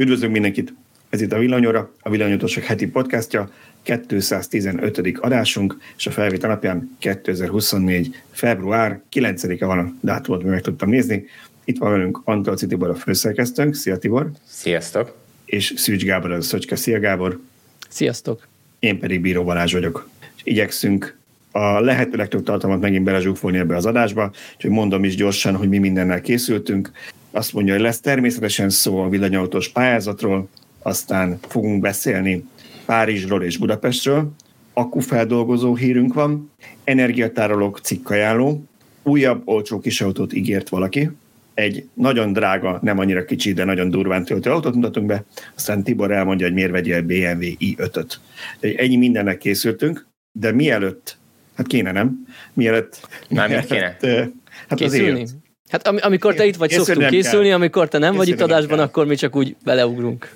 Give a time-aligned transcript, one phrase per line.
[0.00, 0.74] Üdvözlünk mindenkit!
[1.08, 3.50] Ez itt a Villanyóra, a Villanyótosok heti podcastja,
[3.82, 5.18] 215.
[5.20, 8.22] adásunk, és a felvét alapján 2024.
[8.30, 11.24] február 9-e van a dátumot, meg tudtam nézni.
[11.64, 13.74] Itt van velünk Antolci Tibor a főszerkesztőnk.
[13.74, 14.30] Szia Tibor!
[14.46, 15.16] Sziasztok!
[15.44, 16.76] És Szűcs Gábor a Szöcske.
[16.76, 17.40] Szia Gábor!
[17.88, 18.46] Sziasztok!
[18.78, 20.08] Én pedig Bíró Balázs vagyok.
[20.36, 21.18] És igyekszünk
[21.50, 25.78] a lehető legtöbb tartalmat megint belezsúfolni ebbe az adásba, úgyhogy mondom is gyorsan, hogy mi
[25.78, 26.90] mindennel készültünk.
[27.30, 30.48] Azt mondja, hogy lesz természetesen szó a villanyautós pályázatról,
[30.82, 32.44] aztán fogunk beszélni
[32.86, 34.32] Párizsról és Budapestről,
[34.72, 36.50] akkufeldolgozó hírünk van,
[36.84, 38.64] energiatárolók cikkajánló,
[39.02, 41.10] újabb olcsó kisautót ígért valaki,
[41.54, 45.24] egy nagyon drága, nem annyira kicsi, de nagyon durván töltő autót mutatunk be,
[45.56, 48.20] aztán Tibor elmondja, hogy miért vegyél BMW i5-öt.
[48.60, 51.18] Ennyi mindennek készültünk, de mielőtt,
[51.54, 53.08] hát kéne nem, mielőtt...
[53.28, 53.96] Már kéne?
[54.68, 55.10] Hát Készülni?
[55.10, 55.34] azért
[55.70, 57.56] Hát am- amikor te itt vagy, Készülni szoktunk készülni, kell.
[57.56, 58.86] amikor te nem Készülni vagy itt adásban, kell.
[58.86, 60.30] akkor mi csak úgy beleugrunk.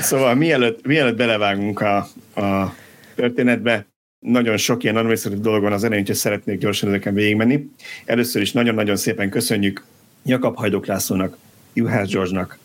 [0.00, 1.96] Szóval mielőtt, mielőtt belevágunk a,
[2.34, 2.74] a
[3.14, 3.86] történetbe,
[4.26, 7.68] nagyon sok ilyen administratív dolog van az elején, hogy szeretnék gyorsan ezeken végigmenni.
[8.04, 9.84] Először is nagyon-nagyon szépen köszönjük
[10.24, 11.36] Jakab Hajdok Lászlónak,
[11.72, 12.58] Juhász George-nak,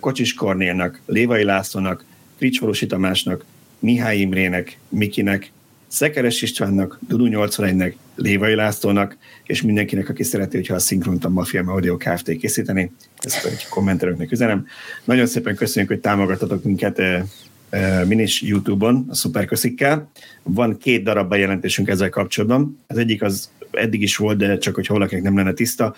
[0.00, 2.04] Kocsis Kornélnak, Lévai Lászlónak,
[2.36, 3.44] Frics Tamásnak,
[3.78, 5.50] Mihály Imrének, Mikinek,
[5.88, 11.64] Szekeres Istvánnak, Dudu 81-nek, Lévai Lászlónak, és mindenkinek, aki szereti, hogyha a Szinkront a Mafia
[11.66, 12.36] Audio Kft.
[12.36, 12.92] készíteni.
[13.18, 14.66] Ezt egy kommenterőknek üzenem.
[15.04, 17.22] Nagyon szépen köszönjük, hogy támogattatok minket eh,
[17.70, 20.10] eh, min is YouTube-on, a szuperköszikkel.
[20.42, 22.78] Van két darab bejelentésünk ezzel kapcsolatban.
[22.86, 25.94] Az egyik az eddig is volt, de csak hogyha valakinek nem lenne tiszta.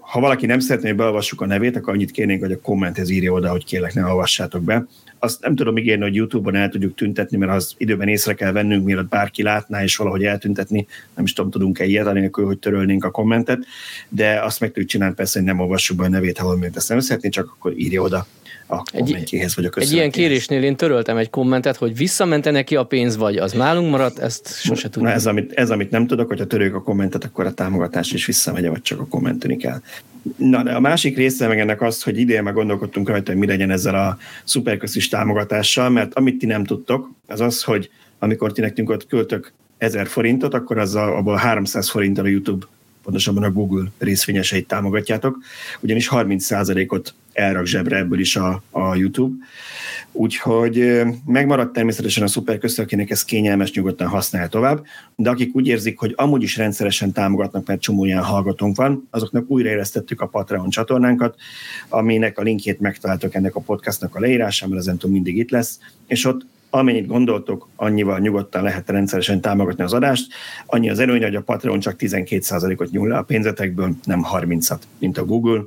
[0.00, 3.32] Ha valaki nem szeretné, hogy beolvassuk a nevét, akkor annyit kérnénk, hogy a kommenthez írja
[3.32, 4.86] oda, hogy kérlek, ne olvassátok be.
[5.18, 8.84] Azt nem tudom ígérni, hogy YouTube-on el tudjuk tüntetni, mert az időben észre kell vennünk,
[8.84, 13.10] mielőtt bárki látná, és valahogy eltüntetni, nem is tudom, tudunk-e ilyet, anélkül, hogy törölnénk a
[13.10, 13.64] kommentet,
[14.08, 16.88] de azt meg tudjuk csinálni persze, hogy nem olvassuk be a nevét, ha valamiért ezt
[16.88, 18.26] nem szeretné, csak akkor írja oda
[18.72, 22.84] a kommentjéhez, vagy a Egy ilyen kérésnél én töröltem egy kommentet, hogy visszamente neki a
[22.84, 25.08] pénz, vagy az nálunk maradt, ezt sose tudom.
[25.08, 28.26] Na ez, amit, ez, amit nem tudok, hogyha törők a kommentet, akkor a támogatás is
[28.26, 29.80] visszamegy, vagy csak a kommenteni kell.
[30.36, 33.46] Na, de a másik része meg ennek az, hogy idén meg gondolkodtunk rajta, hogy mi
[33.46, 38.60] legyen ezzel a szuperköszis támogatással, mert amit ti nem tudtok, az az, hogy amikor ti
[38.60, 42.66] nekünk ott költök 1000 forintot, akkor az a, abból 300 forinttal a YouTube
[43.02, 45.38] pontosabban a Google részvényeseit támogatjátok,
[45.80, 49.44] ugyanis 30%-ot elrak zsebre ebből is a, a YouTube.
[50.12, 54.84] Úgyhogy megmaradt természetesen a szuperköszön, akinek ez kényelmes, nyugodtan használja tovább,
[55.16, 59.50] de akik úgy érzik, hogy amúgy is rendszeresen támogatnak, mert csomó ilyen hallgatónk van, azoknak
[59.50, 61.36] újraélesztettük a Patreon csatornánkat,
[61.88, 66.24] aminek a linkjét megtaláltok ennek a podcastnak a leírásán, mert ezentúl mindig itt lesz, és
[66.24, 70.32] ott amennyit gondoltok, annyival nyugodtan lehet rendszeresen támogatni az adást.
[70.66, 75.18] Annyi az előnye, hogy a Patreon csak 12%-ot nyúl le a pénzetekből, nem 30-at, mint
[75.18, 75.62] a Google.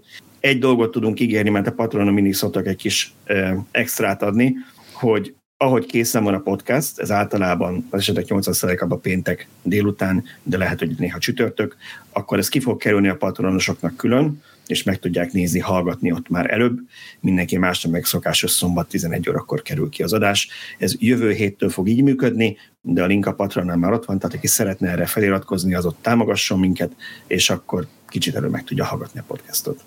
[0.46, 4.56] Egy dolgot tudunk ígérni, mert a Patreonon mindig szoktak egy kis e, extrát adni,
[4.94, 10.80] hogy ahogy készen van a podcast, ez általában az esetek 80%-ában péntek délután, de lehet,
[10.80, 11.76] hogy néha csütörtök,
[12.12, 16.52] akkor ez ki fog kerülni a patronosoknak külön, és meg tudják nézni, hallgatni ott már
[16.52, 16.80] előbb.
[17.20, 20.50] Mindenki másnak meg szokásos szombat 11 órakor kerül ki az adás.
[20.78, 24.36] Ez jövő héttől fog így működni, de a link a Patronán már ott van, tehát
[24.36, 26.96] aki szeretne erre feliratkozni, az ott támogasson minket,
[27.28, 29.84] és akkor kicsit előbb meg tudja hallgatni a podcastot.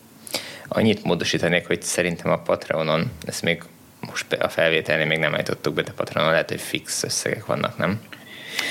[0.68, 3.62] Annyit módosítanék, hogy szerintem a Patreonon, ezt még
[4.06, 8.00] most a felvételnél még nem állítottuk be, de Patreonon lehet, hogy fix összegek vannak, nem?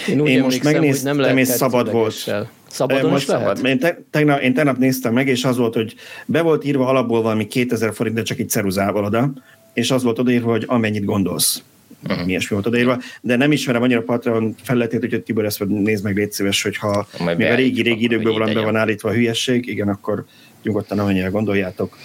[0.07, 2.31] Én, úgy Én most megnéztem, hogy nem lehet és szabad volt.
[2.69, 3.59] Szabadon most is lehet?
[3.59, 7.21] Én, te, tegnap, én tegnap néztem meg, és az volt, hogy be volt írva alapból
[7.21, 9.31] valami 2000 forint, de csak egy ceruzával oda,
[9.73, 11.63] és az volt odaírva, hogy amennyit gondolsz.
[12.03, 12.25] Uh-huh.
[12.25, 16.15] Mi ilyesmi volt odaírva, de nem ismerem annyira Patreon felületét, hogy Tibor ezt nézd meg,
[16.15, 20.25] légy szíves, hogyha még a régi-régi időkből valami be van állítva a hülyesség, igen, akkor
[20.67, 21.97] nyugodtan amennyire gondoljátok.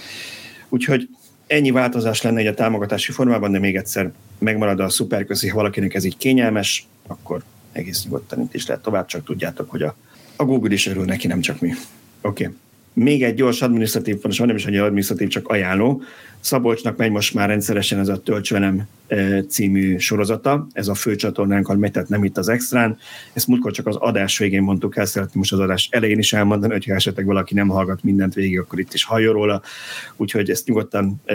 [0.69, 1.09] Úgyhogy
[1.47, 5.95] ennyi változás lenne egy a támogatási formában, de még egyszer megmarad a szuperközi, ha valakinek
[5.95, 7.43] ez így kényelmes, akkor
[7.73, 9.97] egész nyugodtan itt is lehet tovább, csak tudjátok, hogy a,
[10.37, 11.71] a Google is örül neki, nem csak mi.
[12.21, 12.45] Oké.
[12.45, 12.57] Okay.
[12.95, 16.03] Még egy gyors adminisztratív, pontosan nem is annyira adminisztratív, csak ajánló.
[16.43, 21.77] Szabolcsnak megy most már rendszeresen ez a Tölts velem e, című sorozata, ez a főcsatornánk,
[21.77, 22.99] megy, tehát nem itt az extrán.
[23.33, 26.73] Ezt múltkor csak az adás végén mondtuk el, szeretném most az adás elején is elmondani,
[26.73, 29.63] hogyha esetleg valaki nem hallgat mindent végig, akkor itt is halljon róla.
[30.17, 31.35] Úgyhogy ezt nyugodtan e,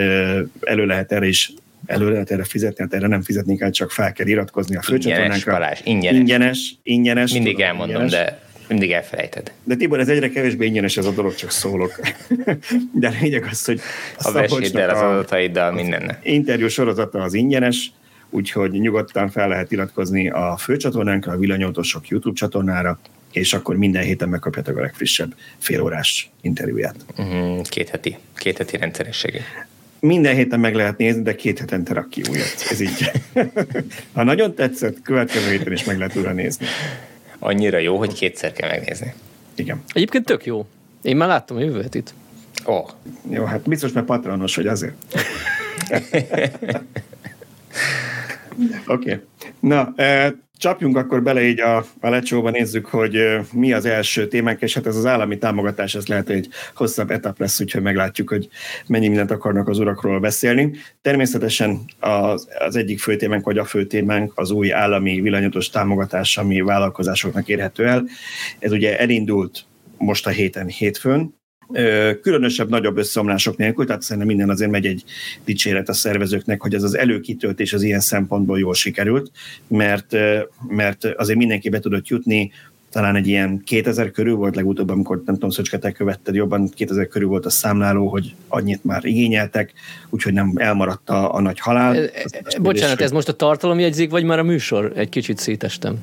[0.60, 1.52] elő lehet erre is
[1.86, 5.34] előre lehet erre fizetni, hát erre nem fizetni kell, csak fel kell iratkozni a főcsatornánkra.
[5.34, 6.18] Ingyenes, Balázs, ingyenes.
[6.18, 7.32] Ingyenes, ingyenes.
[7.32, 8.10] Mindig tudom, elmondom, ingyenes.
[8.10, 9.52] de mindig elfelejted.
[9.64, 12.00] De Tibor, ez egyre kevésbé ingyenes ez a dolog, csak szólok.
[13.00, 13.80] De lényeg az, hogy
[14.18, 16.20] a vesséddel, az adataiddal, mindenne.
[16.22, 17.92] Interjú sorozata az ingyenes,
[18.30, 22.98] úgyhogy nyugodtan fel lehet iratkozni a főcsatornánkra, a Villanyótosok YouTube csatornára,
[23.32, 26.96] és akkor minden héten megkapjátok a legfrissebb félórás interjúját.
[27.22, 29.42] Mm, két heti, két heti rendszerességét.
[30.00, 32.54] minden héten meg lehet nézni, de két hetente rak ki újat.
[32.70, 33.10] Ez így.
[34.14, 36.66] ha nagyon tetszett, következő héten is meg lehet újra nézni.
[37.38, 39.14] Annyira jó, hogy kétszer kell megnézni.
[39.54, 39.82] Igen.
[39.92, 40.66] Egyébként tök jó.
[41.02, 42.14] Én már láttam a jövő hetit.
[42.66, 42.72] Ó.
[42.72, 42.88] Oh.
[43.30, 44.94] Jó, hát biztos, mert patronos vagy azért.
[48.86, 49.12] Oké.
[49.12, 49.20] Okay.
[49.60, 49.94] Na,
[50.58, 54.86] csapjunk akkor bele így a, a lecsóba, nézzük, hogy mi az első témánk, és hát
[54.86, 58.48] ez az állami támogatás, ez lehet, egy hosszabb etap lesz, úgyhogy meglátjuk, hogy
[58.86, 60.70] mennyi mindent akarnak az urakról beszélni.
[61.02, 66.38] Természetesen az, az egyik fő témánk, vagy a fő témánk az új állami villanyatos támogatás,
[66.38, 68.04] ami vállalkozásoknak érhető el.
[68.58, 69.64] Ez ugye elindult
[69.98, 71.37] most a héten hétfőn,
[72.22, 75.04] különösebb nagyobb összeomlások nélkül, tehát szerintem minden azért megy egy
[75.44, 79.30] dicséret a szervezőknek, hogy ez az előkitöltés az ilyen szempontból jól sikerült,
[79.66, 80.16] mert,
[80.68, 82.52] mert azért mindenki be tudott jutni,
[82.90, 87.08] talán egy ilyen 2000 körül volt legutóbb, amikor nem tudom, Szöcske, te követted jobban, 2000
[87.08, 89.72] körül volt a számláló, hogy annyit már igényeltek,
[90.08, 91.96] úgyhogy nem elmaradt a, a nagy halál.
[91.96, 94.92] E, e, bocsánat, ez most a tartalomjegyzék, vagy már a műsor?
[94.96, 95.98] Egy kicsit szétestem.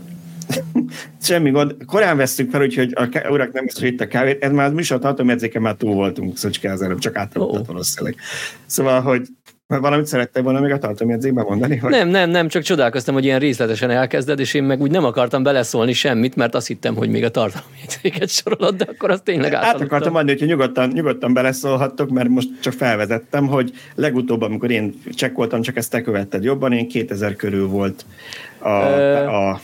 [1.21, 1.75] Semmi gond.
[1.85, 4.43] Korán vesztük fel, úgyhogy a urak nem is itt a kávét.
[4.43, 7.65] Ez már a műsor tartom érzéke, már túl voltunk Szöcske az előbb, csak átadott oh.
[7.65, 8.15] valószínűleg.
[8.65, 9.27] Szóval, hogy
[9.67, 11.77] valamit szerettél volna még a tartalomjegyzékben mondani?
[11.77, 11.91] Hogy...
[11.91, 15.43] Nem, nem, nem, csak csodálkoztam, hogy ilyen részletesen elkezded, és én meg úgy nem akartam
[15.43, 19.81] beleszólni semmit, mert azt hittem, hogy még a tartalomjegyzéket sorolod, de akkor azt tényleg átadottam.
[19.81, 24.93] Át akartam mondani, hogy nyugodtan, nyugodtan beleszólhattok, mert most csak felvezettem, hogy legutóbb, amikor én
[25.13, 28.05] csekkoltam, csak ezt te követted jobban, én 2000 körül volt
[28.59, 29.25] a, Ö...
[29.27, 29.61] a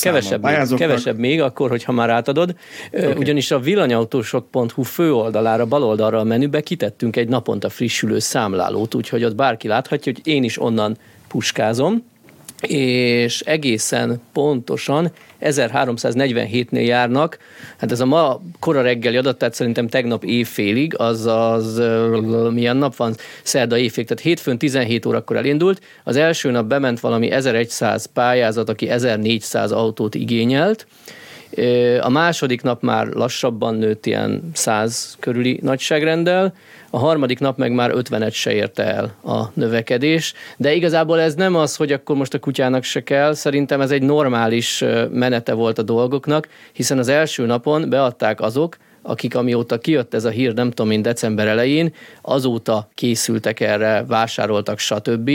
[0.00, 2.54] Kevesebb még, kevesebb még, akkor, hogyha már átadod.
[2.92, 3.12] Okay.
[3.12, 9.68] Ugyanis a villanyautósok.hu főoldalára, baloldalra a menübe kitettünk egy naponta frissülő számlálót, úgyhogy ott bárki
[9.68, 10.96] láthatja, hogy én is onnan
[11.28, 12.10] puskázom
[12.66, 17.38] és egészen pontosan 1347-nél járnak,
[17.76, 21.82] hát ez a ma kora reggeli adat, tehát szerintem tegnap évfélig, azaz
[22.50, 27.30] milyen nap van, szerda évfélig, tehát hétfőn 17 órakor elindult, az első nap bement valami
[27.30, 30.86] 1100 pályázat, aki 1400 autót igényelt,
[32.00, 36.54] a második nap már lassabban nőtt ilyen 100 körüli nagyságrendel,
[36.90, 41.54] a harmadik nap meg már 50-et se érte el a növekedés, de igazából ez nem
[41.54, 45.82] az, hogy akkor most a kutyának se kell, szerintem ez egy normális menete volt a
[45.82, 50.90] dolgoknak, hiszen az első napon beadták azok, akik amióta kijött ez a hír, nem tudom
[50.90, 55.30] én, december elején, azóta készültek erre, vásároltak, stb.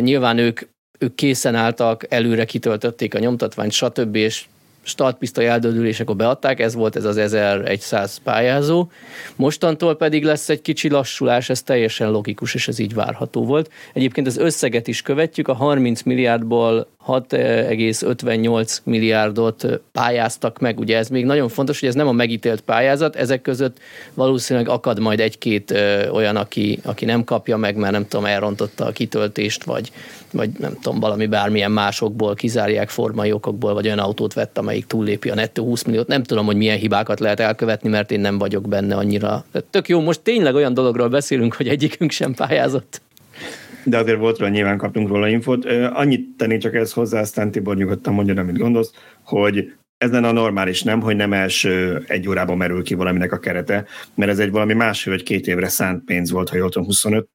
[0.00, 0.60] Nyilván ők
[1.02, 4.16] ők készen álltak, előre kitöltötték a nyomtatványt, stb.
[4.16, 4.44] és
[4.82, 8.88] startpisztoly eldődülésekor beadták, ez volt ez az 1100 pályázó.
[9.36, 13.70] Mostantól pedig lesz egy kicsi lassulás, ez teljesen logikus, és ez így várható volt.
[13.92, 20.78] Egyébként az összeget is követjük, a 30 milliárdból 6,58 milliárdot pályáztak meg.
[20.78, 23.78] Ugye ez még nagyon fontos, hogy ez nem a megítélt pályázat, ezek között
[24.14, 25.70] valószínűleg akad majd egy-két
[26.12, 29.92] olyan, aki, aki nem kapja meg, mert nem tudom, elrontotta a kitöltést, vagy,
[30.30, 35.30] vagy nem tudom, valami bármilyen másokból kizárják formai okokból, vagy olyan autót vett, amelyik túllépi
[35.30, 36.06] a nettó 20 milliót.
[36.06, 39.44] Nem tudom, hogy milyen hibákat lehet elkövetni, mert én nem vagyok benne annyira.
[39.70, 43.00] Tök jó, most tényleg olyan dologról beszélünk, hogy egyikünk sem pályázott
[43.84, 45.64] de azért volt róla, nyilván kaptunk róla infót.
[45.92, 48.92] Annyit tenni csak ez hozzá, aztán Tibor nyugodtan mondja, amit gondolsz,
[49.22, 53.38] hogy ez lenne a normális, nem, hogy nem első egy órában merül ki valaminek a
[53.38, 53.84] kerete,
[54.14, 57.28] mert ez egy valami másfél vagy két évre szánt pénz volt, ha jól tudom, 25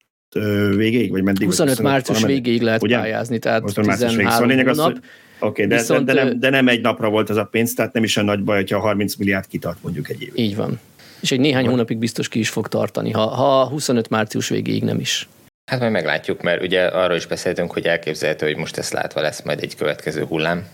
[0.76, 1.46] végéig, vagy meddig?
[1.46, 2.44] 25, 25 március valameddig?
[2.44, 2.98] végéig lehet ugye?
[2.98, 4.32] pályázni, tehát 13 végig.
[4.32, 5.00] Szóval lényeg az, Oké,
[5.40, 8.04] okay, de, Viszont, de, nem, de nem egy napra volt az a pénz, tehát nem
[8.04, 10.40] is a nagy baj, hogyha 30 milliárd kitart mondjuk egy évig.
[10.40, 10.80] Így van.
[11.22, 15.00] És egy néhány hónapig biztos ki is fog tartani, ha, ha 25 március végéig nem
[15.00, 15.28] is.
[15.68, 19.42] Hát majd meglátjuk, mert ugye arról is beszéltünk, hogy elképzelhető, hogy most ezt látva lesz
[19.42, 20.68] majd egy következő hullám.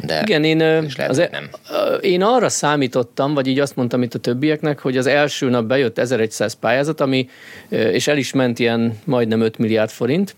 [0.00, 1.48] De Igen, én, lehet, az, e- nem.
[2.00, 5.98] én arra számítottam, vagy így azt mondtam itt a többieknek, hogy az első nap bejött
[5.98, 7.28] 1100 pályázat, ami,
[7.68, 10.36] és el is ment ilyen majdnem 5 milliárd forint,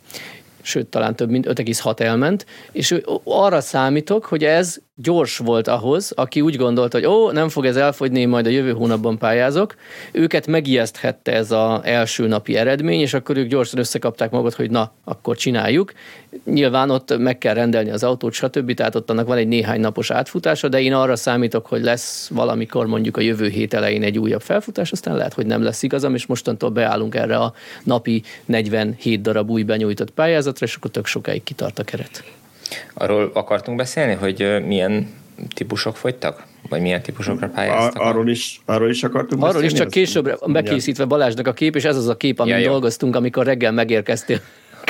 [0.66, 2.94] sőt, talán több mint 5,6 elment, és
[3.24, 7.76] arra számítok, hogy ez gyors volt ahhoz, aki úgy gondolta, hogy ó, nem fog ez
[7.76, 9.74] elfogyni, majd a jövő hónapban pályázok.
[10.12, 14.92] Őket megijeszthette ez az első napi eredmény, és akkor ők gyorsan összekapták magukat, hogy na,
[15.04, 15.92] akkor csináljuk.
[16.44, 18.74] Nyilván ott meg kell rendelni az autót, stb.
[18.74, 22.86] Tehát ott annak van egy néhány napos átfutása, de én arra számítok, hogy lesz valamikor
[22.86, 26.26] mondjuk a jövő hét elején egy újabb felfutás, aztán lehet, hogy nem lesz igazam, és
[26.26, 31.78] mostantól beállunk erre a napi 47 darab új benyújtott pályázatra, és akkor tök sokáig kitart
[31.78, 32.24] a keret.
[32.94, 35.08] Arról akartunk beszélni, hogy milyen
[35.54, 36.44] típusok fogytak?
[36.68, 38.02] Vagy milyen típusokra pályáztak?
[38.02, 39.72] Ar- arról, is, arról is akartunk Arról beszélni?
[39.74, 43.16] is, csak később bekészítve Balázsnak a kép, és ez az a kép, amin ja, dolgoztunk,
[43.16, 44.40] amikor reggel megérkeztél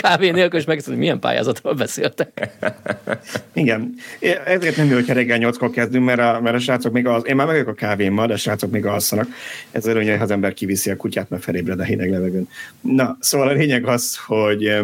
[0.00, 2.48] kávé nélkül, és megszólal, hogy milyen pályázatról beszéltek.
[3.52, 3.94] Igen.
[4.44, 7.36] Ezért nem jó, hogyha reggel nyolckor kezdünk, mert a, mert a srácok még az, én
[7.36, 9.26] már meg a kávémmal, de a srácok még alszanak.
[9.70, 12.48] Ez olyan, hogy az ember kiviszi a kutyát, mert felébred a hideg levegőn.
[12.80, 14.78] Na, szóval a lényeg az, hogy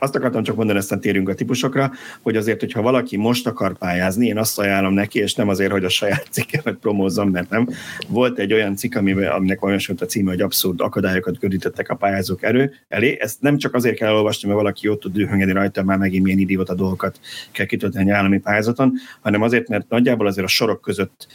[0.00, 1.92] azt akartam csak mondani, aztán térünk a típusokra,
[2.22, 5.84] hogy azért, hogyha valaki most akar pályázni, én azt ajánlom neki, és nem azért, hogy
[5.84, 7.68] a saját cikkemet promózzam, mert nem.
[8.08, 12.42] Volt egy olyan cikk, amiben, aminek olyan a címe, hogy abszurd akadályokat görítettek a pályázók
[12.42, 13.16] erő elé.
[13.20, 16.38] Ezt nem csak azért kell elolvasni, mert valaki ott tud dühöngeni rajta, már megint milyen
[16.38, 21.26] idióta dolgokat kell kitölteni állami pályázaton, hanem azért, mert nagyjából azért a sorok között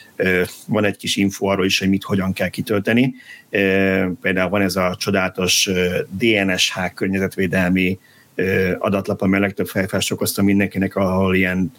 [0.67, 3.13] van egy kis info arról is, hogy mit hogyan kell kitölteni.
[4.21, 5.69] Például van ez a csodálatos
[6.17, 7.99] DNSH környezetvédelmi
[8.77, 11.71] adatlap, amely legtöbb felfást okozta mindenkinek, ahol ilyen,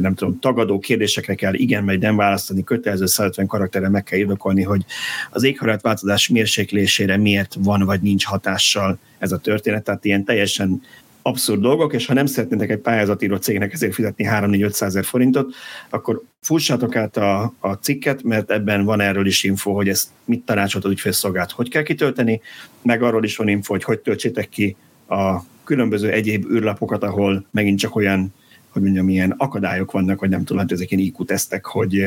[0.00, 4.62] nem tudom, tagadó kérdésekre kell igen vagy nem választani, kötelező 150 karakterre meg kell indokolni,
[4.62, 4.84] hogy
[5.30, 10.82] az éghajlatváltozás mérséklésére miért van vagy nincs hatással ez a történet, tehát ilyen teljesen
[11.26, 15.54] abszurd dolgok, és ha nem szeretnétek egy pályázatíró cégnek ezért fizetni 3-4-500 ezer forintot,
[15.88, 20.44] akkor fussátok át a, a cikket, mert ebben van erről is info, hogy ezt mit
[20.44, 22.40] tanácsolt az ügyfélszolgált, hogy kell kitölteni,
[22.82, 24.76] meg arról is van info, hogy hogy töltsétek ki
[25.08, 25.36] a
[25.66, 28.32] különböző egyéb űrlapokat, ahol megint csak olyan
[28.68, 32.04] hogy mondjam, ilyen akadályok vannak, vagy nem tudom, hát ezek ilyen IQ-tesztek, hogy,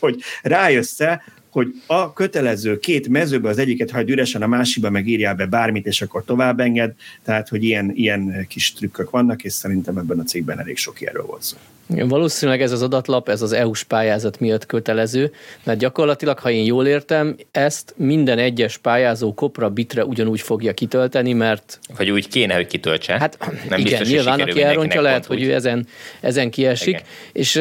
[0.00, 1.00] hogy rájössz
[1.50, 5.86] hogy a kötelező két mezőbe az egyiket hagyd üresen, a másikba meg írjál be bármit,
[5.86, 6.92] és akkor tovább enged.
[7.24, 11.24] Tehát, hogy ilyen, ilyen kis trükkök vannak, és szerintem ebben a cégben elég sok ilyenről
[11.24, 11.56] volt szó.
[11.86, 15.32] Valószínűleg ez az adatlap, ez az EU-s pályázat miatt kötelező,
[15.64, 21.32] mert gyakorlatilag, ha én jól értem, ezt minden egyes pályázó kopra bitre ugyanúgy fogja kitölteni,
[21.32, 21.78] mert...
[21.96, 23.18] Vagy úgy kéne, hogy kitöltse.
[23.18, 23.38] Hát
[23.68, 25.86] nem igen, biztos, nyilván, aki elrontja, lehet, hogy ő ezen,
[26.20, 26.88] ezen kiesik.
[26.88, 27.02] Igen.
[27.32, 27.60] És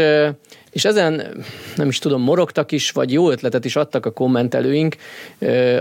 [0.71, 1.43] és ezen
[1.75, 4.95] nem is tudom, morogtak is, vagy jó ötletet is adtak a kommentelőink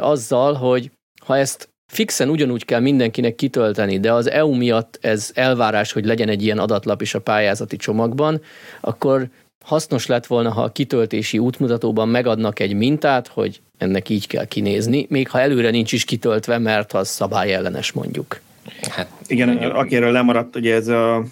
[0.00, 0.90] azzal, hogy
[1.24, 6.28] ha ezt fixen ugyanúgy kell mindenkinek kitölteni, de az EU miatt ez elvárás, hogy legyen
[6.28, 8.40] egy ilyen adatlap is a pályázati csomagban,
[8.80, 9.28] akkor
[9.64, 15.06] hasznos lett volna, ha a kitöltési útmutatóban megadnak egy mintát, hogy ennek így kell kinézni,
[15.08, 18.40] még ha előre nincs is kitöltve, mert az szabályellenes mondjuk.
[18.88, 21.24] Hát igen, akiről lemaradt, ugye ez a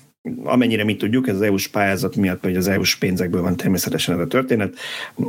[0.44, 4.20] amennyire mi tudjuk, ez az EU-s pályázat miatt, vagy az EU-s pénzekből van természetesen ez
[4.20, 4.74] a történet.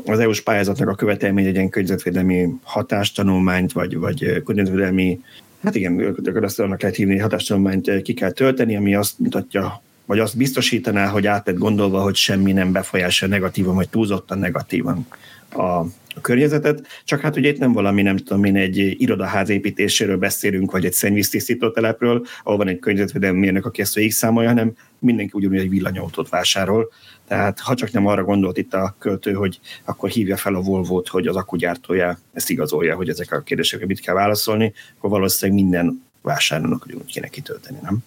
[0.06, 5.20] Az EU-s pályázatnak a követelmény egy ilyen környezetvédelmi hatástanulmányt, vagy, vagy környezetvédelmi,
[5.63, 10.38] hát igen, azt annak lehet hívni, hatástanulmányt ki kell tölteni, ami azt mutatja, vagy azt
[10.38, 15.08] biztosítaná, hogy át lett gondolva, hogy semmi nem befolyásolja negatívan, vagy túlzottan negatívan
[15.50, 15.84] a
[16.18, 20.72] a környezetet, csak hát ugye itt nem valami, nem tudom én, egy irodaház építéséről beszélünk,
[20.72, 25.32] vagy egy szennyvíztisztító telepről, ahol van egy környezetvédelmi mérnök, aki ezt végig számolja, hanem mindenki
[25.34, 26.92] ugyanúgy egy villanyautót vásárol.
[27.28, 31.08] Tehát ha csak nem arra gondolt itt a költő, hogy akkor hívja fel a Volvo-t,
[31.08, 36.04] hogy az akkugyártója ezt igazolja, hogy ezek a kérdésekre mit kell válaszolni, akkor valószínűleg minden
[36.22, 38.04] vásárlónak ugyanúgy kéne kitölteni, nem?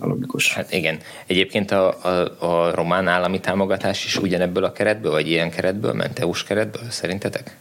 [0.00, 0.52] Logikus.
[0.52, 0.98] Hát igen.
[1.26, 6.18] Egyébként a, a, a román állami támogatás is ugyanebből a keretből, vagy ilyen keretből ment,
[6.18, 7.56] EU-s keretből, szerintetek?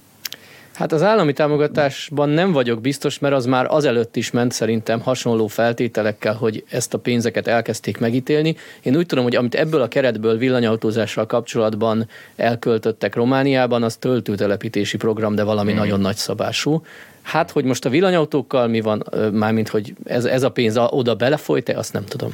[0.75, 5.47] Hát az állami támogatásban nem vagyok biztos, mert az már azelőtt is ment szerintem hasonló
[5.47, 8.55] feltételekkel, hogy ezt a pénzeket elkezdték megítélni.
[8.81, 15.35] Én úgy tudom, hogy amit ebből a keretből villanyautózással kapcsolatban elköltöttek Romániában, az töltőtelepítési program,
[15.35, 15.75] de valami mm.
[15.75, 16.83] nagyon nagy szabású.
[17.21, 21.69] Hát, hogy most a villanyautókkal mi van, mármint, hogy ez, ez a pénz oda belefolyt
[21.69, 22.33] azt nem tudom.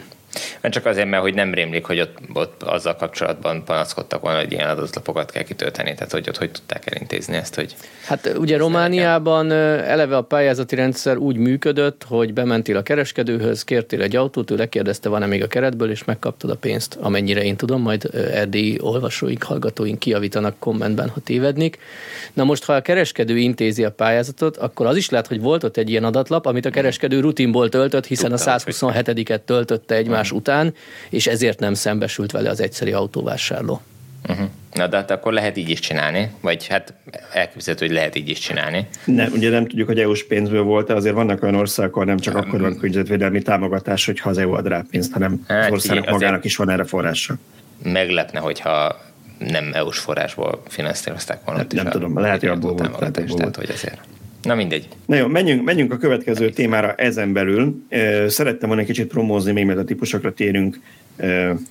[0.62, 4.52] Mert csak azért, mert hogy nem rémlik, hogy ott, ott azzal kapcsolatban panaszkodtak volna, hogy
[4.52, 7.76] ilyen adatlapokat kell kitölteni, tehát hogy ott hogy tudták elintézni ezt, hogy...
[8.06, 14.16] Hát ugye Romániában eleve a pályázati rendszer úgy működött, hogy bementél a kereskedőhöz, kértél egy
[14.16, 18.10] autót, ő lekérdezte, van-e még a keretből, és megkaptad a pénzt, amennyire én tudom, majd
[18.34, 21.78] erdélyi olvasóink, hallgatóink kiavítanak kommentben, ha tévednik.
[22.34, 25.78] Na most, ha a kereskedő intézi a pályázatot, akkor az is lehet, hogy volt ott
[25.78, 30.32] egy ilyen adatlap, amit a kereskedő rutinból töltött, hiszen Tudtam, a 127-et töltötte egymás egymás
[30.32, 30.74] után,
[31.10, 33.82] és ezért nem szembesült vele az egyszeri autóvásárló.
[34.30, 34.48] Uh-huh.
[34.74, 36.94] Na de hát akkor lehet így is csinálni, vagy hát
[37.34, 38.88] elképzelhető, hogy lehet így is csinálni.
[39.06, 42.36] Nem, ugye nem tudjuk, hogy EU-s pénzből volt azért vannak olyan országok, ahol nem csak
[42.36, 46.46] akkor van környezetvédelmi támogatás, hogyha az EU ad rá pénzt, hanem hát, az országnak magának
[46.46, 47.36] is van erre forrása.
[47.84, 49.02] Meglepne, hogyha
[49.38, 51.66] nem EU-s forrásból finanszírozták volna.
[51.70, 53.12] Nem, nem tudom, lehet, hogy abból volt.
[53.12, 54.00] Tehát, hogy ezért.
[54.42, 54.88] Na mindegy.
[55.06, 57.86] Na jó, menjünk, menjünk a következő témára ezen belül.
[58.28, 60.80] Szerettem volna egy kicsit promózni, még mert a típusokra térünk.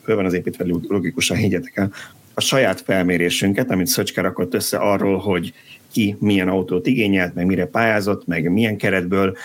[0.04, 1.92] Föl van az építve logikusan, higgyetek el.
[2.34, 5.52] A saját felmérésünket, amit Szöcske rakott össze arról, hogy
[5.92, 9.36] ki milyen autót igényelt, meg mire pályázott, meg milyen keretből.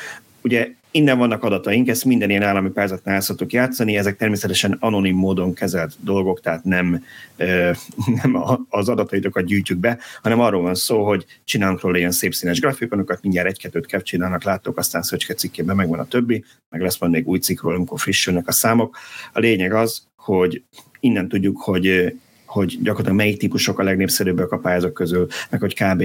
[0.42, 5.54] Ugye innen vannak adataink, ezt minden ilyen állami pályázatnál szoktuk játszani, ezek természetesen anonim módon
[5.54, 7.04] kezelt dolgok, tehát nem,
[8.24, 8.38] nem
[8.70, 13.22] az adataitokat gyűjtjük be, hanem arról van szó, hogy csinálunk róla ilyen szép színes grafikonokat,
[13.22, 17.40] mindjárt egy-kettőt capcsinálnak, láttok, aztán Szöcske cikkében megvan a többi, meg lesz majd még új
[17.40, 18.98] cikkről, amikor frissülnek a számok.
[19.34, 20.64] A lényeg az, hogy
[21.00, 22.16] innen tudjuk, hogy
[22.56, 26.04] hogy gyakorlatilag melyik típusok a legnépszerűbbek a pályázók közül, meg hogy kb.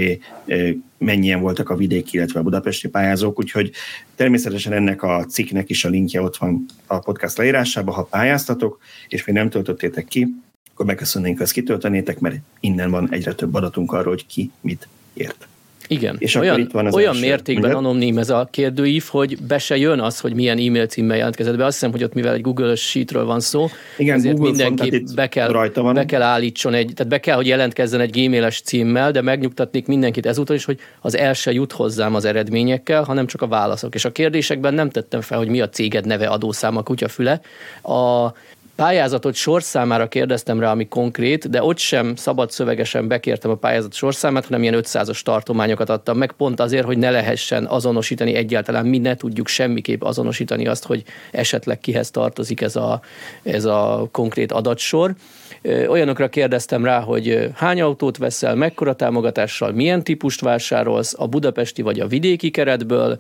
[0.99, 3.71] mennyien voltak a vidéki, illetve a budapesti pályázók, úgyhogy
[4.15, 8.79] természetesen ennek a cikknek is a linkje ott van a podcast leírásában, ha pályáztatok,
[9.09, 10.35] és még nem töltöttétek ki,
[10.73, 14.89] akkor megköszönnénk, ha ezt kitöltenétek, mert innen van egyre több adatunk arról, hogy ki mit
[15.13, 15.49] ért.
[15.91, 17.27] Igen, és olyan, itt van az olyan első.
[17.27, 21.57] mértékben anonim ez a kérdőív, hogy be se jön az, hogy milyen e-mail címmel jelentkezett
[21.57, 21.65] be.
[21.65, 23.69] Azt hiszem, hogy ott mivel egy Google Sheetről van szó,
[23.99, 25.95] Igen, ezért Google mindenki van, be, kell, rajta van.
[25.95, 30.27] be kell állítson egy, tehát be kell, hogy jelentkezzen egy gmail-es címmel, de megnyugtatnék mindenkit
[30.27, 33.95] ezúttal is, hogy az el se jut hozzám az eredményekkel, hanem csak a válaszok.
[33.95, 37.41] És a kérdésekben nem tettem fel, hogy mi a céged neve, adószám, a kutyafüle.
[37.83, 38.33] A
[38.81, 44.45] pályázatot sorszámára kérdeztem rá, ami konkrét, de ott sem szabad szövegesen bekértem a pályázat sorszámát,
[44.45, 49.15] hanem ilyen 500-as tartományokat adtam meg, pont azért, hogy ne lehessen azonosítani egyáltalán, mi ne
[49.15, 53.01] tudjuk semmiképp azonosítani azt, hogy esetleg kihez tartozik ez a,
[53.43, 55.15] ez a konkrét adatsor.
[55.63, 62.01] Olyanokra kérdeztem rá, hogy hány autót veszel, mekkora támogatással, milyen típust vásárolsz, a budapesti vagy
[62.01, 63.19] a vidéki keretből,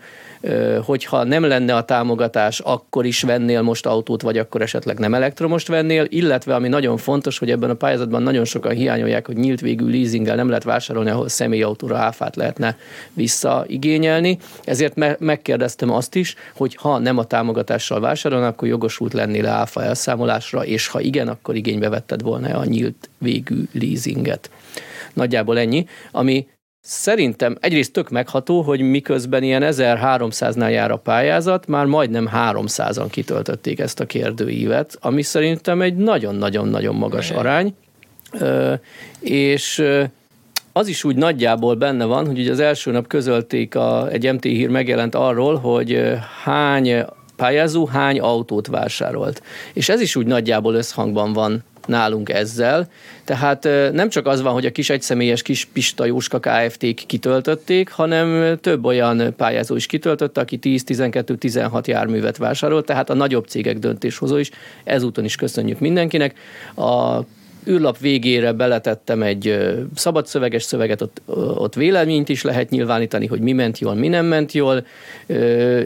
[0.84, 5.68] hogyha nem lenne a támogatás, akkor is vennél most autót, vagy akkor esetleg nem elektromost
[5.68, 9.90] vennél, illetve ami nagyon fontos, hogy ebben a pályázatban nagyon sokan hiányolják, hogy nyílt végű
[9.90, 12.76] leasinggel nem lehet vásárolni, ahol személyautóra áfát lehetne
[13.12, 14.38] visszaigényelni.
[14.64, 19.82] Ezért me- megkérdeztem azt is, hogy ha nem a támogatással vásárolnak, akkor jogosult lennél áfa
[19.82, 24.50] elszámolásra, és ha igen, akkor igénybe vetted volna a nyílt végű leasinget.
[25.14, 26.46] Nagyjából ennyi, ami
[26.82, 33.78] Szerintem egyrészt tök megható, hogy miközben ilyen 1300-nál jár a pályázat, már majdnem 300-an kitöltötték
[33.78, 37.74] ezt a kérdőívet, ami szerintem egy nagyon-nagyon-nagyon magas arány.
[39.20, 39.84] És
[40.72, 44.42] az is úgy nagyjából benne van, hogy ugye az első nap közölték, a, egy MT
[44.44, 46.02] hír megjelent arról, hogy
[46.44, 47.04] hány
[47.40, 49.42] pályázó hány autót vásárolt.
[49.72, 52.88] És ez is úgy nagyjából összhangban van nálunk ezzel.
[53.24, 58.58] Tehát nem csak az van, hogy a kis egyszemélyes kis Pista Jóska Kft-k kitöltötték, hanem
[58.60, 64.50] több olyan pályázó is kitöltötte, aki 10-12-16 járművet vásárolt, tehát a nagyobb cégek döntéshozó is.
[64.84, 66.38] Ezúton is köszönjük mindenkinek.
[66.76, 67.20] A
[67.68, 69.58] űrlap végére beletettem egy
[69.94, 71.22] szabad szöveges szöveget, ott,
[71.56, 74.86] ott véleményt is lehet nyilvánítani, hogy mi ment jól, mi nem ment jól.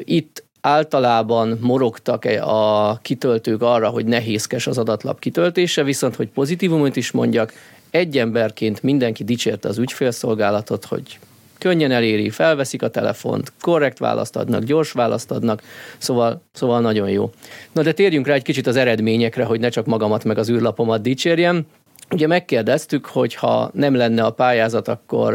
[0.05, 7.11] Itt általában morogtak a kitöltők arra, hogy nehézkes az adatlap kitöltése, viszont hogy pozitívumot is
[7.11, 7.53] mondjak,
[7.91, 11.19] egy emberként mindenki dicsérte az ügyfélszolgálatot, hogy
[11.59, 15.63] könnyen eléri, felveszik a telefont, korrekt választ adnak, gyors választ adnak,
[15.99, 17.31] szóval, szóval nagyon jó.
[17.73, 21.03] Na de térjünk rá egy kicsit az eredményekre, hogy ne csak magamat meg az űrlapomat
[21.03, 21.67] dicsérjem.
[22.11, 25.35] Ugye megkérdeztük, hogy ha nem lenne a pályázat, akkor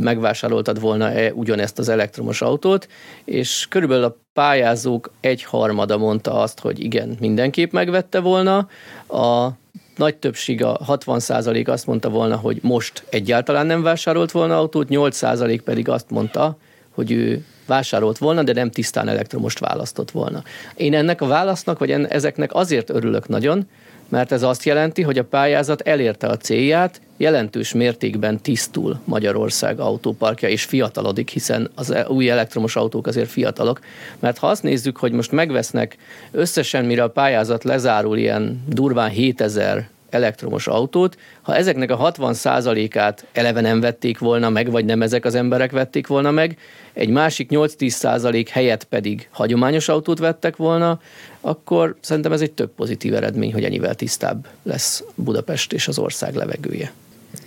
[0.00, 2.88] megvásároltad volna-e ugyanezt az elektromos autót,
[3.24, 8.68] és körülbelül a pályázók egy harmada mondta azt, hogy igen, mindenképp megvette volna.
[9.08, 9.48] A
[9.96, 11.20] nagy többség, a 60
[11.64, 16.56] azt mondta volna, hogy most egyáltalán nem vásárolt volna autót, 8% pedig azt mondta,
[16.94, 20.42] hogy ő vásárolt volna, de nem tisztán elektromost választott volna.
[20.76, 23.68] Én ennek a válasznak, vagy ezeknek azért örülök nagyon,
[24.12, 30.48] mert ez azt jelenti, hogy a pályázat elérte a célját, jelentős mértékben tisztul Magyarország autóparkja,
[30.48, 33.80] és fiatalodik, hiszen az új elektromos autók azért fiatalok.
[34.18, 35.96] Mert ha azt nézzük, hogy most megvesznek
[36.30, 43.60] összesen, mire a pályázat lezárul, ilyen durván 7000 elektromos autót, ha ezeknek a 60%-át eleve
[43.60, 46.58] nem vették volna meg, vagy nem ezek az emberek vették volna meg,
[46.92, 51.00] egy másik 8-10% helyett pedig hagyományos autót vettek volna,
[51.40, 56.34] akkor szerintem ez egy több pozitív eredmény, hogy ennyivel tisztább lesz Budapest és az ország
[56.34, 56.92] levegője.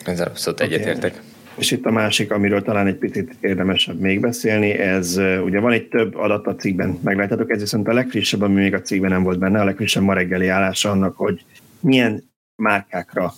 [0.05, 1.21] Ezzel abszolút egyetértek.
[1.57, 5.87] És itt a másik, amiről talán egy picit érdemesebb még beszélni, ez ugye van egy
[5.87, 9.39] több adat a cikkben, meglátjátok, ez viszont a legfrissebb, ami még a cikkben nem volt
[9.39, 11.45] benne, a legfrissebb ma reggeli állása annak, hogy
[11.79, 12.23] milyen
[12.55, 13.33] márkákra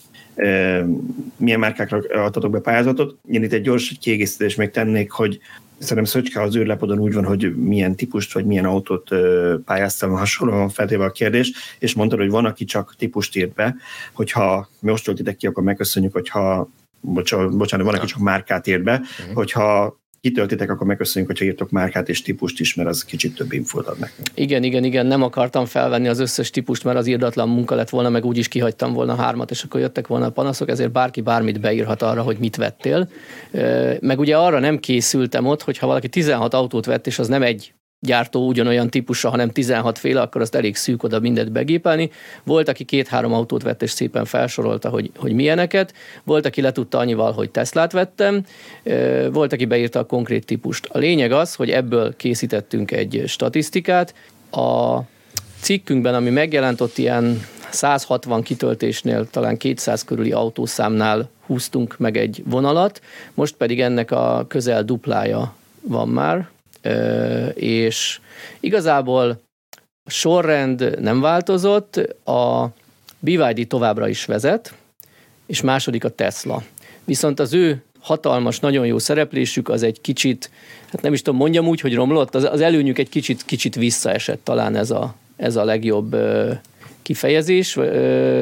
[1.38, 3.18] milyen márkákra adtatok be pályázatot.
[3.28, 5.40] Én itt egy gyors kiegészítést még tennék, hogy
[5.78, 9.10] szerintem Szöcske az űrlepodon úgy van, hogy milyen típust vagy milyen autót
[9.66, 13.76] pályáztam, hasonlóan feltéve a kérdés, és mondtad, hogy van, aki csak típust írt be,
[14.14, 16.70] hogyha most töltitek ki, akkor megköszönjük, hogyha
[17.02, 19.36] bocsánat, van, aki csak márkát írt be, uh-huh.
[19.36, 23.88] hogyha kitöltitek, akkor megköszönjük, hogyha írtok márkát és típust is, mert az kicsit több infót
[23.88, 24.28] ad nekünk.
[24.34, 28.10] Igen, igen, igen, nem akartam felvenni az összes típust, mert az írdatlan munka lett volna,
[28.10, 31.60] meg úgy is kihagytam volna hármat, és akkor jöttek volna a panaszok, ezért bárki bármit
[31.60, 33.10] beírhat arra, hogy mit vettél.
[34.00, 37.44] Meg ugye arra nem készültem ott, hogy ha valaki 16 autót vett, és az nem
[37.44, 42.12] egy gyártó ugyanolyan típusa, hanem 16 féle, akkor azt elég szűk oda mindet begépelni.
[42.44, 45.94] Volt, aki két-három autót vett, és szépen felsorolta, hogy, hogy milyeneket.
[46.24, 48.44] Volt, aki letudta annyival, hogy Teslát vettem.
[49.32, 50.86] Volt, aki beírta a konkrét típust.
[50.86, 54.14] A lényeg az, hogy ebből készítettünk egy statisztikát.
[54.52, 55.00] A
[55.62, 63.02] cikkünkben, ami megjelent ott ilyen 160 kitöltésnél, talán 200 körüli autószámnál húztunk meg egy vonalat,
[63.34, 66.50] most pedig ennek a közel duplája van már,
[67.54, 68.20] és
[68.60, 69.42] igazából
[70.04, 71.96] a sorrend nem változott,
[72.26, 72.68] a
[73.20, 74.74] BYD továbbra is vezet,
[75.46, 76.64] és második a Tesla.
[77.04, 80.50] Viszont az ő hatalmas, nagyon jó szereplésük az egy kicsit,
[80.92, 84.44] hát nem is tudom, mondjam úgy, hogy romlott, az, az előnyük egy kicsit, kicsit visszaesett
[84.44, 86.16] talán ez a, ez a legjobb
[87.02, 87.76] kifejezés,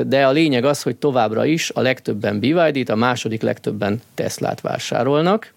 [0.08, 5.54] de a lényeg az, hogy továbbra is a legtöbben BYD-t, a második legtöbben Teslát vásárolnak,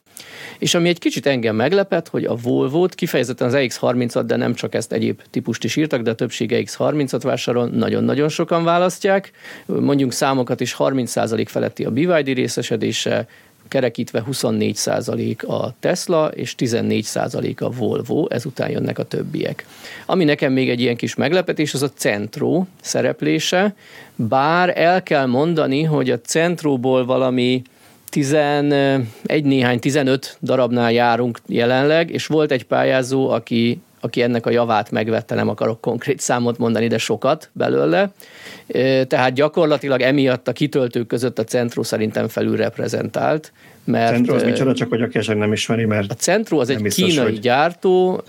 [0.59, 4.75] és ami egy kicsit engem meglepett, hogy a Volvo-t, kifejezetten az EX30-at, de nem csak
[4.75, 9.31] ezt egyéb típust is írtak, de a többsége X30-at vásárol, nagyon-nagyon sokan választják.
[9.67, 13.27] Mondjuk számokat is 30% feletti a BYD részesedése,
[13.69, 19.67] kerekítve 24% a Tesla és 14% a Volvo, ezután jönnek a többiek.
[20.07, 23.75] Ami nekem még egy ilyen kis meglepetés, az a Centro szereplése,
[24.15, 27.63] bár el kell mondani, hogy a Centróból valami
[28.09, 29.05] 11
[29.43, 35.35] néhány, 15 darabnál járunk jelenleg, és volt egy pályázó, aki, aki ennek a javát megvette,
[35.35, 38.11] nem akarok konkrét számot mondani, de sokat belőle.
[39.07, 43.53] Tehát gyakorlatilag emiatt a kitöltők között a Centro szerintem felülreprezentált.
[43.91, 47.09] Mert, Centro az micsoda, csak hogy a nem ismeri, mert A Centro az egy biztos,
[47.09, 47.41] kínai hogy...
[47.41, 48.23] gyártó,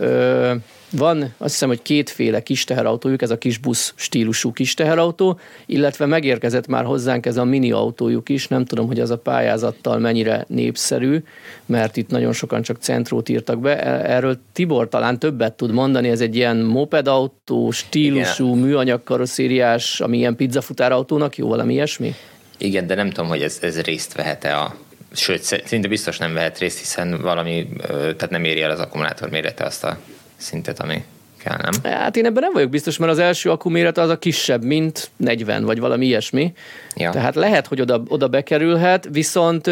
[0.92, 6.06] van azt hiszem, hogy kétféle kis teherautójuk, ez a kis busz stílusú kis teherautó, illetve
[6.06, 10.46] megérkezett már hozzánk ez a mini autójuk is, nem tudom, hogy az a pályázattal mennyire
[10.48, 11.24] népszerű,
[11.66, 13.84] mert itt nagyon sokan csak centrót írtak be.
[13.84, 18.58] E- erről Tibor talán többet tud mondani, ez egy ilyen mopedautó stílusú, Igen.
[18.58, 22.14] műanyag karosszériás, ami ilyen pizzafutárautónak jó, valami ilyesmi?
[22.58, 24.76] Igen, de nem tudom, hogy ez, ez részt vehet-e a
[25.12, 29.64] Sőt, szinte biztos nem vehet részt, hiszen valami, tehát nem éri el az akkumulátor mérete
[29.64, 29.98] azt a
[30.38, 31.04] szintet, ami
[31.38, 31.94] kell, nem?
[31.94, 35.64] Hát én ebben nem vagyok biztos, mert az első akkuméret az a kisebb, mint 40,
[35.64, 36.54] vagy valami ilyesmi.
[36.96, 37.10] Ja.
[37.12, 39.70] Tehát lehet, hogy oda, oda bekerülhet, viszont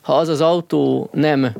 [0.00, 1.52] ha az az autó nem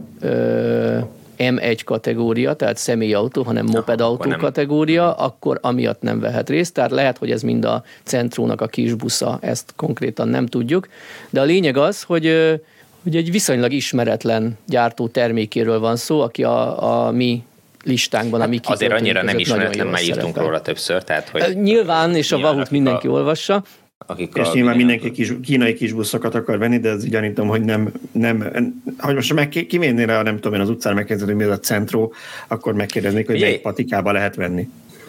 [1.39, 6.75] M1 kategória, tehát személyautó, hanem mopedautó akkor kategória, akkor amiatt nem vehet részt.
[6.75, 10.89] Tehát lehet, hogy ez mind a centrónak a kis busza, ezt konkrétan nem tudjuk.
[11.31, 12.61] De a lényeg az, hogy
[13.03, 17.43] hogy egy viszonylag ismeretlen gyártó termékéről van szó, aki a, a mi
[17.85, 21.05] listánkban, ami hát Azért annyira nem ismeretlen, már írtunk róla többször.
[21.05, 23.65] Tehát, hogy nyilván, és a Vahut mindenki a, olvassa.
[24.07, 28.53] Akik és nyilván mindenki kis, kínai kisbuszokat akar venni, de ez gyanítom, hogy nem, nem
[28.99, 31.61] hogy most meg kiménnél rá, nem tudom én az utcán megkezdeni, hogy mi az a
[31.61, 32.13] centró,
[32.49, 34.69] akkor megkérdeznék, hogy egy patikába lehet venni.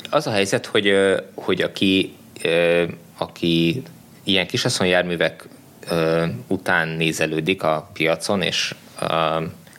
[0.10, 0.94] Az a helyzet, hogy,
[1.34, 2.14] hogy aki,
[3.18, 3.84] aki
[4.24, 5.48] ilyen kisasszonyjárművek
[6.48, 8.76] után nézelődik a piacon, és,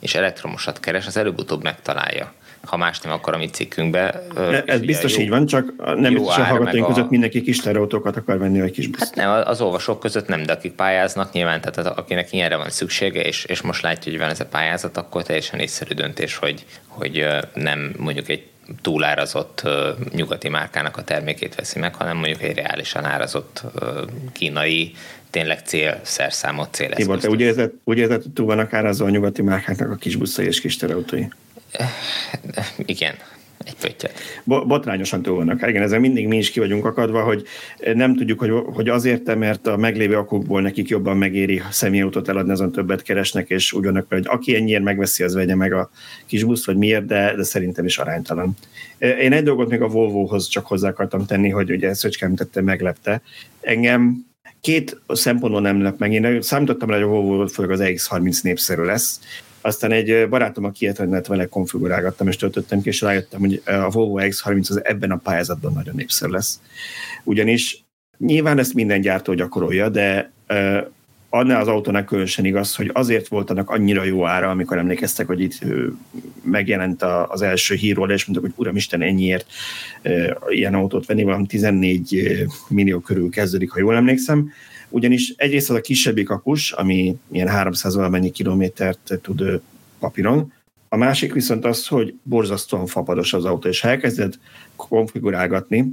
[0.00, 2.32] és elektromosat keres, az előbb-utóbb megtalálja
[2.66, 4.22] ha más nem, akkor a mi cikkünkbe.
[4.66, 7.10] Ez biztos jó, így van, csak nem biztos a hallgatóink között a...
[7.10, 9.04] mindenki kis terautókat akar venni, vagy kis buszt.
[9.04, 13.20] Hát nem, az olvasók között nem, de akik pályáznak nyilván, tehát akinek ilyenre van szüksége,
[13.20, 17.26] és, és most látja, hogy van ez a pályázat, akkor teljesen észszerű döntés, hogy, hogy
[17.54, 18.46] nem mondjuk egy
[18.82, 19.62] túlárazott
[20.12, 23.62] nyugati márkának a termékét veszi meg, hanem mondjuk egy reálisan árazott
[24.32, 24.92] kínai
[25.32, 29.10] tényleg cél, szerszámot, cél Tibor, te úgy érzed, úgy érzed, hogy túl vannak árazva a
[29.10, 31.24] nyugati márkáknak a kis buszai és kis terautói?
[32.76, 33.14] Igen,
[33.64, 34.12] egy pöttyet.
[34.44, 35.68] Botrányosan túl vannak.
[35.68, 37.46] Igen, ezzel mindig mi is ki vagyunk akadva, hogy
[37.94, 42.72] nem tudjuk, hogy, hogy azért, mert a meglévő akukból nekik jobban megéri személyautót eladni, azon
[42.72, 45.90] többet keresnek, és úgy vannak, hogy aki ennyiért megveszi, az vegye meg a
[46.26, 48.56] kis busz, vagy miért, de, de szerintem is aránytalan.
[48.98, 53.22] Én egy dolgot még a Volvohoz csak hozzá akartam tenni, hogy ugye Szöcskám tette, meglepte.
[53.60, 54.30] Engem
[54.62, 56.12] két szempontból nem lep meg.
[56.12, 59.20] Én számítottam rá, hogy a Volvo főleg az X30 népszerű lesz,
[59.60, 64.18] aztán egy barátom, aki ilyet vele konfigurálgattam, és töltöttem ki, és rájöttem, hogy a Volvo
[64.20, 66.60] X30 az ebben a pályázatban nagyon népszerű lesz.
[67.24, 67.84] Ugyanis
[68.18, 70.32] nyilván ezt minden gyártó gyakorolja, de
[71.34, 75.40] annál az autónak különösen igaz, hogy azért volt annak annyira jó ára, amikor emlékeztek, hogy
[75.40, 75.58] itt
[76.42, 79.46] megjelent az első hírról, és mondtak, hogy uram Isten, ennyiért
[80.48, 84.50] ilyen autót venni, valami 14 millió körül kezdődik, ha jól emlékszem,
[84.88, 89.60] ugyanis egyrészt az a kisebbik akus, ami ilyen 300 valamennyi kilométert tud
[89.98, 90.52] papíron,
[90.88, 94.34] a másik viszont az, hogy borzasztóan fapados az autó, és ha elkezded
[94.76, 95.92] konfigurálgatni,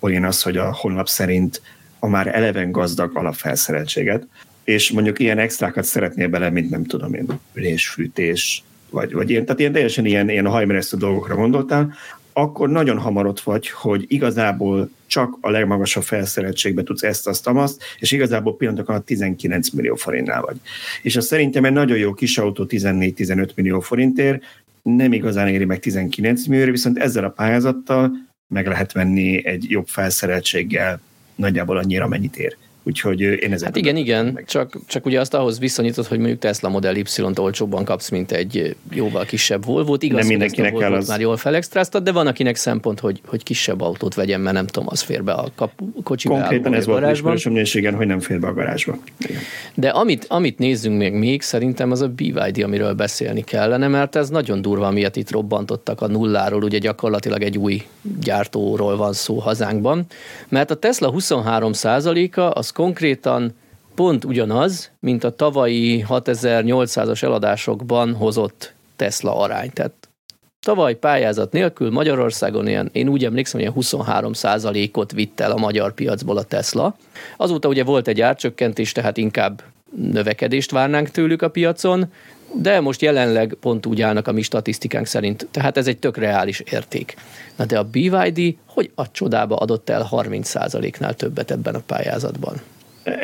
[0.00, 1.62] poén az, hogy a honlap szerint
[1.98, 4.26] a már eleven gazdag alapfelszereltséget,
[4.66, 9.60] és mondjuk ilyen extrákat szeretnél bele, mint nem tudom én, résfűtés, vagy, vagy ilyen, tehát
[9.60, 11.94] ilyen teljesen ilyen, ilyen hajmeresztő dolgokra gondoltál,
[12.32, 17.82] akkor nagyon hamar ott vagy, hogy igazából csak a legmagasabb felszereltségbe tudsz ezt, azt, azt,
[17.98, 20.56] és igazából pillanatokon a 19 millió forintnál vagy.
[21.02, 24.42] És az szerintem egy nagyon jó kis autó 14-15 millió forintért,
[24.82, 28.12] nem igazán éri meg 19 millió, viszont ezzel a pályázattal
[28.48, 31.00] meg lehet venni egy jobb felszereltséggel
[31.34, 32.56] nagyjából annyira, mennyit ér.
[32.86, 34.44] Úgyhogy én ezen Hát igen, igen, meg.
[34.44, 38.76] csak, csak ugye azt ahhoz viszonyított, hogy mondjuk Tesla Model Y-t olcsóbban kapsz, mint egy
[38.90, 40.02] jóval kisebb Volvo-t.
[40.02, 41.08] Igaz, nem mindenkinek kell az...
[41.08, 44.88] már jól felextráztad, de van akinek szempont, hogy, hogy kisebb autót vegyen, mert nem tudom,
[44.90, 45.70] az fér be a kap,
[46.02, 46.34] kocsiba.
[46.34, 48.98] Konkrétan ez volt ismerősöm igen, hogy nem fér be a garázsba.
[49.18, 49.40] Igen.
[49.74, 54.28] De amit, amit nézzünk még, még, szerintem az a BYD, amiről beszélni kellene, mert ez
[54.28, 57.82] nagyon durva, miatt itt robbantottak a nulláról, ugye gyakorlatilag egy új
[58.20, 60.06] gyártóról van szó hazánkban,
[60.48, 61.72] mert a Tesla 23
[62.34, 63.52] a az konkrétan
[63.94, 69.70] pont ugyanaz, mint a tavalyi 6800-as eladásokban hozott Tesla arány.
[69.72, 70.08] Tehát
[70.60, 74.32] tavaly pályázat nélkül Magyarországon ilyen, én úgy emlékszem, hogy 23
[74.92, 76.96] ot vitt el a magyar piacból a Tesla.
[77.36, 79.62] Azóta ugye volt egy árcsökkentés, tehát inkább
[79.96, 82.12] növekedést várnánk tőlük a piacon,
[82.52, 86.60] de most jelenleg pont úgy állnak a mi statisztikánk szerint, tehát ez egy tök reális
[86.60, 87.14] érték.
[87.56, 92.54] Na de a BYD hogy a csodába adott el 30%-nál többet ebben a pályázatban?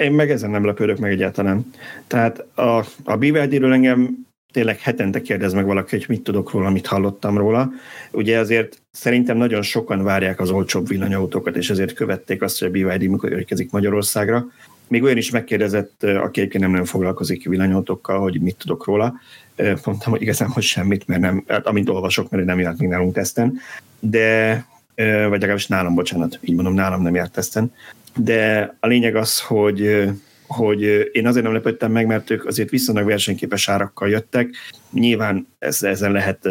[0.01, 1.73] Én meg ezen nem lepődök meg egyáltalán.
[2.07, 6.87] Tehát a, a BYD-ről engem tényleg hetente kérdez meg valaki, hogy mit tudok róla, mit
[6.87, 7.71] hallottam róla.
[8.11, 12.71] Ugye azért szerintem nagyon sokan várják az olcsóbb villanyautókat, és ezért követték azt, hogy a
[12.71, 14.47] BYD mikor érkezik Magyarországra.
[14.89, 19.15] Még olyan is megkérdezett, aki egyébként nem nagyon foglalkozik villanyautókkal, hogy mit tudok róla.
[19.57, 23.61] Mondtam, hogy igazából semmit, mert nem, hát amint olvasok, mert nem járt még nálunk teszten,
[24.01, 24.65] de,
[24.97, 27.75] vagy legalábbis nálam, bocsánat, így mondom, nálam nem járt teszten.
[28.17, 30.09] De a lényeg az, hogy
[30.47, 34.51] hogy én azért nem lepődtem meg, mert ők azért viszonylag versenyképes árakkal jöttek.
[34.91, 36.49] Nyilván ezen lehet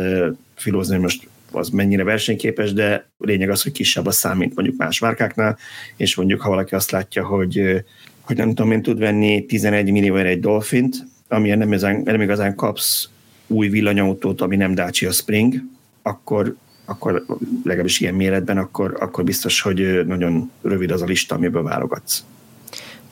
[0.55, 4.77] filózni, hogy most az mennyire versenyképes, de lényeg az, hogy kisebb a szám, mint mondjuk
[4.77, 5.57] más márkáknál,
[5.95, 7.83] és mondjuk ha valaki azt látja, hogy
[8.21, 10.95] hogy nem tudom én tud venni 11 millióért egy Dolphint,
[11.27, 13.09] amilyen nem igazán, nem igazán kapsz
[13.47, 15.55] új villanyautót, ami nem Dacia Spring,
[16.01, 16.55] akkor,
[16.85, 17.25] akkor
[17.63, 22.23] legalábbis ilyen méretben, akkor, akkor biztos, hogy nagyon rövid az a lista, amiből válogatsz.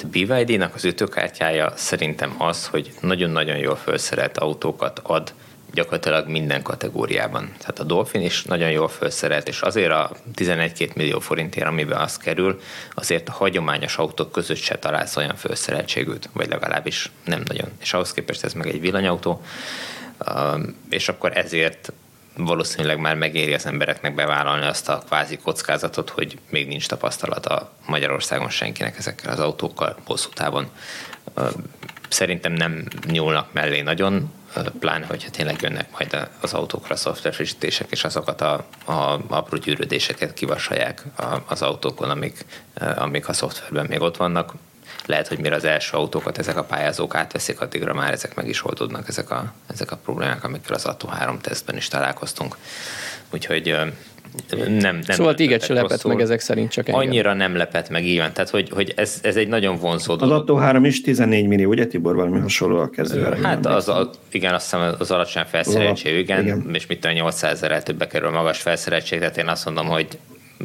[0.04, 5.34] A BYD-nak az ütőkártyája szerintem az, hogy nagyon-nagyon jól felszerelt autókat ad
[5.74, 7.54] gyakorlatilag minden kategóriában.
[7.58, 12.18] Tehát a Dolphin is nagyon jól felszerelt, és azért a 11-2 millió forintért, amiben az
[12.18, 12.60] kerül,
[12.94, 17.70] azért a hagyományos autók között se találsz olyan felszereltségűt, vagy legalábbis nem nagyon.
[17.82, 19.42] És ahhoz képest ez meg egy villanyautó,
[20.90, 21.92] és akkor ezért
[22.38, 28.50] valószínűleg már megéri az embereknek bevállalni azt a kvázi kockázatot, hogy még nincs tapasztalata Magyarországon
[28.50, 30.70] senkinek ezekkel az autókkal hosszú távon.
[32.10, 34.32] Szerintem nem nyúlnak mellé nagyon,
[34.80, 41.04] pláne, hogyha tényleg jönnek majd az autókra szoftverfrissítések, és azokat a, a apró gyűrődéseket kivasalják
[41.48, 42.46] az autókon, amik,
[42.96, 44.54] amik a szoftverben még ott vannak.
[45.06, 48.66] Lehet, hogy mire az első autókat ezek a pályázók átveszik, addigra már ezek meg is
[48.66, 52.58] oldódnak, ezek a, ezek a problémák, amikkel az Atto 3 tesztben is találkoztunk.
[53.30, 53.76] Úgyhogy
[54.58, 57.08] nem, nem szóval téged se lepett meg ezek szerint csak engem.
[57.08, 58.34] Annyira nem lepett meg, így van.
[58.34, 60.34] Tehát, hogy, hogy ez, ez egy nagyon vonzó dolog.
[60.34, 63.38] Az Atto 3 is 14 millió, ugye Tibor, valami hasonló a kezdőre.
[63.44, 67.52] Hát az, a, igen, azt hiszem az alacsony felszereltség, igen, igen, és mit tudom, 800
[67.52, 70.08] ezerrel többe kerül magas felszereltség, tehát én azt mondom, hogy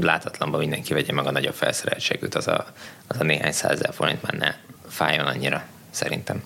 [0.01, 2.67] látatlanban mindenki vegye meg a nagyobb felszereltségűt, az a,
[3.07, 4.55] az a néhány százezer forint már ne
[4.89, 6.43] fájjon annyira, szerintem.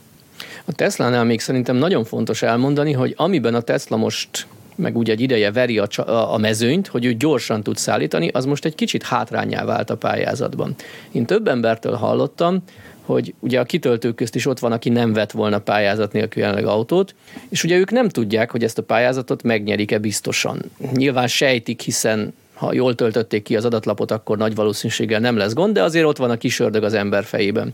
[0.65, 4.47] A Tesla-nál még szerintem nagyon fontos elmondani, hogy amiben a Tesla most
[4.79, 5.89] meg úgy egy ideje veri a,
[6.33, 10.75] a mezőnyt, hogy ő gyorsan tud szállítani, az most egy kicsit hátrányá vált a pályázatban.
[11.13, 12.63] Én több embertől hallottam,
[13.03, 16.67] hogy ugye a kitöltők közt is ott van, aki nem vett volna pályázat nélkül jelenleg
[16.67, 17.15] autót,
[17.49, 20.63] és ugye ők nem tudják, hogy ezt a pályázatot megnyerik-e biztosan.
[20.93, 25.75] Nyilván sejtik, hiszen ha jól töltötték ki az adatlapot, akkor nagy valószínűséggel nem lesz gond,
[25.75, 27.73] de azért ott van a kis ördög az ember fejében.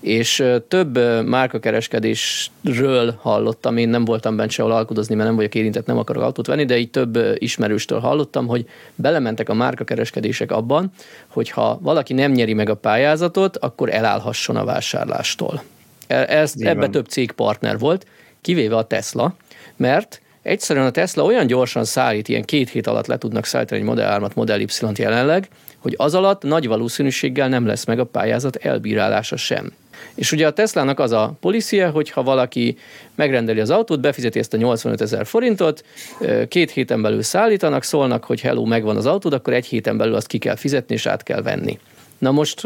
[0.00, 5.98] És több márkakereskedésről hallottam, én nem voltam bent sehol alkudozni, mert nem vagyok érintett, nem
[5.98, 10.92] akarok autót venni, de így több ismerőstől hallottam, hogy belementek a márkakereskedések abban,
[11.26, 15.62] hogy ha valaki nem nyeri meg a pályázatot, akkor elállhasson a vásárlástól.
[16.06, 18.06] E, ez, ebbe több cégpartner volt,
[18.40, 19.34] kivéve a Tesla,
[19.76, 23.86] mert Egyszerűen a Tesla olyan gyorsan szállít, ilyen két hét alatt le tudnak szállítani egy
[23.86, 28.56] Model 3-at, Model Y-t jelenleg, hogy az alatt nagy valószínűséggel nem lesz meg a pályázat
[28.56, 29.72] elbírálása sem.
[30.14, 32.76] És ugye a Teslának az a policia, hogy ha valaki
[33.14, 35.84] megrendeli az autót, befizeti ezt a 85 ezer forintot,
[36.48, 40.26] két héten belül szállítanak, szólnak, hogy hello, megvan az autód, akkor egy héten belül azt
[40.26, 41.78] ki kell fizetni, és át kell venni.
[42.18, 42.64] Na most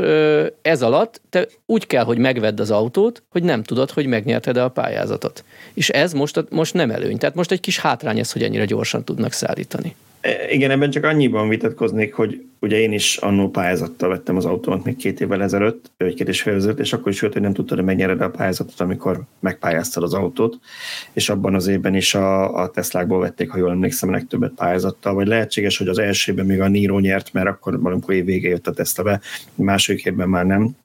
[0.63, 4.69] ez alatt te úgy kell, hogy megvedd az autót, hogy nem tudod, hogy megnyerted-e a
[4.69, 5.45] pályázatot.
[5.75, 7.19] És ez most, most nem előny.
[7.19, 9.95] Tehát most egy kis hátrány ez, hogy ennyire gyorsan tudnak szállítani.
[10.21, 14.85] E, igen, ebben csak annyiban vitatkoznék, hogy ugye én is annó pályázattal vettem az autómat
[14.85, 17.53] még két évvel ezelőtt, vagy két és fél ezelőtt, és akkor is volt, hogy nem
[17.53, 20.59] tudtad, hogy megnyered a pályázatot, amikor megpályáztad az autót,
[21.13, 25.27] és abban az évben is a, a Teslákból vették, ha jól emlékszem, legtöbbet pályázattal, vagy
[25.27, 28.73] lehetséges, hogy az elsőben még a Niro nyert, mert akkor valamikor év végén jött a
[28.73, 29.21] Tesla be,
[29.55, 30.77] második évben már nem.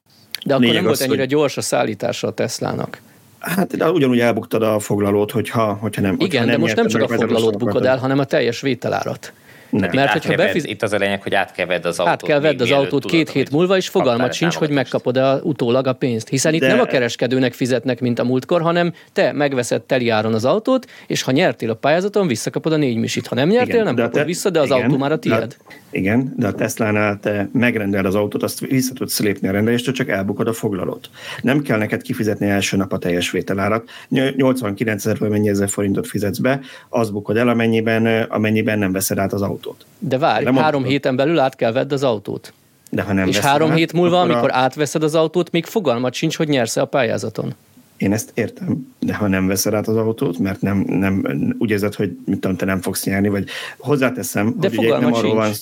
[0.44, 1.28] De akkor Lényeg nem volt ennyire hogy...
[1.28, 3.00] gyors a szállítása a Teslának.
[3.46, 6.16] Hát de ugyanúgy elbuktad a foglalót, hogyha, hogyha nem.
[6.18, 9.32] Igen, hogyha nem de most nem csak a foglalót bukod el, hanem a teljes vételárat.
[9.70, 9.90] Nem.
[9.92, 10.66] Mert hogyha befiz...
[10.66, 12.12] Itt az a lényeg, hogy át kell vedd az autót.
[12.12, 15.92] Át kell vedd az autót két hét múlva, és fogalmat sincs, hogy megkapod-e utólag a
[15.92, 16.28] pénzt.
[16.28, 16.66] Hiszen itt De...
[16.66, 21.22] nem a kereskedőnek fizetnek, mint a múltkor, hanem te megveszed teli áron az autót, és
[21.22, 23.26] ha nyertél a pályázaton, visszakapod a négy misit.
[23.26, 24.24] Ha nem nyertél, igen, nem kapod te...
[24.24, 25.38] vissza, de az igen, autó már a tiéd.
[25.38, 25.56] De,
[25.90, 30.08] igen, de a Tesla-nál te megrendel az autót, azt vissza tudsz lépni a rendeléstől, csak
[30.08, 31.10] elbukod a foglalót.
[31.42, 33.88] Nem kell neked kifizetni első nap a teljes vételárat.
[34.08, 39.32] 89 ezer mennyi ezer forintot fizetsz be, az bukod el, amennyiben, amennyiben nem veszed át
[39.32, 39.55] az autót.
[39.98, 40.92] De várj, nem három mondtad.
[40.92, 42.52] héten belül át kell vedd az autót.
[42.90, 44.56] De ha nem és három át, hét múlva, amikor a...
[44.56, 47.54] átveszed az autót, még fogalmat sincs, hogy nyersz a pályázaton.
[47.96, 51.26] Én ezt értem, de ha nem veszed át az autót, mert nem, nem
[51.58, 55.12] úgy érzed, hogy mit tudom, te nem fogsz nyerni, vagy hozzáteszem, de hogy ugye nem
[55.12, 55.52] arról van,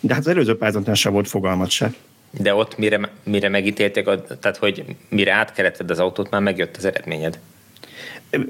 [0.00, 1.92] de hát az előző pályázatnál sem volt fogalmat se.
[2.30, 4.04] De ott mire, mire megítélték,
[4.40, 7.38] tehát hogy mire átkereted az autót, már megjött az eredményed.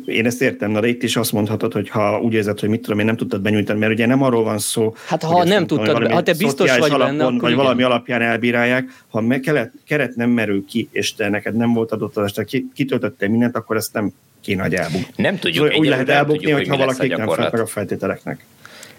[0.05, 2.99] Én ezt értem, de itt is azt mondhatod, hogy ha úgy érzed, hogy mit tudom,
[2.99, 6.23] én nem tudtad benyújtani, mert ugye nem arról van szó, Hát ha nem tudtad, ha
[6.23, 7.63] te biztos vagy alapon, benne, akkor Vagy igen.
[7.65, 11.93] valami alapján elbírálják, ha me, keret, keret nem merül ki, és te neked nem volt
[11.93, 15.07] adott az, ki, kitöltöttél mindent, akkor ezt nem kéne, hogy elbukni.
[15.17, 15.65] Nem tudjuk.
[15.65, 18.45] Szóval úgy lehet elbukni, hogyha valaki nem felel a feltételeknek.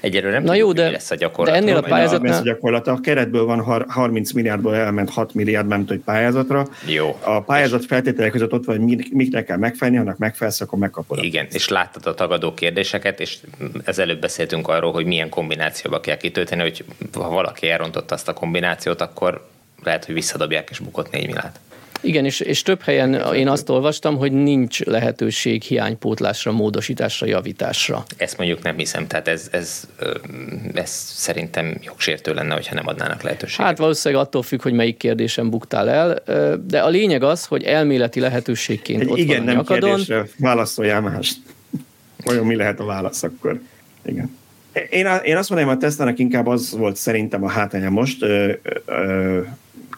[0.04, 1.54] Egyelőre nem Na jó, de, lesz a gyakorlat.
[1.54, 2.40] De ennél a pályázatnál...
[2.40, 2.88] A gyakorlat.
[2.88, 6.68] A keretből van 30 milliárdból elment 6 milliárd, nem hogy pályázatra.
[6.88, 7.20] Jó.
[7.22, 11.24] A pályázat feltételek között ott van, hogy miknek kell megfelelni, annak megfelelsz, akkor megkapod.
[11.24, 13.38] Igen, és láttad a tagadó kérdéseket, és
[13.84, 19.02] ezelőtt beszéltünk arról, hogy milyen kombinációba kell kitölteni, hogy ha valaki elrontotta azt a kombinációt,
[19.02, 19.48] akkor
[19.84, 21.60] lehet, hogy visszadobják és bukott 4 milliárd.
[22.04, 28.04] Igen, és, és több helyen én azt olvastam, hogy nincs lehetőség hiánypótlásra, módosításra, javításra.
[28.18, 29.88] Ezt mondjuk nem hiszem, tehát ez, ez,
[30.74, 33.66] ez szerintem jogsértő lenne, hogyha nem adnának lehetőséget.
[33.66, 36.24] Hát valószínűleg attól függ, hogy melyik kérdésen buktál el,
[36.68, 39.90] de a lényeg az, hogy elméleti lehetőségként Egy ott igen, van a nyakadon.
[39.90, 41.38] nem kérdésre válaszoljál mást.
[42.26, 43.60] Olyan mi lehet a válasz akkor?
[44.06, 44.38] Igen.
[44.90, 48.52] Én, én azt mondom, hogy a Tesla-nak inkább az volt szerintem a hátránya most, ö,
[48.86, 49.42] ö,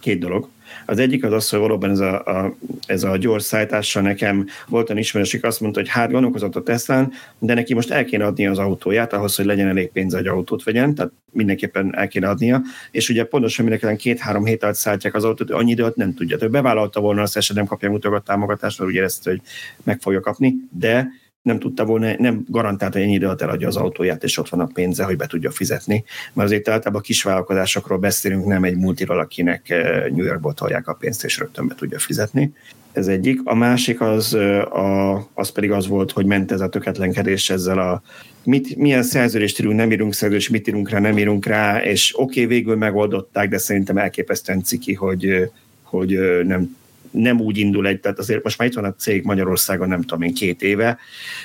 [0.01, 0.49] két dolog.
[0.85, 4.89] Az egyik az az, hogy valóban ez a, a, ez a gyors szállítással nekem volt
[4.89, 8.25] olyan ismerős, aki azt mondta, hogy hát gondolkozott a Teslán, de neki most el kéne
[8.25, 12.29] adni az autóját ahhoz, hogy legyen elég pénze, hogy autót vegyen, tehát mindenképpen el kéne
[12.29, 16.37] adnia, és ugye pontosan mindenkinek két-három hét alatt szállítják az autót, annyi időt nem tudja.
[16.41, 19.41] Ő bevállalta volna azt, hogy nem kapja mutogat támogatást, mert úgy érezte, hogy
[19.83, 21.07] meg fogja kapni, de
[21.45, 24.59] nem tudta volna, nem garantált, hogy ennyi idő alatt eladja az autóját, és ott van
[24.59, 26.03] a pénze, hogy be tudja fizetni.
[26.33, 31.23] Mert azért általában kisvállalkozásokról beszélünk, nem egy multiról, akinek eh, New Yorkból tolják a pénzt,
[31.23, 32.53] és rögtön be tudja fizetni.
[32.91, 33.39] Ez egyik.
[33.43, 37.79] A másik az, eh, a, az pedig az volt, hogy ment ez a töketlenkedés ezzel
[37.79, 38.01] a
[38.43, 42.43] mit, milyen szerződést írunk, nem írunk szerződést, mit írunk rá, nem írunk rá, és oké,
[42.43, 45.49] okay, végül megoldották, de szerintem elképesztően ciki, hogy, eh,
[45.83, 46.75] hogy nem
[47.15, 50.21] nem úgy indul egy, tehát azért most már itt van a cég Magyarországon nem tudom
[50.21, 50.97] én két éve,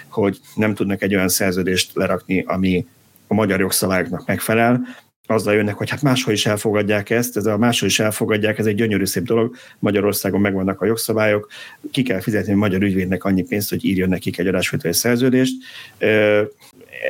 [0.09, 2.87] hogy nem tudnak egy olyan szerződést lerakni, ami
[3.27, 4.87] a magyar jogszabályoknak megfelel,
[5.31, 8.75] azzal jönnek, hogy hát máshol is elfogadják ezt, ez a máshol is elfogadják, ez egy
[8.75, 11.49] gyönyörű szép dolog, Magyarországon megvannak a jogszabályok,
[11.91, 15.55] ki kell fizetni a magyar ügyvédnek annyi pénzt, hogy írjon nekik egy adásvételi szerződést.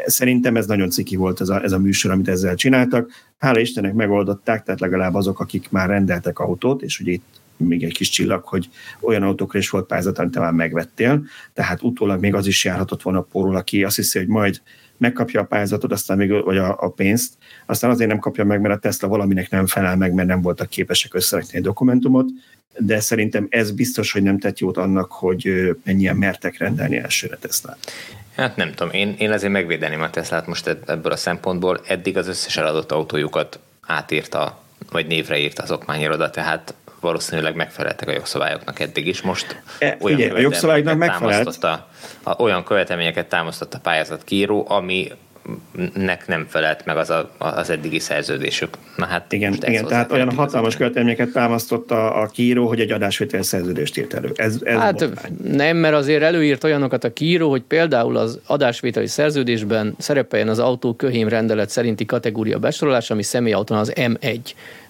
[0.07, 3.11] Szerintem ez nagyon ciki volt ez a, ez a műsor, amit ezzel csináltak.
[3.39, 7.93] Hála Istennek megoldották, tehát legalább azok, akik már rendeltek autót, és ugye itt még egy
[7.93, 8.69] kis csillag, hogy
[9.01, 13.03] olyan autókra is volt pályázat, amit te már megvettél, tehát utólag még az is járhatott
[13.03, 14.61] volna porról, aki azt hiszi, hogy majd
[14.97, 17.33] megkapja a pályázatot, aztán még, vagy a, a pénzt,
[17.67, 20.69] aztán azért nem kapja meg, mert a Tesla valaminek nem felel meg, mert nem voltak
[20.69, 22.29] képesek összerakni egy dokumentumot,
[22.79, 27.77] de szerintem ez biztos, hogy nem tett jót annak, hogy mennyien mertek rendelni elsőre Tesla.
[28.37, 31.81] Hát nem tudom, én, én azért megvédeném a Teslát most ebből a szempontból.
[31.87, 38.13] Eddig az összes eladott autójukat átírta, vagy névre írt az okmányiroda, tehát valószínűleg megfeleltek a
[38.13, 39.23] jogszabályoknak eddig is.
[39.23, 41.65] Most e, olyan ugye, a jogszabályoknak megfelelt.
[41.65, 41.89] A,
[42.39, 45.11] olyan követelményeket támasztott a pályázat kíró, ami
[45.95, 48.69] nek nem felelt meg az, a, az eddigi szerződésük.
[48.97, 53.43] Na hát igen, igen tehát olyan hatalmas követelményeket támasztott a, a kíró, hogy egy adásvétel
[53.43, 54.33] szerződést írt elő.
[54.35, 55.37] Ez, ez hát botrány.
[55.43, 60.95] nem, mert azért előírt olyanokat a kíró, hogy például az adásvételi szerződésben szerepeljen az autó
[60.95, 64.41] köhém rendelet szerinti kategória besorolás, ami személyautón az M1.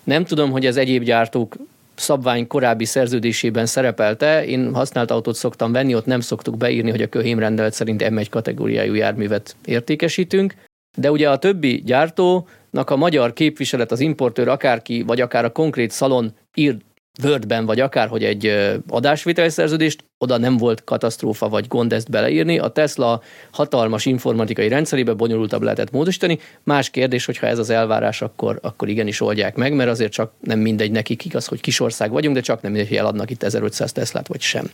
[0.04, 1.54] Nem tudom, hogy ez egyéb gyártók
[2.00, 4.44] szabvány korábbi szerződésében szerepelte.
[4.44, 8.26] Én használt autót szoktam venni, ott nem szoktuk beírni, hogy a köhém rendelet szerint M1
[8.30, 10.54] kategóriájú járművet értékesítünk,
[10.96, 15.90] De ugye a többi gyártónak a magyar képviselet, az importőr, akárki, vagy akár a konkrét
[15.90, 16.76] szalon ír
[17.22, 22.58] Wordben, vagy akárhogy egy adásvételi szerződést, oda nem volt katasztrófa vagy gond ezt beleírni.
[22.58, 26.38] A Tesla hatalmas informatikai rendszerébe bonyolultabb lehetett módosítani.
[26.62, 30.58] Más kérdés, hogyha ez az elvárás, akkor, akkor igenis oldják meg, mert azért csak nem
[30.58, 34.28] mindegy nekik igaz, hogy kisország vagyunk, de csak nem mindegy, hogy eladnak itt 1500 Teslát
[34.28, 34.70] vagy sem.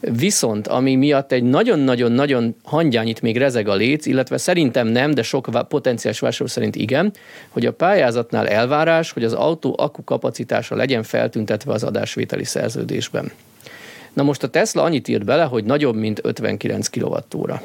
[0.00, 5.48] Viszont, ami miatt egy nagyon-nagyon-nagyon hangyányit még rezeg a léc, illetve szerintem nem, de sok
[5.68, 7.12] potenciális vásárló szerint igen,
[7.48, 13.30] hogy a pályázatnál elvárás, hogy az autó akku kapacitása legyen feltüntetve az adásvételi szerződésben.
[14.12, 17.60] Na most a Tesla annyit írt bele, hogy nagyobb, mint 59 kWh.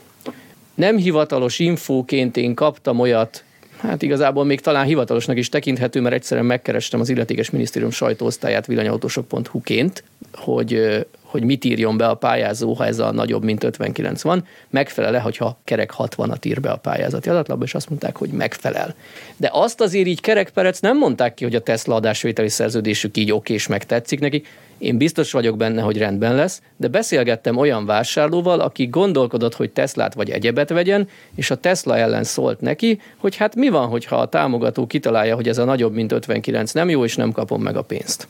[0.73, 3.43] Nem hivatalos infóként én kaptam olyat,
[3.77, 10.03] hát igazából még talán hivatalosnak is tekinthető, mert egyszerűen megkerestem az illetékes minisztérium sajtóosztályát villanyautósok.hu-ként,
[10.33, 15.19] hogy hogy mit írjon be a pályázó, ha ez a nagyobb, mint 59 van, megfelele,
[15.19, 18.95] hogyha kerek 60-at ír be a pályázati adatlapba, és azt mondták, hogy megfelel.
[19.37, 23.53] De azt azért így kerekperec nem mondták ki, hogy a Tesla adásvételi szerződésük így oké
[23.53, 24.43] és megtetszik neki.
[24.77, 30.13] Én biztos vagyok benne, hogy rendben lesz, de beszélgettem olyan vásárlóval, aki gondolkodott, hogy Teslát
[30.13, 34.29] vagy egyebet vegyen, és a Tesla ellen szólt neki, hogy hát mi van, hogyha a
[34.29, 37.81] támogató kitalálja, hogy ez a nagyobb, mint 59 nem jó, és nem kapom meg a
[37.81, 38.27] pénzt.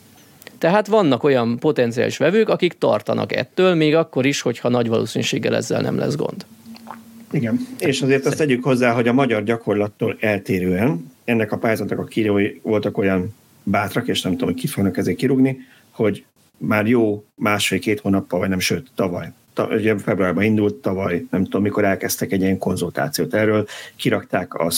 [0.62, 5.80] Tehát vannak olyan potenciális vevők, akik tartanak ettől, még akkor is, hogyha nagy valószínűséggel ezzel
[5.80, 6.46] nem lesz gond.
[7.30, 12.04] Igen, és azért azt tegyük hozzá, hogy a magyar gyakorlattól eltérően ennek a pályázatnak a
[12.04, 15.58] kírói voltak olyan bátrak, és nem tudom, hogy ki fognak ezért kirúgni,
[15.90, 16.24] hogy
[16.56, 21.84] már jó másfél-két hónappal, vagy nem, sőt, tavaly ugye februárban indult, tavaly nem tudom, mikor
[21.84, 24.70] elkezdtek egy ilyen konzultációt erről, kirakták a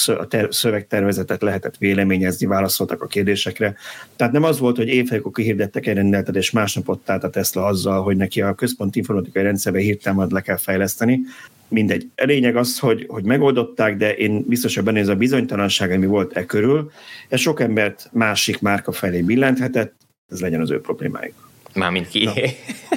[0.51, 3.77] szövegtervezetet, lehetett véleményezni, válaszoltak a kérdésekre.
[4.17, 7.65] Tehát nem az volt, hogy évfejekor kihirdettek egy rendeletet, és másnap ott állt a Tesla
[7.65, 11.21] azzal, hogy neki a központi informatikai rendszerbe hirtelen le kell fejleszteni.
[11.69, 12.11] Mindegy.
[12.17, 16.07] A lényeg az, hogy, hogy megoldották, de én biztos, hogy benne ez a bizonytalanság, ami
[16.07, 16.91] volt e körül,
[17.29, 19.95] ez sok embert másik márka felé billenthetett,
[20.29, 21.44] ez legyen az ő problémájuk.
[21.75, 22.25] Mármint ki.
[22.25, 22.33] No.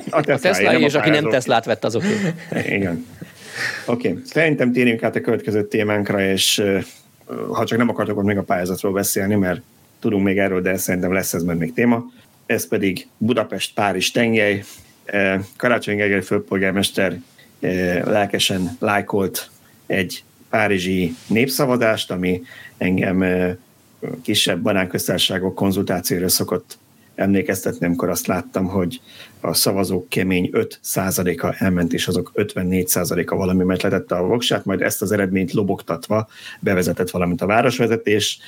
[0.09, 2.03] A Tesla, a Tesla és aki nem Teslát vett, azok.
[2.65, 3.05] Igen.
[3.85, 4.21] Oké, okay.
[4.25, 6.63] szerintem térjünk át a következő témánkra, és
[7.51, 9.61] ha csak nem akartok még a pályázatról beszélni, mert
[9.99, 12.05] tudunk még erről, de szerintem lesz ez még téma.
[12.45, 14.63] Ez pedig Budapest-Párizs tengely.
[15.57, 17.19] Karácsony Gergely főpolgármester
[18.03, 19.49] lelkesen lájkolt
[19.85, 22.41] egy párizsi népszavazást, ami
[22.77, 23.25] engem
[24.21, 26.77] kisebb banánköztárságok konzultációra szokott
[27.17, 29.01] emlékeztetni, amikor azt láttam, hogy
[29.41, 35.11] a szavazók kemény 5%-a elment, és azok 54%-a valami letette a voksát, majd ezt az
[35.11, 36.27] eredményt lobogtatva
[36.59, 38.39] bevezetett valamint a városvezetés.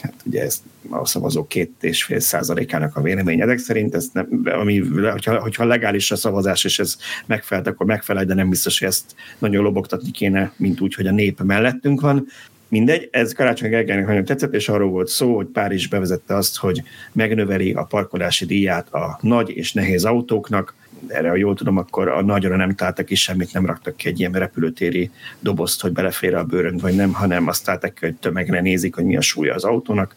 [0.00, 4.42] Hát ugye ez a szavazók két és fél százalékának a vélemény ezek szerint, ez nem,
[4.44, 6.96] ami, hogyha, hogyha legális a szavazás, és ez
[7.26, 11.12] megfelelt, akkor megfelel, de nem biztos, hogy ezt nagyon lobogtatni kéne, mint úgy, hogy a
[11.12, 12.26] nép mellettünk van.
[12.74, 16.82] Mindegy, ez Karácsony Gergelynek nagyon tetszett, és arról volt szó, hogy Párizs bevezette azt, hogy
[17.12, 20.74] megnöveli a parkolási díját a nagy és nehéz autóknak,
[21.06, 24.20] erre, ha jól tudom, akkor a nagyra nem találtak is semmit, nem raktak ki egy
[24.20, 25.10] ilyen repülőtéri
[25.40, 29.16] dobozt, hogy belefér a bőrönd, vagy nem, hanem azt találtak hogy tömegre nézik, hogy mi
[29.16, 30.14] a súlya az autónak.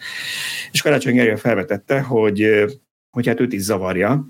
[0.71, 2.65] És Karácsony Gergely felvetette, hogy,
[3.09, 4.27] hogy hát őt is zavarja,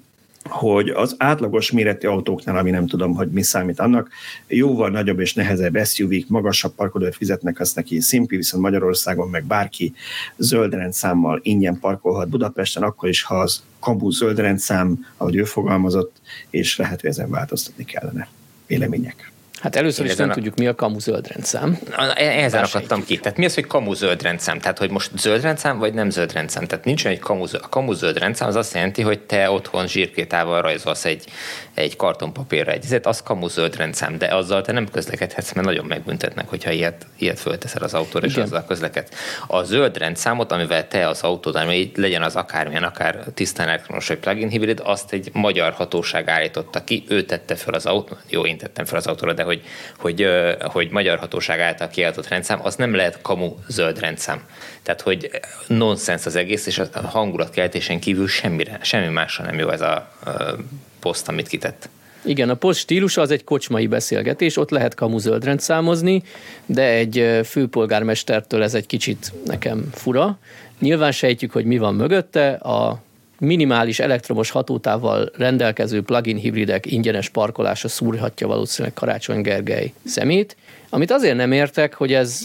[0.50, 4.10] hogy az átlagos méretű autóknál, ami nem tudom, hogy mi számít annak,
[4.48, 9.94] jóval nagyobb és nehezebb SUV-k, magasabb parkolót fizetnek, azt neki szimpi, viszont Magyarországon meg bárki
[10.38, 16.16] zöld rendszámmal ingyen parkolhat Budapesten, akkor is, ha az kabu zöld rendszám, ahogy ő fogalmazott,
[16.50, 18.28] és lehet, hogy ezen változtatni kellene.
[18.68, 19.32] Vélemények.
[19.62, 20.34] Hát először Én is nem a...
[20.34, 21.80] tudjuk, mi a kamu zöld rendszám.
[22.16, 23.18] Ehhez akadtam ki.
[23.18, 24.60] Tehát mi az, hogy kamu zöld rendszám?
[24.60, 26.66] Tehát, hogy most zöld rendszám, vagy nem zöld rendszám?
[26.66, 30.62] Tehát nincs egy kamu, a kamu zöld rendszám, az azt jelenti, hogy te otthon zsírkétával
[30.62, 31.26] rajzolsz egy,
[31.74, 35.86] egy kartonpapírra egy ezért az kamu zöld rendszám, de azzal te nem közlekedhetsz, mert nagyon
[35.86, 38.46] megbüntetnek, hogyha ilyet, ilyet fölteszel az autóra, és Igen.
[38.46, 39.10] azzal közleked.
[39.48, 44.18] A zöld rendszámot, amivel te az autód, ami legyen az akármilyen, akár tisztán elektronos vagy
[44.18, 48.58] plug-in hibrid, azt egy magyar hatóság állította ki, ő tette fel az autót, jó, én
[48.58, 49.62] tettem fel az autóra, de hogy,
[49.98, 50.28] hogy,
[50.60, 54.44] hogy magyar hatóság által kiadott rendszám, az nem lehet kamu zöld rendszám.
[54.84, 55.30] Tehát, hogy
[55.68, 60.56] nonsens az egész, és a hangulatkeltésen kívül semmire, semmi másra nem jó ez a, a
[61.00, 61.90] poszt, amit kitett.
[62.26, 66.24] Igen, a poszt stílusa az egy kocsmai beszélgetés, ott lehet kamu zöld számozni,
[66.66, 70.38] de egy főpolgármestertől ez egy kicsit nekem fura.
[70.80, 73.02] Nyilván sejtjük, hogy mi van mögötte, a
[73.40, 80.56] minimális elektromos hatótával rendelkező plug-in hibridek ingyenes parkolása szúrhatja valószínűleg Karácsony Gergely szemét,
[80.90, 82.40] amit azért nem értek, hogy ez,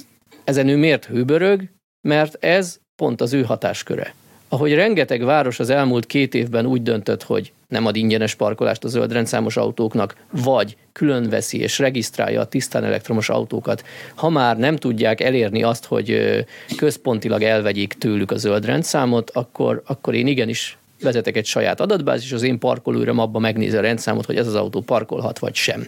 [0.44, 1.62] ezen ő miért hőbörög,
[2.08, 4.14] mert ez pont az ő hatásköre.
[4.48, 8.88] ahogy rengeteg város az elmúlt két évben úgy döntött, hogy nem ad ingyenes parkolást a
[8.88, 13.84] zöld rendszámos autóknak, vagy külön veszi és regisztrálja a tisztán elektromos autókat,
[14.14, 16.44] ha már nem tudják elérni azt, hogy
[16.76, 22.42] központilag elvegyék tőlük a zöld rendszámot, akkor, akkor én igenis vezetek egy saját adatbázis, az
[22.42, 25.86] én parkolőröm abba megnézi a rendszámot, hogy ez az autó parkolhat vagy sem.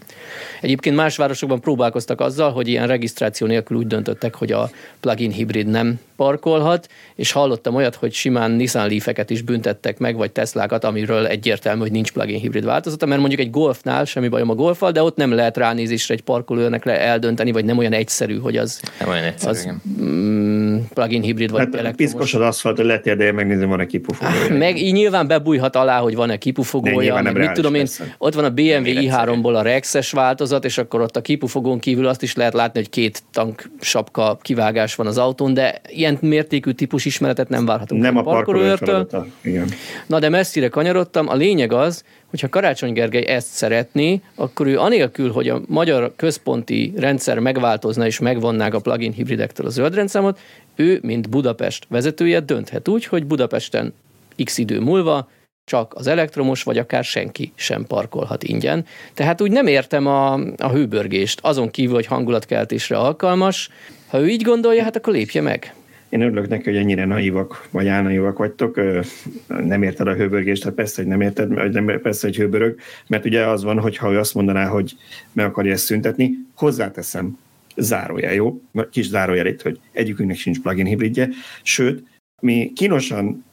[0.61, 5.67] Egyébként más városokban próbálkoztak azzal, hogy ilyen regisztráció nélkül úgy döntöttek, hogy a plug-in hibrid
[5.67, 11.27] nem parkolhat, és hallottam olyat, hogy simán Nissan Leaf-eket is büntettek meg, vagy Teslákat, amiről
[11.27, 15.03] egyértelmű, hogy nincs plug-in hibrid változata, mert mondjuk egy Golfnál semmi bajom a Golfal, de
[15.03, 19.09] ott nem lehet ránézésre egy parkolőnek le eldönteni, vagy nem olyan egyszerű, hogy az, nem
[19.09, 19.69] olyan egyszerű, az
[20.03, 21.97] mm, plug-in hibrid vagy hát, elektromos.
[21.97, 24.45] Piszkos az aszfalt, hogy lehet de megnézni, van-e kipufogója.
[24.45, 27.87] Ah, meg így nyilván bebújhat alá, hogy van-e kipufogója, meg mit tudom én,
[28.19, 32.23] ott van a BMW i3-ból a Rexes változat, és akkor ott a kipufogón kívül azt
[32.23, 37.05] is lehet látni, hogy két tank sapka kivágás van az autón, de ilyen mértékű típus
[37.05, 39.09] ismeretet nem várhatunk nem a parkolőrtől.
[39.43, 39.69] Igen.
[40.07, 41.29] Na de messzire kanyarodtam.
[41.29, 46.93] A lényeg az, hogyha Karácsony Gergely ezt szeretné, akkor ő anélkül, hogy a magyar központi
[46.97, 50.39] rendszer megváltozna és megvonnák a plug-in hibridektől a zöld rendszámot,
[50.77, 53.95] ő, mint Budapest vezetője dönthet úgy, hogy Budapesten
[54.45, 55.29] x idő múlva
[55.65, 58.85] csak az elektromos, vagy akár senki sem parkolhat ingyen.
[59.15, 63.69] Tehát úgy nem értem a, a hőbörgést, azon kívül, hogy hangulatkeltésre alkalmas.
[64.07, 65.75] Ha ő így gondolja, hát akkor lépje meg.
[66.09, 68.81] Én örülök neki, hogy ennyire naivak, vagy álnaivak vagytok.
[69.47, 73.25] Nem érted a hőbörgést, hát persze, hogy nem érted, vagy nem, persze, hogy hőbörög, mert
[73.25, 74.93] ugye az van, hogy ha ő azt mondaná, hogy
[75.33, 77.39] meg akarja ezt szüntetni, hozzáteszem,
[77.77, 78.61] zárója, jó?
[78.91, 81.29] Kis zárójel itt, hogy egyikünknek sincs plugin hibridje,
[81.63, 82.05] sőt,
[82.41, 83.45] mi kínosan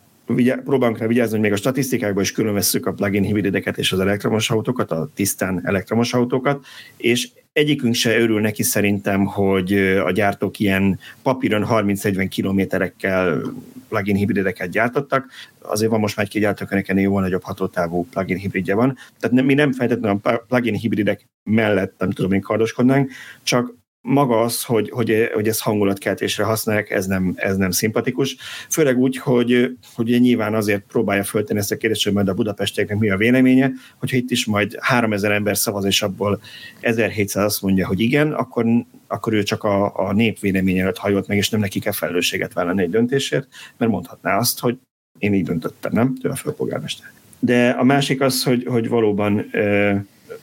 [0.63, 3.99] próbálunk rá vigyázni, hogy még a statisztikákban is külön vesszük a plugin hibrideket és az
[3.99, 6.65] elektromos autókat, a tisztán elektromos autókat,
[6.97, 9.73] és egyikünk se örül neki szerintem, hogy
[10.05, 13.41] a gyártók ilyen papíron 30-40 kilométerekkel
[13.89, 15.25] plugin hibrideket gyártottak.
[15.61, 18.97] Azért van most már egy-két gyártók, ennek ennél jóval nagyobb hatótávú plugin hibridje van.
[19.19, 23.11] Tehát nem, mi nem feltétlenül a plugin hibridek mellett, nem tudom én kardoskodnánk,
[23.43, 28.35] csak maga az, hogy, hogy, hogy ezt hangulatkeltésre használják, ez nem, ez nem szimpatikus.
[28.69, 32.97] Főleg úgy, hogy, hogy nyilván azért próbálja föltenni ezt a kérdést, hogy majd a budapestieknek
[32.97, 36.41] mi a véleménye, hogyha itt is majd 3000 ember szavaz, és abból
[36.79, 38.65] 1700 azt mondja, hogy igen, akkor,
[39.07, 42.53] akkor ő csak a, a nép véleménye előtt hajolt meg, és nem neki kell felelősséget
[42.53, 43.47] vállalni egy döntésért,
[43.77, 44.77] mert mondhatná azt, hogy
[45.17, 46.17] én így döntöttem, nem?
[46.21, 47.11] Ő a főpolgármester.
[47.39, 49.45] De a másik az, hogy, hogy valóban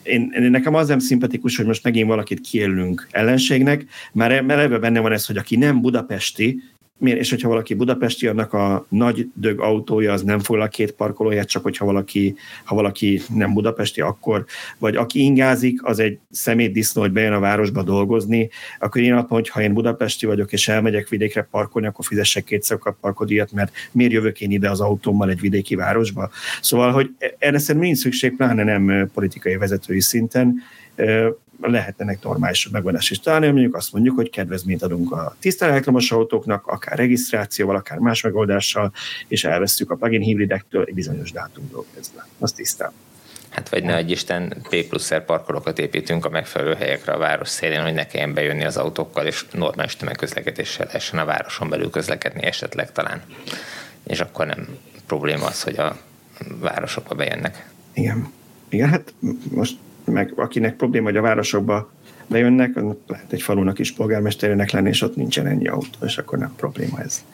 [0.08, 5.00] én, én, nekem az nem szimpatikus, hogy most megint valakit kijelölünk ellenségnek, mert, ebben benne
[5.00, 6.62] van ez, hogy aki nem budapesti,
[7.00, 11.62] és hogyha valaki budapesti, annak a nagy dög autója az nem foglal két parkolóját, csak
[11.62, 12.34] hogyha valaki,
[12.64, 14.44] ha valaki nem budapesti, akkor,
[14.78, 19.48] vagy aki ingázik, az egy szemétdisznó, hogy bejön a városba dolgozni, akkor én attól, hogy
[19.48, 24.12] ha én budapesti vagyok, és elmegyek vidékre parkolni, akkor fizessek kétszer a parkodíjat, mert miért
[24.12, 26.30] jövök én ide az autómmal egy vidéki városba.
[26.60, 30.54] Szóval, hogy erre szerintem nincs szükség, pláne nem politikai vezetői szinten,
[31.60, 36.12] lehet ennek normális megoldást is találni, mondjuk azt mondjuk, hogy kedvezményt adunk a tiszta elektromos
[36.12, 38.92] autóknak, akár regisztrációval, akár más megoldással,
[39.28, 42.26] és elvesztjük a plugin hibridektől egy bizonyos dátumról kezdve.
[42.38, 42.92] Azt tisztán.
[43.48, 47.82] Hát vagy ne egy Isten P plusz parkolókat építünk a megfelelő helyekre a város szélén,
[47.82, 52.92] hogy ne kelljen bejönni az autókkal, és normális tömegközlekedéssel lehessen a városon belül közlekedni esetleg
[52.92, 53.22] talán.
[54.06, 54.68] És akkor nem
[55.06, 55.96] probléma az, hogy a
[56.60, 57.68] városokba bejönnek.
[57.92, 58.32] Igen.
[58.68, 59.14] Igen, hát
[59.50, 59.76] most
[60.10, 61.90] meg akinek probléma, hogy a városokba
[62.26, 62.74] bejönnek,
[63.06, 67.00] lehet egy falunak is polgármesterének lenni, és ott nincsen ennyi autó, és akkor nem probléma
[67.00, 67.24] ez.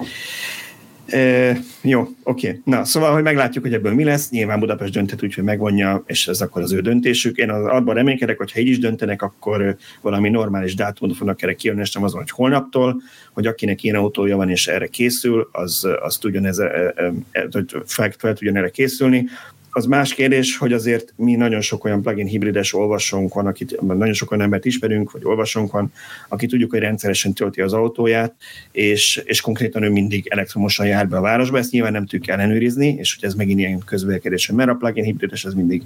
[1.06, 2.60] E, jó, oké.
[2.64, 4.30] Na, szóval, hogy meglátjuk, hogy ebből mi lesz.
[4.30, 7.36] Nyilván Budapest dönthet úgy, hogy megvonja, és ez akkor az ő döntésük.
[7.36, 11.54] Én az, abban reménykedek, hogy ha így is döntenek, akkor valami normális dátumot fognak erre
[11.54, 13.02] kijönni, és nem azon, hogy holnaptól,
[13.32, 16.56] hogy akinek ilyen autója van, és erre készül, az, az tudjon ez,
[17.86, 19.26] fel, fel tudjon erre készülni
[19.76, 24.12] az más kérdés, hogy azért mi nagyon sok olyan plugin hibrides olvasónk van, akit nagyon
[24.12, 25.92] sok olyan embert ismerünk, vagy olvasónk van,
[26.28, 28.34] aki tudjuk, hogy rendszeresen tölti az autóját,
[28.72, 32.96] és, és konkrétan ő mindig elektromosan jár be a városba, ezt nyilván nem tudjuk ellenőrizni,
[32.98, 35.82] és hogy ez megint ilyen közvélkedés, mert a plugin hibrides az mindig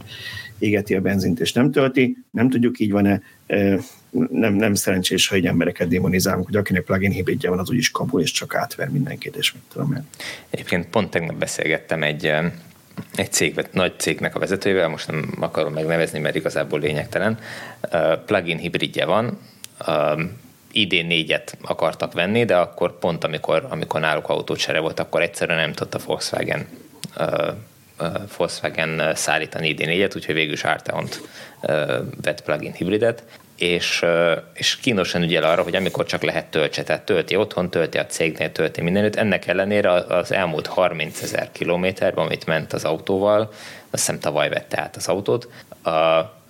[0.59, 3.23] égeti a benzint és nem tölti, nem tudjuk, így van-e,
[4.31, 8.21] nem, nem szerencsés, ha egy embereket demonizálunk, hogy akinek plugin hibridje van, az úgyis kapu,
[8.21, 10.07] és csak átver mindenkit, és mit tudom én.
[10.51, 12.33] Egyébként pont tegnap beszélgettem egy
[13.15, 17.39] egy cég, nagy cégnek a vezetőjével, most nem akarom megnevezni, mert igazából lényegtelen,
[18.27, 19.39] plugin hibridje van,
[20.73, 25.73] idén négyet akartak venni, de akkor pont amikor, amikor náluk autócsere volt, akkor egyszerűen nem
[25.73, 26.67] tudta Volkswagen
[28.37, 31.21] Volkswagen szállítani idén egyet, úgyhogy végül is Arteont
[32.23, 33.23] vett plug-in hibridet,
[33.59, 34.05] és,
[34.55, 38.53] és kínosan ügyel arra, hogy amikor csak lehet töltse, tehát tölti otthon, tölti a cégnél,
[38.53, 43.41] tölti mindenütt, ennek ellenére az elmúlt 30 ezer kilométerben, amit ment az autóval,
[43.91, 45.49] azt hiszem tavaly vette át az autót,
[45.83, 45.91] a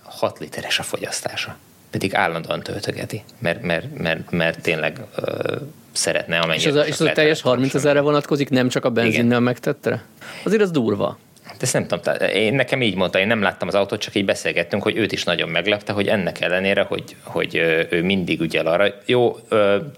[0.03, 1.57] 6 literes a fogyasztása.
[1.91, 5.55] Pedig állandóan töltögeti, mert, mert, mert, mert tényleg ö,
[5.91, 6.61] szeretne amennyit.
[6.61, 10.03] És az a, és az a teljes 30 ezerre vonatkozik, nem csak a benzinnel megtettere?
[10.43, 11.17] Azért az durva.
[11.49, 14.25] De ezt nem tudom, én nekem így mondta, én nem láttam az autót, csak így
[14.25, 17.55] beszélgettünk, hogy őt is nagyon meglepte, hogy ennek ellenére, hogy, hogy
[17.89, 18.93] ő mindig ügyel arra.
[19.05, 19.37] Jó,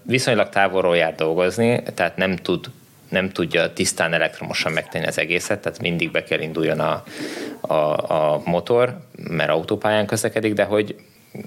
[0.04, 2.70] viszonylag távolról jár dolgozni, tehát nem tud
[3.10, 7.04] nem tudja tisztán elektromosan megtenni az egészet, tehát mindig be kell induljon a,
[7.62, 7.76] a,
[8.14, 8.98] a motor,
[9.30, 10.96] mert autópályán közlekedik, de hogy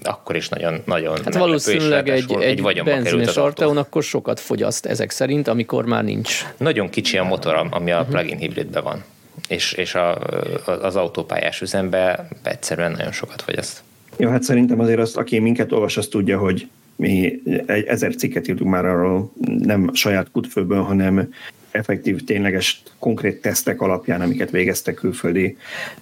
[0.02, 5.10] akkor is nagyon, nagyon Hát valószínűleg egy, egy, egy benzines Arteon akkor sokat fogyaszt ezek
[5.10, 6.44] szerint, amikor már nincs.
[6.56, 9.04] Nagyon kicsi a motor, ami a plug-in hibridben van
[9.48, 10.18] és, és a,
[10.66, 13.82] az autópályás üzembe egyszerűen nagyon sokat fogyaszt.
[14.16, 18.48] Jó, hát szerintem azért azt, aki minket olvas, azt tudja, hogy mi egy ezer cikket
[18.48, 21.32] írtunk már arról, nem saját kutfőből, hanem
[21.70, 25.56] effektív, tényleges, konkrét tesztek alapján, amiket végeztek külföldi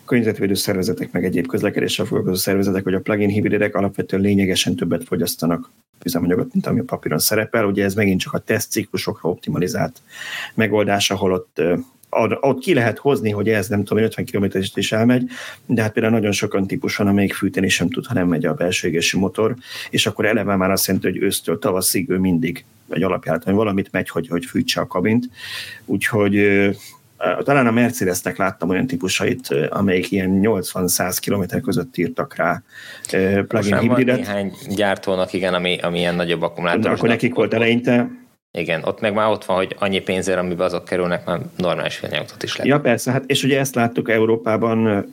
[0.04, 5.70] környezetvédő szervezetek, meg egyéb közlekedéssel foglalkozó szervezetek, hogy a plug-in hibridek alapvetően lényegesen többet fogyasztanak
[6.04, 7.64] üzemanyagot, mint ami a papíron szerepel.
[7.64, 10.00] Ugye ez megint csak a tesztciklusokra optimalizált
[10.54, 11.62] megoldás, ahol ott
[12.40, 14.44] ott ki lehet hozni, hogy ez nem tudom, 50 km
[14.74, 15.30] is elmegy,
[15.66, 18.54] de hát például nagyon sokan típus van, amelyik fűteni sem tud, ha nem megy a
[18.54, 19.54] belső égési motor,
[19.90, 24.08] és akkor eleve már azt jelenti, hogy ősztől tavaszig ő mindig egy alapjáraton valamit megy,
[24.08, 25.28] hogy, hogy fűtse a kabint.
[25.84, 26.46] Úgyhogy
[27.42, 32.62] talán a Mercedesnek láttam olyan típusait, amelyik ilyen 80-100 km között írtak rá
[33.48, 34.16] plug-in hibridet.
[34.16, 36.90] néhány gyártónak, igen, ami, ami ilyen nagyobb akkumulátor.
[36.90, 38.10] Akkor nekik volt eleinte,
[38.58, 42.42] igen, ott meg már ott van, hogy annyi pénzért, amiben azok kerülnek, már normális villanyautót
[42.42, 42.72] is lehet.
[42.72, 45.06] Ja, persze, hát és ugye ezt láttuk Európában,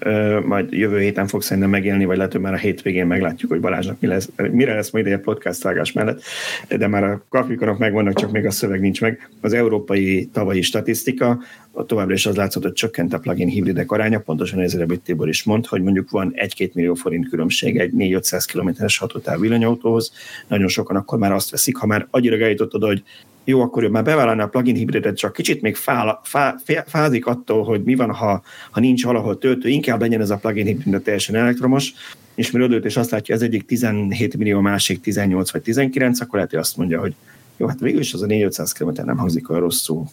[0.45, 3.99] majd jövő héten fog szerintem megélni, vagy lehet, hogy már a hétvégén meglátjuk, hogy Balázsnak
[3.99, 6.21] mi lesz, mire lesz majd egy podcast vágás mellett,
[6.69, 9.29] de már a grafikonok megvannak, csak még a szöveg nincs meg.
[9.41, 11.39] Az európai tavalyi statisztika,
[11.71, 15.27] a továbbra is az látszott, hogy csökkent a plugin hibridek aránya, pontosan ezért, amit Tibor
[15.27, 20.11] is mond, hogy mondjuk van 1-2 millió forint különbség egy 4-500 kilométeres hatótáv villanyautóhoz,
[20.47, 23.03] nagyon sokan akkor már azt veszik, ha már annyira eljutottad, hogy
[23.49, 26.55] jó, akkor ő már bevállalná a plugin hibridet, csak kicsit még fál, fá,
[26.87, 28.41] fázik attól, hogy mi van, ha,
[28.71, 31.93] ha nincs valahol töltő, inkább legyen ez a plugin hibrid teljesen elektromos,
[32.35, 36.49] és mire és azt látja, ez egyik 17 millió, másik 18 vagy 19, akkor lehet,
[36.49, 37.13] hogy azt mondja, hogy
[37.57, 40.05] jó, hát végül is az a 400 km nem hangzik olyan rosszul.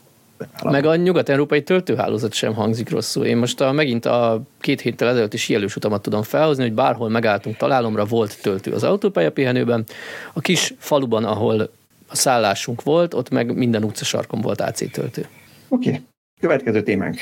[0.62, 3.24] Meg a nyugat-európai töltőhálózat sem hangzik rosszul.
[3.24, 7.08] Én most a, megint a két héttel ezelőtt is jelős utamat tudom felhozni, hogy bárhol
[7.08, 9.84] megálltunk találomra, volt töltő az autópálya pihenőben.
[10.32, 11.70] A kis faluban, ahol
[12.06, 15.26] a szállásunk volt, ott meg minden utcasarkon volt AC töltő.
[15.68, 16.00] Oké, okay.
[16.40, 17.20] következő témánk.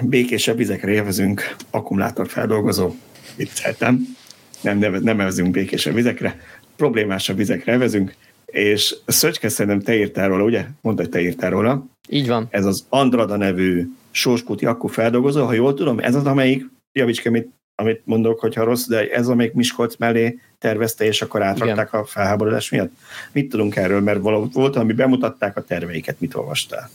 [0.00, 2.94] Békésebb vizekre élvezünk, akkumulátorfeldolgozó.
[3.36, 4.16] Vicceltem.
[4.60, 6.40] Nem, nem, nem nevezünk békésebb vizekre,
[6.76, 8.14] problémásabb vizekre élvezünk,
[8.46, 10.66] és Szöcske szerintem te írtál róla, ugye?
[10.80, 11.86] Mondd, hogy te írtál róla.
[12.08, 12.46] Így van.
[12.50, 18.00] Ez az Andrada nevű sóskúti akkufeldolgozó, ha jól tudom, ez az, amelyik, javíts amit, amit
[18.04, 22.00] mondok, hogyha rossz, de ez, amelyik Miskolc mellé tervezte, és akkor átrakták Igen.
[22.00, 22.90] a felháborodás miatt.
[23.32, 24.20] Mit tudunk erről, mert
[24.52, 26.90] volt, ami bemutatták a terveiket, mit olvastál?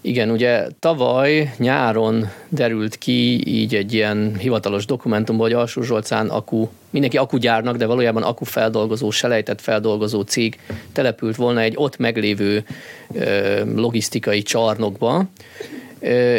[0.00, 6.68] Igen, ugye tavaly nyáron derült ki így egy ilyen hivatalos dokumentumban, hogy Alsó Zsolcán akku,
[6.90, 10.58] mindenki akugyárnak, de valójában akufeldolgozó, selejtett feldolgozó cég
[10.92, 12.64] települt volna egy ott meglévő
[13.14, 15.24] ö, logisztikai csarnokba,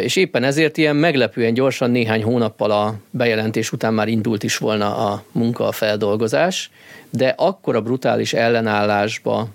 [0.02, 4.96] és éppen ezért ilyen meglepően gyorsan néhány hónappal a bejelentés után már indult is volna
[4.96, 6.70] a munka, a feldolgozás,
[7.10, 9.48] de akkor a brutális ellenállásba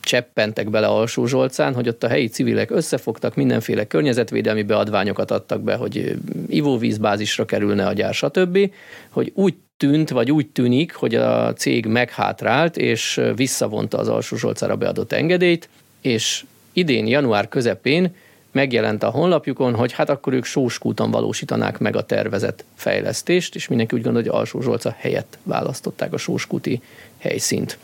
[0.00, 5.74] cseppentek bele Alsó Zsolcán, hogy ott a helyi civilek összefogtak, mindenféle környezetvédelmi beadványokat adtak be,
[5.74, 6.16] hogy
[6.48, 8.70] ivóvízbázisra kerülne a gyár, stb.,
[9.10, 14.76] hogy úgy tűnt, vagy úgy tűnik, hogy a cég meghátrált, és visszavonta az Alsó Zsolcára
[14.76, 15.68] beadott engedélyt,
[16.00, 18.14] és idén január közepén
[18.52, 23.96] megjelent a honlapjukon, hogy hát akkor ők Sóskúton valósítanák meg a tervezett fejlesztést, és mindenki
[23.96, 26.82] úgy gondolja, hogy Alsó Zsolca helyett választották a Sóskúti
[27.18, 27.78] helyszínt.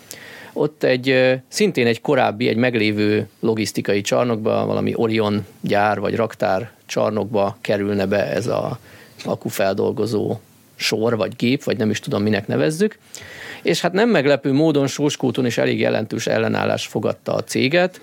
[0.53, 7.57] Ott egy szintén egy korábbi, egy meglévő logisztikai csarnokba, valami Orion gyár vagy raktár csarnokba
[7.61, 8.79] kerülne be ez a
[9.25, 10.41] akufeldolgozó
[10.75, 12.99] sor, vagy gép, vagy nem is tudom, minek nevezzük.
[13.63, 18.01] És hát nem meglepő módon Sóskúton is elég jelentős ellenállás fogadta a céget.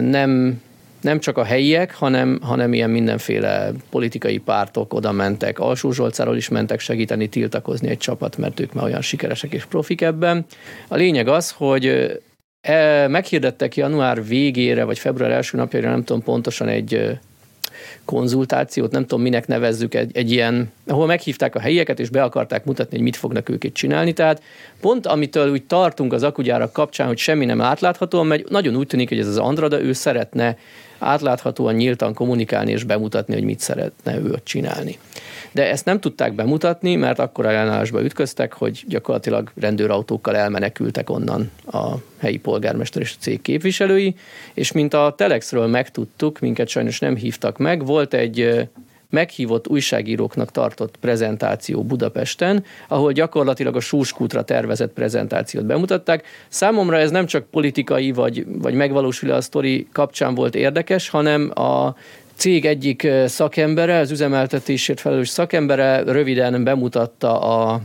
[0.00, 0.62] Nem
[1.00, 5.58] nem csak a helyiek, hanem, hanem ilyen mindenféle politikai pártok oda mentek.
[5.58, 10.00] Alsó Zsolcáról is mentek segíteni, tiltakozni egy csapat, mert ők már olyan sikeresek és profik
[10.00, 10.46] ebben.
[10.88, 12.16] A lényeg az, hogy
[12.60, 17.18] e, meghirdettek január végére, vagy február első napjára, nem tudom pontosan egy
[18.04, 22.64] konzultációt, nem tudom minek nevezzük, egy, egy ilyen, ahol meghívták a helyieket, és be akarták
[22.64, 24.12] mutatni, hogy mit fognak ők itt csinálni.
[24.12, 24.42] Tehát
[24.80, 29.08] pont amitől úgy tartunk az akugyárak kapcsán, hogy semmi nem átlátható, mert nagyon úgy tűnik,
[29.08, 30.56] hogy ez az Andrada, ő szeretne
[30.98, 34.98] átláthatóan, nyíltan kommunikálni és bemutatni, hogy mit szeretne ő ott csinálni.
[35.52, 41.88] De ezt nem tudták bemutatni, mert akkor ellenállásba ütköztek, hogy gyakorlatilag rendőrautókkal elmenekültek onnan a
[42.18, 44.14] helyi polgármester és a cég képviselői,
[44.54, 48.68] és mint a Telexről megtudtuk, minket sajnos nem hívtak meg, volt egy
[49.10, 56.26] meghívott újságíróknak tartott prezentáció Budapesten, ahol gyakorlatilag a Súskútra tervezett prezentációt bemutatták.
[56.48, 61.94] Számomra ez nem csak politikai vagy, vagy megvalósuló a sztori kapcsán volt érdekes, hanem a
[62.34, 67.80] cég egyik szakembere, az üzemeltetésért felelős szakembere röviden bemutatta a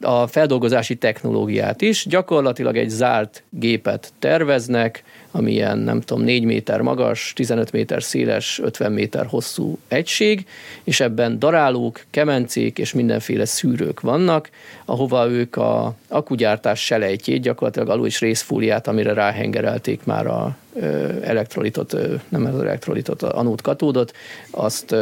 [0.00, 2.06] a feldolgozási technológiát is.
[2.06, 8.60] Gyakorlatilag egy zárt gépet terveznek, ami ilyen, nem tudom, 4 méter magas, 15 méter széles,
[8.62, 10.46] 50 méter hosszú egység,
[10.84, 14.50] és ebben darálók, kemencék és mindenféle szűrők vannak,
[14.84, 20.56] ahova ők a akugyártás selejtjét, gyakorlatilag alul is részfúliát, amire ráhengerelték már a
[21.22, 21.96] elektrolitot,
[22.28, 24.12] nem az elektrolitot, a anót katódot,
[24.50, 24.92] azt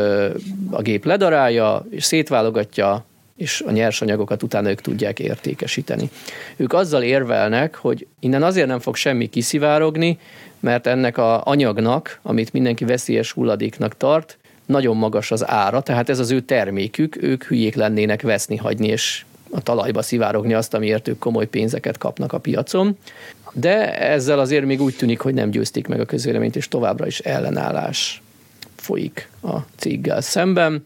[0.70, 3.04] a gép ledarálja, és szétválogatja,
[3.38, 6.10] és a nyersanyagokat utána ők tudják értékesíteni.
[6.56, 10.18] Ők azzal érvelnek, hogy innen azért nem fog semmi kiszivárogni,
[10.60, 16.18] mert ennek a anyagnak, amit mindenki veszélyes hulladéknak tart, nagyon magas az ára, tehát ez
[16.18, 21.18] az ő termékük, ők hülyék lennének veszni, hagyni és a talajba szivárogni azt, amiért ők
[21.18, 22.98] komoly pénzeket kapnak a piacon.
[23.52, 27.18] De ezzel azért még úgy tűnik, hogy nem győzték meg a közvéleményt, és továbbra is
[27.18, 28.22] ellenállás
[28.76, 30.84] folyik a céggel szemben.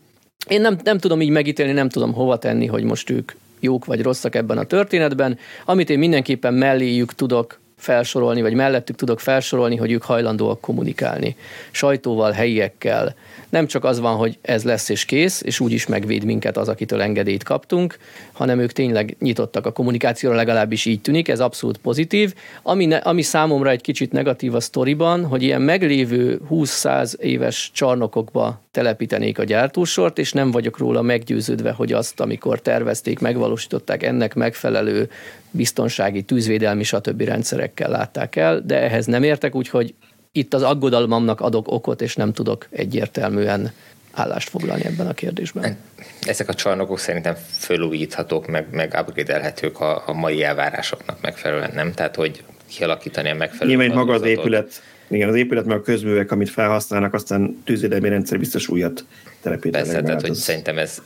[0.49, 4.03] Én nem, nem tudom így megítélni, nem tudom hova tenni, hogy most ők jók vagy
[4.03, 5.39] rosszak ebben a történetben.
[5.65, 11.37] Amit én mindenképpen melléjük tudok felsorolni, vagy mellettük tudok felsorolni, hogy ők hajlandóak kommunikálni.
[11.71, 13.15] Sajtóval, helyiekkel.
[13.53, 16.69] Nem csak az van, hogy ez lesz és kész, és úgy is megvéd minket az,
[16.69, 17.97] akitől engedélyt kaptunk,
[18.33, 22.35] hanem ők tényleg nyitottak a kommunikációra, legalábbis így tűnik, ez abszolút pozitív.
[22.63, 28.61] Ami, ne, ami számomra egy kicsit negatív a sztoriban, hogy ilyen meglévő 20-100 éves csarnokokba
[28.71, 35.11] telepítenék a gyártósort, és nem vagyok róla meggyőződve, hogy azt, amikor tervezték, megvalósították, ennek megfelelő
[35.51, 37.23] biztonsági, tűzvédelmi, stb.
[37.23, 39.95] rendszerekkel látták el, de ehhez nem értek, úgyhogy
[40.33, 43.73] itt az aggodalmamnak adok okot, és nem tudok egyértelműen
[44.13, 45.77] állást foglalni ebben a kérdésben.
[46.21, 51.93] Ezek a csarnokok szerintem fölújíthatók, meg, meg upgrade a, a mai elvárásoknak megfelelően, nem?
[51.93, 56.31] Tehát, hogy kialakítani a megfelelő Nyilván maga az épület, igen, az épület, meg a közművek,
[56.31, 59.05] amit felhasználnak, aztán tűzvédelmi rendszer biztos újat
[59.41, 59.87] telepítenek.
[59.87, 60.39] Persze, tehát, hogy az...
[60.39, 61.03] szerintem ez,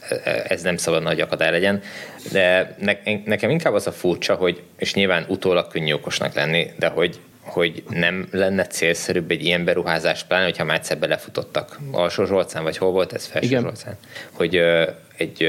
[0.48, 1.82] ez nem szabad nagy akadály legyen,
[2.32, 2.92] de ne,
[3.24, 7.82] nekem inkább az a furcsa, hogy, és nyilván utólag könnyű okosnak lenni, de hogy hogy
[7.88, 11.78] nem lenne célszerűbb egy ilyen beruházás, pláne, hogyha már egyszer belefutottak.
[11.92, 13.26] Alsó Zsolcán, vagy hol volt ez?
[13.26, 13.62] Felső Igen.
[13.62, 13.96] Zsolcán.
[14.32, 14.56] Hogy
[15.16, 15.42] egy,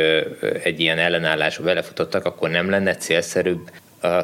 [0.64, 3.72] egy ilyen ellenállásba belefutottak, akkor nem lenne célszerűbb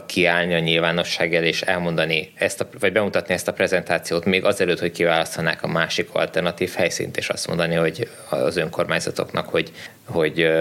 [0.06, 4.80] kiállni a nyilvánosság elé és elmondani ezt a, vagy bemutatni ezt a prezentációt még azelőtt,
[4.80, 9.72] hogy kiválasztanák a másik alternatív helyszínt, és azt mondani, hogy az önkormányzatoknak, hogy,
[10.06, 10.52] hogy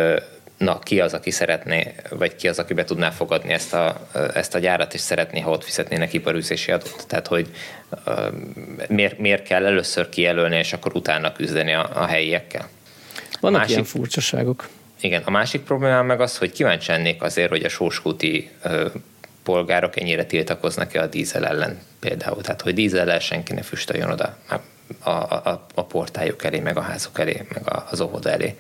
[0.62, 4.54] na, ki az, aki szeretné, vagy ki az, aki be tudná fogadni ezt a, ezt
[4.54, 7.04] a gyárat, és szeretné, ha ott fizetnének iparűzési adót.
[7.08, 7.48] Tehát, hogy
[8.88, 12.68] miért, miért kell először kijelölni, és akkor utána küzdeni a, a helyiekkel.
[13.40, 14.68] Vannak másik, ilyen furcsaságok.
[15.00, 18.92] Igen, a másik problémám meg az, hogy kíváncsi lennék azért, hogy a sóskúti uh,
[19.42, 22.42] polgárok ennyire tiltakoznak-e a dízel ellen például.
[22.42, 24.36] Tehát, hogy dízellel senki ne füstöljon oda
[24.98, 28.54] a, a, a portájuk elé, meg a házuk elé, meg az óvoda elé.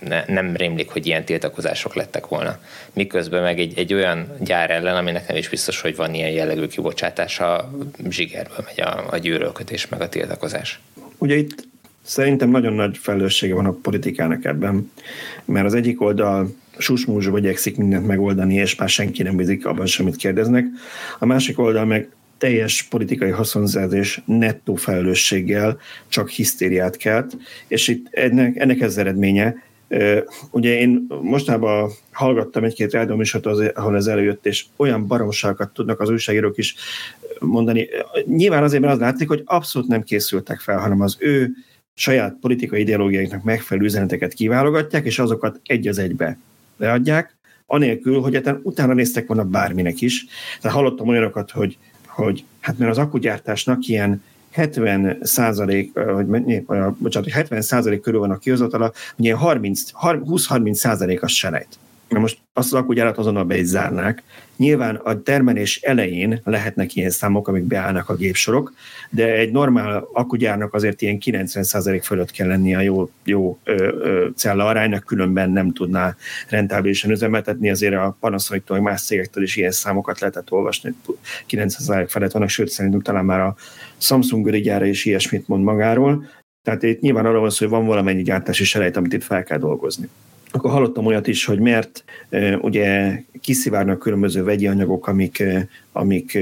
[0.00, 2.58] Ne, nem rémlik, hogy ilyen tiltakozások lettek volna.
[2.92, 6.66] Miközben meg egy, egy olyan gyár ellen, aminek nem is biztos, hogy van ilyen jellegű
[6.66, 7.70] kibocsátása,
[8.08, 10.80] zsigerből megy a, a gyűrölködés, meg a tiltakozás.
[11.18, 11.64] Ugye itt
[12.02, 14.92] szerintem nagyon nagy felelőssége van a politikának ebben,
[15.44, 20.16] mert az egyik oldal susmúzsba igyekszik mindent megoldani, és már senki nem bízik abban semmit
[20.16, 20.64] kérdeznek.
[21.18, 22.08] A másik oldal meg
[22.42, 25.78] teljes politikai haszonzás nettó felelősséggel
[26.08, 27.36] csak hisztériát kelt,
[27.68, 29.54] és itt ennek, ennek ez eredménye.
[30.50, 36.58] Ugye én mostában hallgattam egy-két rádióműsort, ahol ez előjött, és olyan baromságokat tudnak az újságírók
[36.58, 36.74] is
[37.38, 37.88] mondani.
[38.26, 41.50] Nyilván azért, mert az látszik, hogy abszolút nem készültek fel, hanem az ő
[41.94, 46.38] saját politikai ideológiáiknak megfelelő üzeneteket kiválogatják, és azokat egy az egybe
[46.76, 47.36] leadják,
[47.66, 50.26] anélkül, hogy utána néztek volna bárminek is.
[50.60, 51.78] Tehát hallottam olyanokat, hogy
[52.14, 56.26] hogy hát mert az akkugyártásnak ilyen 70 százalék, hogy
[56.98, 61.78] bocsánat, hogy 70 százalék körül van a kihozatala, ugye 20-30 százalék az selejt.
[62.12, 64.22] Na most azt az akkugyárat azonnal be is zárnák.
[64.56, 68.72] Nyilván a termelés elején lehetnek ilyen számok, amik beállnak a gépsorok,
[69.10, 74.28] de egy normál akkugyárnak azért ilyen 90% fölött kell lennie a jó, jó ö, ö,
[74.36, 76.16] cella aránynak, különben nem tudná
[76.48, 80.94] rentábilisan üzemeltetni, azért a Panasonic-tól, más cégektől is ilyen számokat lehetett olvasni,
[81.48, 83.56] 90% felett vannak, sőt szerintünk talán már a
[83.98, 86.26] Samsung gyára is ilyesmit mond magáról,
[86.62, 89.58] tehát itt nyilván arra van szó, hogy van valamennyi gyártási selejt, amit itt fel kell
[89.58, 90.08] dolgozni
[90.52, 92.04] akkor hallottam olyat is, hogy mert
[92.60, 95.42] ugye kiszivárnak különböző vegyi anyagok, amik,
[95.92, 96.38] amik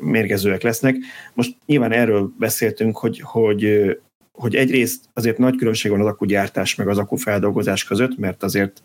[0.00, 0.96] mérgezőek lesznek.
[1.32, 3.96] Most nyilván erről beszéltünk, hogy, hogy
[4.34, 8.82] hogy egyrészt azért nagy különbség van az akkugyártás meg az akkufeldolgozás között, mert azért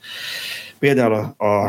[0.80, 1.66] például a, a,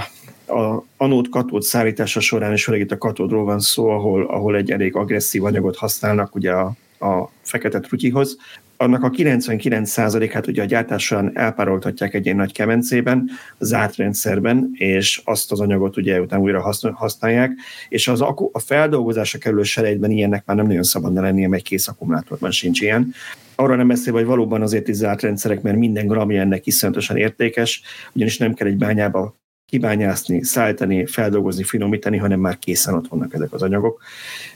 [0.59, 4.71] a anód katód szállítása során, és főleg itt a katódról van szó, ahol, ahol egy
[4.71, 8.37] elég agresszív anyagot használnak ugye a, a fekete trutyihoz,
[8.81, 15.53] annak a 99%-át ugye a gyártáson elpároltatják egy ilyen nagy kemencében, zárt rendszerben, és azt
[15.53, 17.53] az anyagot ugye utána újra használják,
[17.89, 22.51] és az a feldolgozásra kerülő selejtben ilyennek már nem nagyon szabadna lennie, mert kész akkumulátorban
[22.51, 23.15] sincs ilyen.
[23.55, 27.83] Arra nem beszélve, hogy valóban azért is zárt rendszerek, mert minden gramja ennek iszonyatosan értékes,
[28.13, 33.53] ugyanis nem kell egy bányába kibányászni, szállítani, feldolgozni, finomítani, hanem már készen ott vannak ezek
[33.53, 34.03] az anyagok.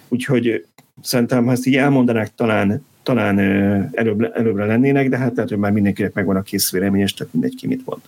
[0.09, 0.67] Úgyhogy
[1.03, 3.39] szerintem, ha ezt így elmondanák, talán talán
[3.93, 7.33] előbb, előbbre lennének, de hát lehet, hogy már mindenkinek megvan a kész vélemény, és tehát
[7.33, 8.01] mindegy ki mit mond.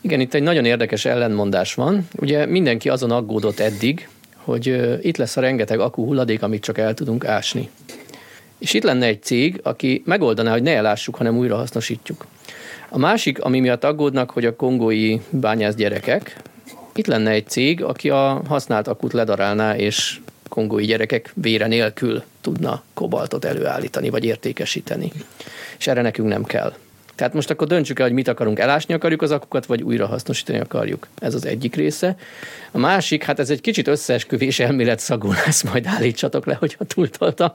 [0.00, 2.08] Igen, itt egy nagyon érdekes ellenmondás van.
[2.20, 6.94] Ugye mindenki azon aggódott eddig, hogy itt lesz a rengeteg akku hulladék, amit csak el
[6.94, 7.68] tudunk ásni.
[8.58, 12.26] És itt lenne egy cég, aki megoldaná, hogy ne elássuk, hanem újra hasznosítjuk.
[12.88, 16.36] A másik, ami miatt aggódnak, hogy a kongói bányász gyerekek,
[16.94, 20.20] itt lenne egy cég, aki a használt akut ledarálná, és
[20.52, 25.12] kongói gyerekek vére nélkül tudna kobaltot előállítani, vagy értékesíteni.
[25.78, 26.74] És erre nekünk nem kell.
[27.14, 30.58] Tehát most akkor döntsük el, hogy mit akarunk, elásni akarjuk az akukat, vagy újra hasznosítani
[30.58, 31.06] akarjuk.
[31.18, 32.16] Ez az egyik része.
[32.70, 37.52] A másik, hát ez egy kicsit összeesküvés elmélet szagú lesz, majd állítsatok le, hogyha túltoltam.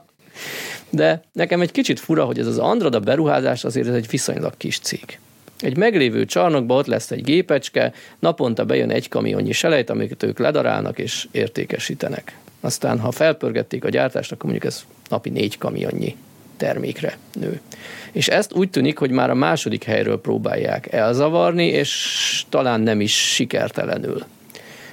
[0.90, 4.78] De nekem egy kicsit fura, hogy ez az Andrada beruházás azért ez egy viszonylag kis
[4.78, 5.18] cég.
[5.60, 10.98] Egy meglévő csarnokban ott lesz egy gépecske, naponta bejön egy kamionnyi selejt, amiket ők ledarálnak
[10.98, 12.36] és értékesítenek.
[12.60, 16.16] Aztán, ha felpörgették a gyártást, akkor mondjuk ez napi négy kamionnyi
[16.56, 17.60] termékre nő.
[18.12, 23.32] És ezt úgy tűnik, hogy már a második helyről próbálják elzavarni, és talán nem is
[23.34, 24.24] sikertelenül.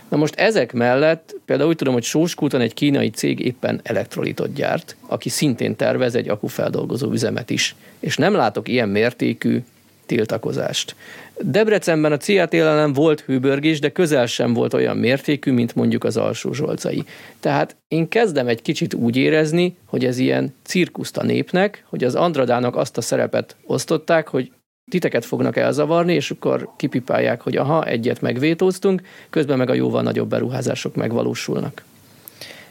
[0.10, 4.96] Na most ezek mellett például úgy tudom, hogy Sóskúton egy kínai cég éppen elektrolitot gyárt,
[5.08, 7.76] aki szintén tervez egy akufeldolgozó üzemet is.
[8.00, 9.64] És nem látok ilyen mértékű
[10.06, 10.96] tiltakozást.
[11.40, 16.18] Debrecenben a CAT ellen volt hőbörgés, de közel sem volt olyan mértékű, mint mondjuk az
[16.18, 17.04] alsó zsolcai.
[17.40, 22.16] Tehát én kezdem egy kicsit úgy érezni, hogy ez ilyen cirkuszt a népnek, hogy az
[22.16, 24.52] Andradának azt a szerepet osztották, hogy
[24.92, 30.30] titeket fognak elzavarni, és akkor kipipálják, hogy aha, egyet megvétóztunk, közben meg a jóval nagyobb
[30.30, 31.84] beruházások megvalósulnak.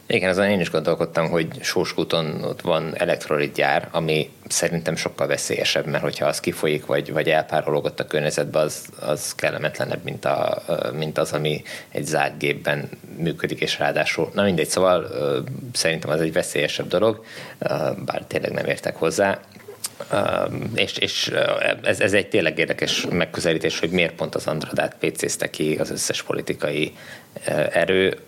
[0.06, 6.02] Igen, azon én is gondolkodtam, hogy Sóskúton ott van elektrolitgyár, ami szerintem sokkal veszélyesebb, mert
[6.02, 11.32] hogyha az kifolyik, vagy, vagy elpárologott a környezetbe, az, az kellemetlenebb, mint, a, mint az,
[11.32, 15.06] ami egy zárt gépben működik, és ráadásul, na mindegy, szóval
[15.72, 17.24] szerintem az egy veszélyesebb dolog,
[18.04, 19.40] bár tényleg nem értek hozzá.
[20.74, 21.32] és, és
[21.82, 26.22] ez, ez egy tényleg érdekes megközelítés, hogy miért pont az Andradát PC-zte ki az összes
[26.22, 26.96] politikai
[27.72, 28.18] erő,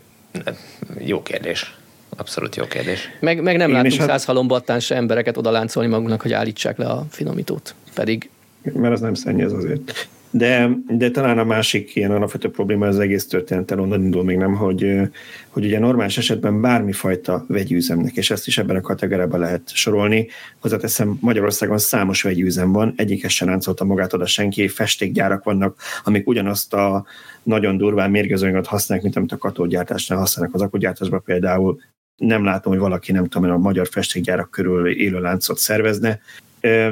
[0.99, 1.75] jó kérdés.
[2.17, 3.09] Abszolút jó kérdés.
[3.21, 4.27] Meg, meg nem Én látunk hát- száz hát...
[4.27, 7.75] halombattán se embereket odaláncolni magunknak, hogy állítsák le a finomítót.
[7.95, 8.31] Pedig...
[8.63, 10.09] Mert az nem szennyez azért.
[10.31, 14.55] De, de talán a másik ilyen alapvető probléma az egész történeten onnan indul még nem,
[14.55, 15.01] hogy,
[15.49, 20.29] hogy ugye normális esetben bármifajta vegyűzemnek, és ezt is ebben a kategóriában lehet sorolni.
[20.59, 26.75] Hozzáteszem, Magyarországon számos vegyűzem van, egyikes sem ráncolta magát oda senki, festékgyárak vannak, amik ugyanazt
[26.75, 27.05] a
[27.43, 31.81] nagyon durván mérgezőanyagot használják, mint amit a katógyártásnál használnak az akugyártásban például.
[32.17, 36.21] Nem látom, hogy valaki, nem tudom, a magyar festékgyárak körül élő láncot szervezne,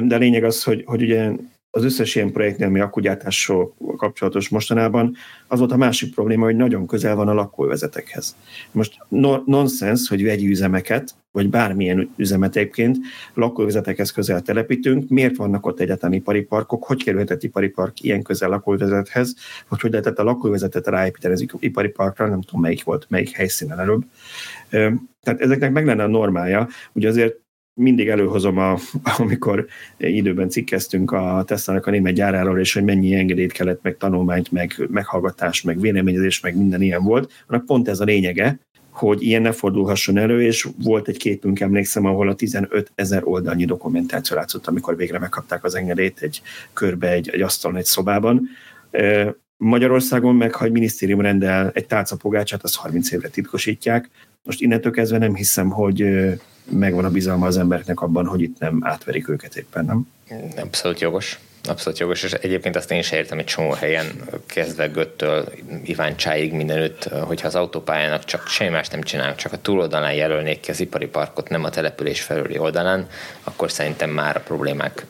[0.01, 1.31] de a lényeg az, hogy, hogy ugye
[1.75, 5.15] az összes ilyen projektnél, ami akkugyártással kapcsolatos mostanában,
[5.47, 8.35] az volt a másik probléma, hogy nagyon közel van a lakóvezetekhez.
[8.71, 12.97] Most no, nonsens, hogy vegyi üzemeket, vagy bármilyen üzemet egyébként
[13.33, 18.49] lakóvezetekhez közel telepítünk, miért vannak ott egyetlen ipari parkok, hogy kerülhetett ipari park ilyen közel
[18.49, 19.35] lakóvezethez,
[19.69, 23.79] vagy hogy lehetett a lakóvezetet ráépíteni az ipari parkra, nem tudom melyik volt, melyik helyszínen
[23.79, 24.01] előbb.
[25.23, 27.43] Tehát ezeknek meg lenne a normája, ugye azért
[27.75, 28.77] mindig előhozom, a,
[29.17, 29.65] amikor
[29.97, 34.87] időben cikkeztünk a tesla a német gyáráról, és hogy mennyi engedélyt kellett, meg tanulmányt, meg
[34.89, 38.59] meghallgatás, meg véleményezés, meg minden ilyen volt, annak pont ez a lényege,
[38.89, 43.65] hogy ilyen ne fordulhasson elő, és volt egy képünk, emlékszem, ahol a 15 ezer oldalnyi
[43.65, 46.41] dokumentáció látszott, amikor végre megkapták az engedélyt egy
[46.73, 48.49] körbe, egy, egy asztalon, egy szobában.
[49.57, 54.09] Magyarországon meg, ha egy minisztérium rendel egy tálcapogácsát, az 30 évre titkosítják.
[54.43, 56.05] Most innentől kezdve nem hiszem, hogy
[56.69, 60.07] megvan a bizalma az embereknek abban, hogy itt nem átverik őket éppen, nem?
[60.57, 61.39] Abszolút jogos.
[61.67, 64.05] Abszolút jogos, és egyébként azt én is értem egy csomó helyen,
[64.45, 65.53] kezdve Göttől
[65.83, 70.71] Iváncsáig mindenütt, hogyha az autópályának csak semmi más nem csinálnak, csak a túloldalán jelölnék ki
[70.71, 73.07] az ipari parkot, nem a település felüli oldalán,
[73.43, 75.05] akkor szerintem már a problémák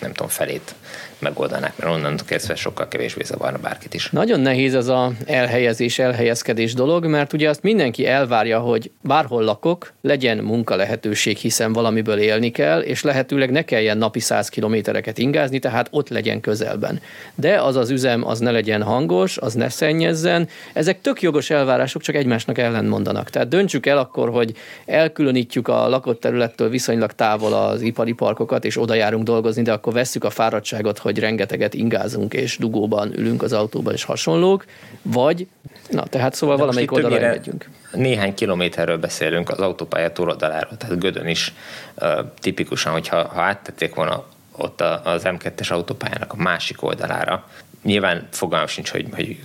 [0.00, 0.74] nem tudom, felét
[1.22, 4.10] megoldanák, mert onnantól kezdve sokkal kevésbé zavarna bárkit is.
[4.10, 9.92] Nagyon nehéz ez a elhelyezés, elhelyezkedés dolog, mert ugye azt mindenki elvárja, hogy bárhol lakok,
[10.00, 15.58] legyen munka lehetőség, hiszen valamiből élni kell, és lehetőleg ne kelljen napi 100 kilométereket ingázni,
[15.58, 17.00] tehát ott legyen közelben.
[17.34, 20.48] De az az üzem, az ne legyen hangos, az ne szennyezzen.
[20.72, 23.30] Ezek tök jogos elvárások, csak egymásnak ellen mondanak.
[23.30, 24.52] Tehát döntsük el akkor, hogy
[24.86, 29.92] elkülönítjük a lakott területtől viszonylag távol az ipari parkokat, és oda járunk dolgozni, de akkor
[29.92, 34.64] vesszük a fáradtságot, hogy rengeteget ingázunk és dugóban ülünk az autóban és hasonlók,
[35.02, 35.46] vagy,
[35.90, 37.68] na tehát szóval de valamelyik oldalra megyünk.
[37.92, 41.52] Néhány kilométerről beszélünk az autópálya túloldaláról, tehát Gödön is
[41.94, 42.08] uh,
[42.40, 44.24] tipikusan, hogyha ha áttették volna
[44.56, 47.44] ott az M2-es autópályának a másik oldalára,
[47.82, 49.38] Nyilván fogalmam sincs, hogy, hogy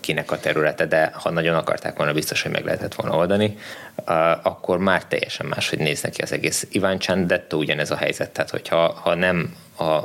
[0.00, 3.58] kinek a területe, de ha nagyon akarták volna, biztos, hogy meg lehetett volna oldani,
[4.42, 8.30] akkor már teljesen más, hogy néznek ki az egész Iváncsán, de ugyanez a helyzet.
[8.30, 9.56] Tehát, hogyha ha nem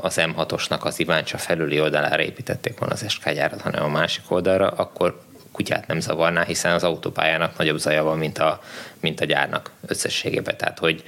[0.02, 4.68] az M6-osnak az Iváncsa felüli oldalára építették volna az SK gyárat, hanem a másik oldalra,
[4.68, 5.20] akkor
[5.52, 8.62] kutyát nem zavarná, hiszen az autópályának nagyobb zaja van, mint a,
[9.00, 11.04] mint a gyárnak összességében, tehát hogy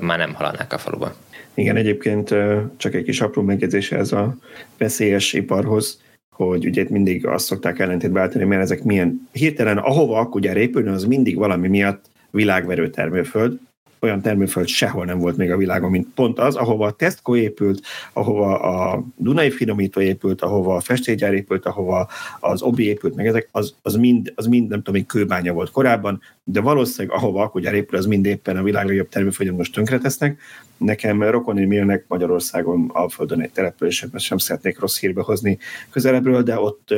[0.00, 1.14] már nem haladnák a faluba.
[1.54, 2.28] Igen, egyébként
[2.76, 4.36] csak egy kis apró megjegyzés ez a
[4.78, 6.00] veszélyes iparhoz,
[6.36, 9.28] hogy ugye mindig azt szokták ellentétbe állítani, mert ezek milyen.
[9.32, 13.58] Hirtelen, ahova akkugyár épülne, az mindig valami miatt világverő termőföld,
[14.04, 17.80] olyan termőföld sehol nem volt még a világon, mint pont az, ahova a Tesco épült,
[18.12, 22.08] ahova a Dunai finomító épült, ahova a festégyár épült, ahova
[22.40, 25.70] az Obi épült, meg ezek, az, az, mind, az mind nem tudom, egy kőbánya volt
[25.70, 30.40] korábban, de valószínűleg ahova akkugyár épül, az mind éppen a világ legjobb termőföldet most tönkretesznek.
[30.76, 35.58] Nekem rokoni élnek Magyarországon, Alföldön egy településen, mert sem szeretnék rossz hírbe hozni
[35.90, 36.94] közelebbről, de ott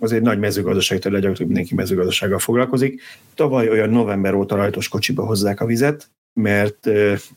[0.00, 3.02] az egy nagy mezőgazdasági terület, hogy mindenki mezőgazdasággal foglalkozik.
[3.34, 6.88] Tavaly olyan november óta rajtos kocsiba hozzák a vizet, mert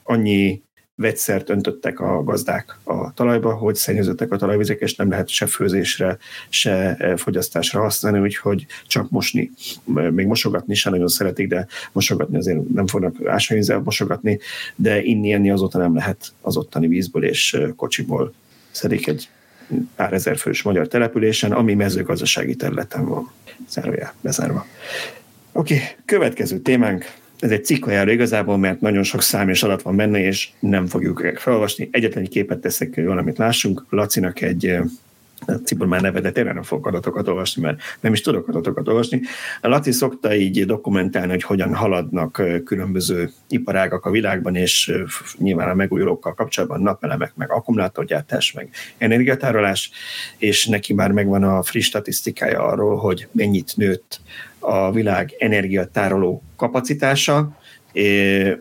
[0.04, 0.62] annyi
[0.96, 6.18] vegyszert öntöttek a gazdák a talajba, hogy szennyeződtek a talajvizek, és nem lehet se főzésre,
[6.50, 9.52] se fogyasztásra használni, úgyhogy csak mosni.
[9.86, 14.40] Még mosogatni sem nagyon szeretik, de mosogatni azért nem fognak ásványvízzel mosogatni,
[14.76, 18.34] de inni enni azóta nem lehet az ottani vízből és kocsiból
[18.72, 19.30] szedik egy
[19.96, 23.32] pár ezer fős magyar településen, ami mezőgazdasági területen van.
[23.70, 24.66] Zárójá, bezárva.
[25.52, 27.06] Oké, okay, következő témánk,
[27.40, 31.34] ez egy cikkajáró igazából, mert nagyon sok szám és adat van benne, és nem fogjuk
[31.36, 31.90] felolvasni.
[31.92, 33.86] Egyetlen egy képet teszek, hogy valamit lássunk.
[33.90, 34.78] Lacinak egy
[35.64, 39.22] Cibor már neve, de tényleg nem fogok adatokat olvasni, mert nem is tudok adatokat olvasni.
[39.62, 44.94] A Laci szokta így dokumentálni, hogy hogyan haladnak különböző iparágak a világban, és
[45.38, 49.92] nyilván a megújulókkal kapcsolatban napelemek, meg akkumulátorgyártás, meg energiatárolás,
[50.38, 54.22] és neki már megvan a friss statisztikája arról, hogy mennyit nőtt
[54.60, 57.58] a világ energiatároló kapacitása,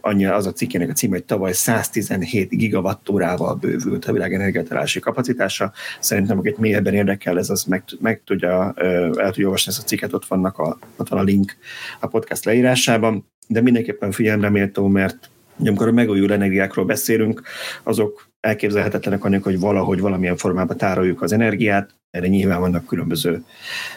[0.01, 5.72] annyi az a cikkének a címe, hogy tavaly 117 gigawattórával bővült a világ energiatárolási kapacitása.
[6.01, 8.72] Szerintem, akit mélyebben érdekel, ez az meg, meg tudja,
[9.16, 11.57] el tudja olvasni ezt a cikket, ott, vannak a, ott van a link
[12.01, 15.31] a podcast leírásában, de mindenképpen figyelemre méltó, mert
[15.66, 17.43] amikor a megújuló energiákról beszélünk,
[17.83, 21.95] azok elképzelhetetlenek annak, hogy valahogy valamilyen formában tároljuk az energiát.
[22.11, 23.45] Erre nyilván vannak különböző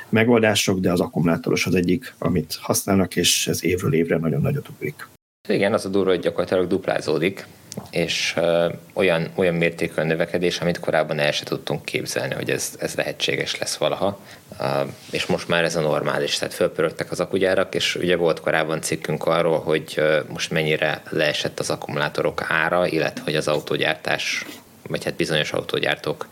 [0.09, 5.07] megoldások, de az akkumulátoros az egyik, amit használnak, és ez évről évre nagyon nagyot ugrik.
[5.47, 7.47] Igen, az a durva, hogy gyakorlatilag duplázódik,
[7.91, 12.75] és uh, olyan, olyan mértékű a növekedés, amit korábban el se tudtunk képzelni, hogy ez,
[12.79, 14.19] ez lehetséges lesz valaha,
[14.59, 14.67] uh,
[15.11, 19.25] és most már ez a normális, tehát fölpörögtek az akugyárak, és ugye volt korábban cikkünk
[19.25, 24.45] arról, hogy uh, most mennyire leesett az akkumulátorok ára, illetve hogy az autógyártás
[24.87, 26.27] vagy hát bizonyos autógyártók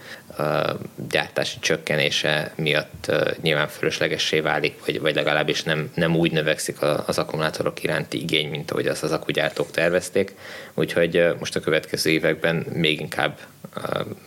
[1.10, 3.12] gyártási csökkenése miatt
[3.42, 8.72] nyilván fölöslegessé válik, vagy, vagy legalábbis nem, nem úgy növekszik az akkumulátorok iránti igény, mint
[8.72, 10.36] ahogy az az akugyártók tervezték.
[10.74, 13.40] Úgyhogy most a következő években még inkább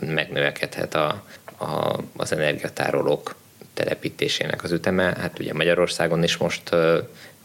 [0.00, 1.24] megnövekedhet a,
[1.58, 3.34] a, az energiatárolók
[3.74, 5.02] telepítésének az üteme.
[5.20, 6.70] Hát ugye Magyarországon is most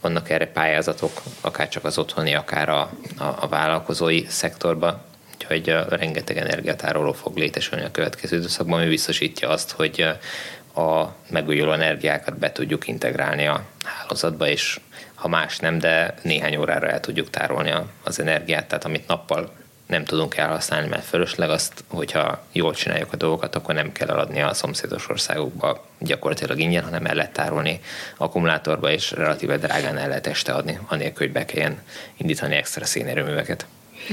[0.02, 2.82] vannak erre pályázatok, akár csak az otthoni, akár a,
[3.18, 5.02] a, a vállalkozói szektorban
[5.50, 10.08] úgyhogy rengeteg energiatároló fog létesülni a következő időszakban, ami biztosítja azt, hogy
[10.76, 14.80] a megújuló energiákat be tudjuk integrálni a hálózatba, és
[15.16, 17.74] ha más nem, de néhány órára el tudjuk tárolni
[18.04, 19.52] az energiát, tehát amit nappal
[19.88, 24.42] nem tudunk elhasználni, mert fölösleg azt, hogyha jól csináljuk a dolgokat, akkor nem kell eladni
[24.42, 27.82] a szomszédos országokba gyakorlatilag ingyen, hanem el lehet tárolni
[28.18, 31.82] akkumulátorba, és relatíve drágán el lehet este adni, anélkül, hogy be kelljen
[32.18, 33.66] indítani extra szénerőműveket.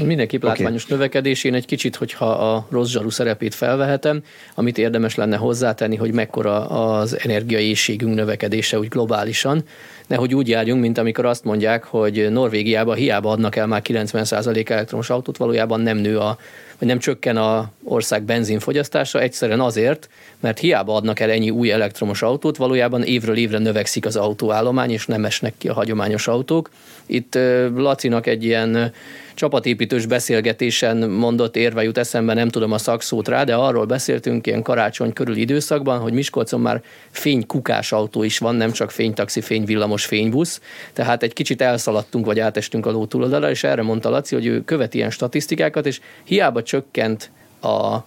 [0.03, 0.55] Mindenképp okay.
[0.55, 1.45] látványos növekedés.
[1.45, 4.23] Én egy kicsit, hogyha a rossz zsaru szerepét felvehetem,
[4.55, 9.65] amit érdemes lenne hozzátenni, hogy mekkora az energiaészségünk növekedése úgy globálisan,
[10.07, 15.11] nehogy úgy járjunk, mint amikor azt mondják, hogy Norvégiában hiába adnak el már 90% elektromos
[15.11, 16.39] autót, valójában nem nő a,
[16.79, 20.09] vagy nem csökken a ország benzinfogyasztása, egyszerűen azért,
[20.41, 25.07] mert hiába adnak el ennyi új elektromos autót, valójában évről évre növekszik az autóállomány, és
[25.07, 26.71] nem esnek ki a hagyományos autók.
[27.07, 27.39] Itt
[27.75, 28.93] Lacinak egy ilyen
[29.35, 34.63] csapatépítős beszélgetésen mondott érve jut eszembe, nem tudom a szakszót rá, de arról beszéltünk ilyen
[34.63, 40.61] karácsony körül időszakban, hogy Miskolcon már fénykukás autó is van, nem csak fénytaxi, fényvillamos, fénybusz,
[40.93, 44.65] tehát egy kicsit elszaladtunk, vagy átestünk a ló túloldalra, és erre mondta Laci, hogy ő
[44.65, 47.31] követi ilyen statisztikákat, és hiába csökkent
[47.61, 47.99] a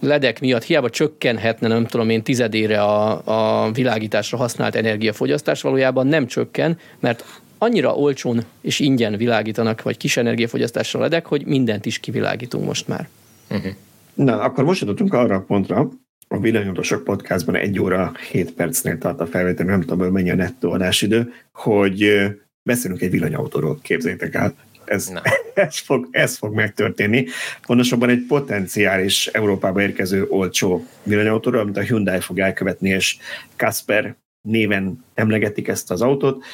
[0.00, 3.20] ledek miatt hiába csökkenhetne, nem tudom én, tizedére a,
[3.64, 7.24] a világításra használt energiafogyasztás, valójában nem csökken, mert
[7.58, 13.08] annyira olcsón és ingyen világítanak, vagy kis energiafogyasztással ledek, hogy mindent is kivilágítunk most már.
[13.50, 13.72] Uh-huh.
[14.14, 15.88] Na, akkor most jutottunk arra a pontra,
[16.28, 20.34] a Villanyódosok podcastban egy óra 7 percnél tart a felvétel, nem tudom, hogy mennyi a
[20.34, 22.26] nettó adásidő, hogy
[22.62, 24.54] beszélünk egy villanyautóról, képzétek el.
[24.84, 25.12] Ez,
[25.54, 27.26] ez, fog, ez fog megtörténni.
[27.66, 33.16] Pontosabban egy potenciális Európába érkező olcsó villanyautóról, amit a Hyundai fog elkövetni, és
[33.56, 36.44] Kasper néven emlegetik ezt az autót.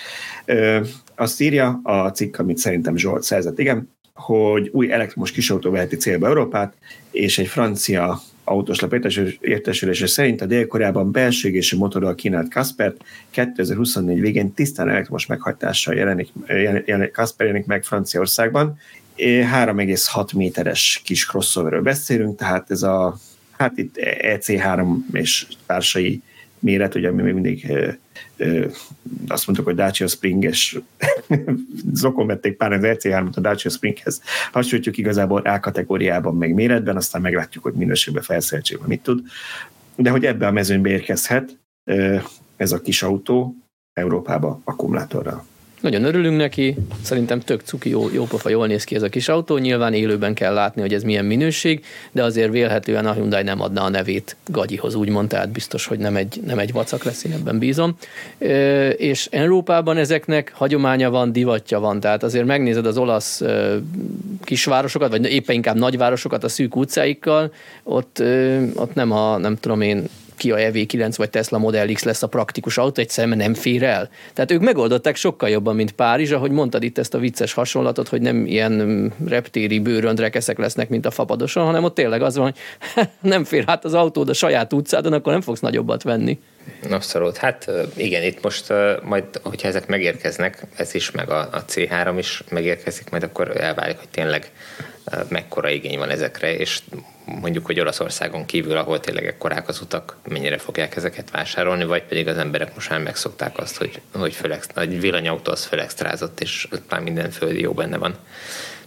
[1.14, 6.26] Azt írja a cikk, amit szerintem Zsolt szerzett, igen, hogy új elektromos kisautó veheti célba
[6.26, 6.74] Európát,
[7.10, 8.94] és egy francia autóslap
[9.40, 11.16] értesülése szerint a Dél-Koreában
[11.76, 16.28] motorral kínált Kaspert 2024 végén tisztán elektromos meghajtással jelenik,
[16.86, 18.78] jelenik, Kasper jelenik meg Franciaországban.
[19.16, 23.16] 3,6 méteres kis crossoverről beszélünk, tehát ez a
[23.50, 26.22] hát itt EC3 és társai
[26.64, 27.70] méret, ugye mi még mindig
[28.36, 28.66] ö,
[29.28, 30.78] azt mondtuk, hogy Dacia Spring, és
[31.92, 34.20] zokon vették pár az RC3-ot a Dacia Springhez,
[34.52, 39.22] hasonlítjuk igazából A kategóriában meg méretben, aztán meglátjuk, hogy minőségben, felszereltségben mit tud.
[39.96, 41.58] De hogy ebbe a mezőnybe érkezhet
[42.56, 43.56] ez a kis autó
[43.92, 45.44] Európába akkumulátorral.
[45.84, 49.28] Nagyon örülünk neki, szerintem tök cuki, jó, jó pofa, jól néz ki ez a kis
[49.28, 53.60] autó, nyilván élőben kell látni, hogy ez milyen minőség, de azért vélhetően a Hyundai nem
[53.60, 57.32] adna a nevét Gagyihoz, úgymond, tehát biztos, hogy nem egy, nem egy vacak lesz, én
[57.32, 57.96] ebben bízom.
[58.96, 63.42] És Európában ezeknek hagyománya van, divatja van, tehát azért megnézed az olasz
[64.44, 68.22] kisvárosokat, vagy éppen inkább nagyvárosokat a szűk utcáikkal, ott,
[68.74, 72.78] ott nem a, nem tudom én, Kia EV9 vagy Tesla Model X lesz a praktikus
[72.78, 74.08] autó, egyszerűen nem fér el.
[74.32, 78.20] Tehát ők megoldották sokkal jobban, mint Párizs, ahogy mondtad itt ezt a vicces hasonlatot, hogy
[78.20, 82.58] nem ilyen mm, reptéri bőröndrekeszek lesznek, mint a fapadoson, hanem ott tényleg az van, hogy
[83.20, 86.38] nem fér hát az autód a saját utcádon, akkor nem fogsz nagyobbat venni.
[86.90, 87.36] Abszolút.
[87.36, 88.72] Hát igen, itt most
[89.02, 93.98] majd, hogyha ezek megérkeznek, ez is, meg a, a C3 is megérkezik, majd akkor elválik,
[93.98, 94.50] hogy tényleg
[95.28, 96.80] mekkora igény van ezekre, és
[97.24, 102.28] mondjuk, hogy Olaszországon kívül, ahol tényleg ekkorák az utak, mennyire fogják ezeket vásárolni, vagy pedig
[102.28, 107.00] az emberek most már megszokták azt, hogy, hogy fölex, egy villanyautó az fölextrázott, és már
[107.00, 108.14] minden földi jó benne van.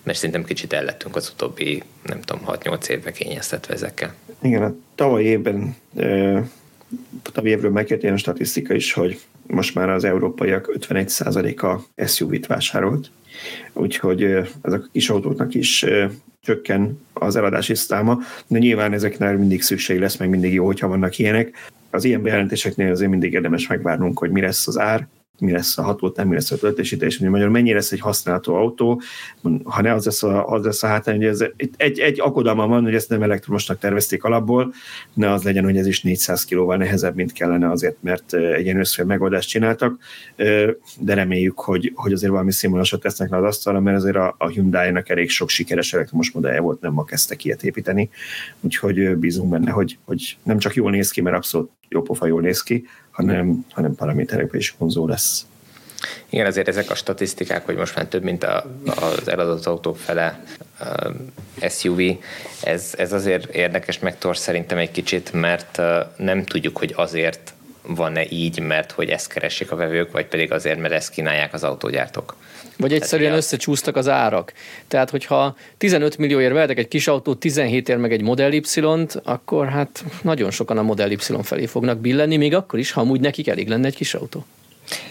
[0.03, 4.13] Mert szerintem kicsit ellettünk az utóbbi, nem tudom, 6-8 évbe kényeztetve ezekkel.
[4.41, 5.75] Igen, a tavaly évben
[7.31, 13.09] tavaly évről megjött ilyen statisztika is, hogy most már az európaiak 51%-a SUV-t vásárolt,
[13.73, 14.23] úgyhogy
[14.61, 15.85] ezek a kis autóknak is
[16.47, 21.17] csökken az eladási száma, de nyilván ezeknél mindig szükség lesz, meg mindig jó, hogyha vannak
[21.17, 21.71] ilyenek.
[21.89, 25.07] Az ilyen bejelentéseknél azért mindig érdemes megvárnunk, hogy mi lesz az ár,
[25.39, 29.01] mi lesz a hatótán, mi lesz a töltésítés, magyarul mennyi lesz egy használható autó,
[29.63, 31.45] ha ne az lesz a, az lesz a hátán, hogy ez,
[31.77, 34.73] egy, egy aggodalma van, hogy ezt nem elektromosnak tervezték alapból,
[35.13, 38.79] ne az legyen, hogy ez is 400 kilóval nehezebb, mint kellene azért, mert egy ilyen
[38.79, 39.97] összfél megoldást csináltak,
[40.99, 44.47] de reméljük, hogy, hogy azért valami színvonalasat tesznek le az asztalra, mert azért a, a
[44.47, 48.09] Hyundai-nak elég sok sikeres elektromos modellje volt, nem ma kezdtek ilyet építeni,
[48.59, 52.41] úgyhogy bízunk benne, hogy, hogy nem csak jól néz ki, mert abszolút jó pofa jól
[52.41, 52.85] néz ki,
[53.17, 55.45] hanem, hanem paraméterekben is vonzó lesz.
[56.29, 60.43] Igen, azért ezek a statisztikák, hogy most már több, mint a, az eladott autók fele
[60.79, 61.99] uh, SUV,
[62.63, 65.85] ez, ez azért érdekes megtor szerintem egy kicsit, mert uh,
[66.17, 70.79] nem tudjuk, hogy azért van-e így, mert hogy ezt keresik a vevők, vagy pedig azért,
[70.79, 72.35] mert ezt kínálják az autógyártók.
[72.77, 74.53] Vagy egyszerűen Tehát, összecsúsztak az árak.
[74.87, 79.69] Tehát, hogyha 15 millióért vehetek egy kis autót, 17 ér meg egy Model Y-t, akkor
[79.69, 83.47] hát nagyon sokan a Model Y felé fognak billenni, még akkor is, ha amúgy nekik
[83.47, 84.45] elég lenne egy kis autó.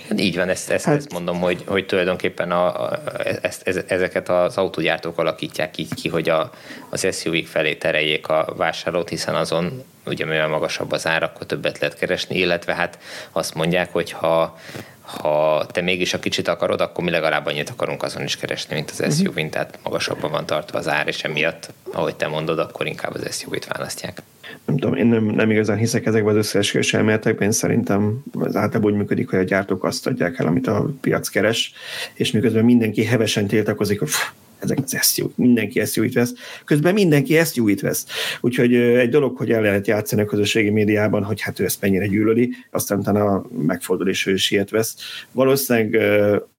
[0.08, 3.00] Hát így van, ezt, ezt, hát, ezt mondom, hogy, hogy tulajdonképpen a, a,
[3.42, 6.50] ezt, ezeket az autógyártók alakítják így ki, hogy a,
[6.88, 11.78] az suv felé tereljék a vásárlót, hiszen azon ugye mivel magasabb az ár, akkor többet
[11.78, 12.98] lehet keresni, illetve hát
[13.32, 14.58] azt mondják, hogy ha
[15.06, 18.90] ha te mégis a kicsit akarod, akkor mi legalább annyit akarunk azon is keresni, mint
[18.90, 19.48] az SUV-n, uh-huh.
[19.48, 23.66] tehát magasabban van tartva az ár, és emiatt, ahogy te mondod, akkor inkább az SUV-t
[23.66, 24.22] választják.
[24.64, 28.92] Nem tudom, én nem, nem igazán hiszek ezekben az összeesküvés elméletekben, én szerintem az általában
[28.92, 31.72] úgy működik, hogy a gyártók azt adják el, amit a piac keres,
[32.14, 34.10] és miközben mindenki hevesen tiltakozik, hogy
[34.70, 36.34] ezek az SUV, mindenki SUV-t vesz,
[36.64, 38.06] közben mindenki SUV-t vesz.
[38.40, 42.06] Úgyhogy egy dolog, hogy el lehet játszani a közösségi médiában, hogy hát ő ezt mennyire
[42.06, 44.96] gyűlöli, aztán utána megfordul és ő is ilyet vesz.
[45.32, 46.02] Valószínűleg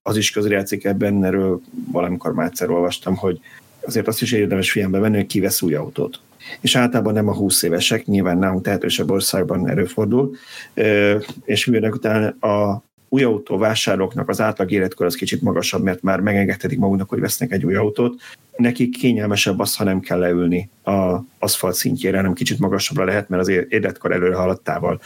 [0.02, 1.62] az is közrejátszik ebben, erről
[1.92, 3.40] valamikor már egyszer olvastam, hogy
[3.86, 6.20] azért azt is érdemes figyelembe venni, hogy ki vesz új autót.
[6.62, 10.36] És általában nem a 20 évesek, nyilván nálunk tehetősebb országban erőfordul,
[11.46, 16.20] és mivel utána a új autó vásárlóknak az átlag életkor az kicsit magasabb, mert már
[16.20, 18.22] megengedhetik maguknak, hogy vesznek egy új autót.
[18.58, 23.42] Nekik kényelmesebb az, ha nem kell leülni a aszfalt szintjére, hanem kicsit magasabbra lehet, mert
[23.42, 25.00] az életkor előre haladtával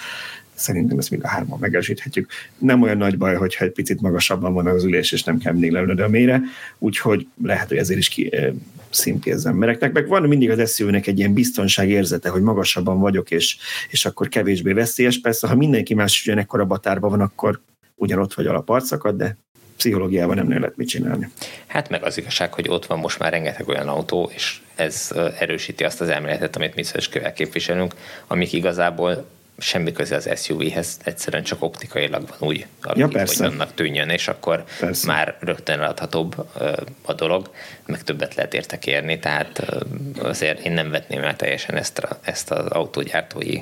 [0.61, 2.29] szerintem ezt mind a hárman megerősíthetjük.
[2.57, 5.71] Nem olyan nagy baj, hogyha egy picit magasabban van az ülés, és nem kell mindig
[5.71, 6.41] leülnöd a mélyre,
[6.77, 8.53] úgyhogy lehet, hogy ezért is ki, e,
[8.89, 9.93] szinti az embereknek.
[9.93, 13.57] Meg van mindig az SZU-nek egy ilyen biztonságérzete, hogy magasabban vagyok, és,
[13.89, 15.19] és akkor kevésbé veszélyes.
[15.19, 17.61] Persze, ha mindenki más ugyanekkor a batárban van, akkor
[18.01, 19.37] ugyanott vagy alaparcakat, de
[19.77, 21.29] pszichológiában nem lehet mit csinálni.
[21.67, 25.83] Hát meg az igazság, hogy ott van most már rengeteg olyan autó, és ez erősíti
[25.83, 27.93] azt az elméletet, amit mi kövel képviselünk,
[28.27, 29.25] amik igazából
[29.57, 32.65] semmi köze az SUV-hez, egyszerűen csak optikailag van úgy
[32.95, 35.07] ja, hogy annak tűnjön, és akkor persze.
[35.07, 36.35] már rögtön eladhatóbb
[37.01, 37.49] a dolog,
[37.85, 39.65] meg többet lehet érte kérni, tehát
[40.21, 43.59] azért én nem vetném el teljesen ezt, a, ezt az autógyártói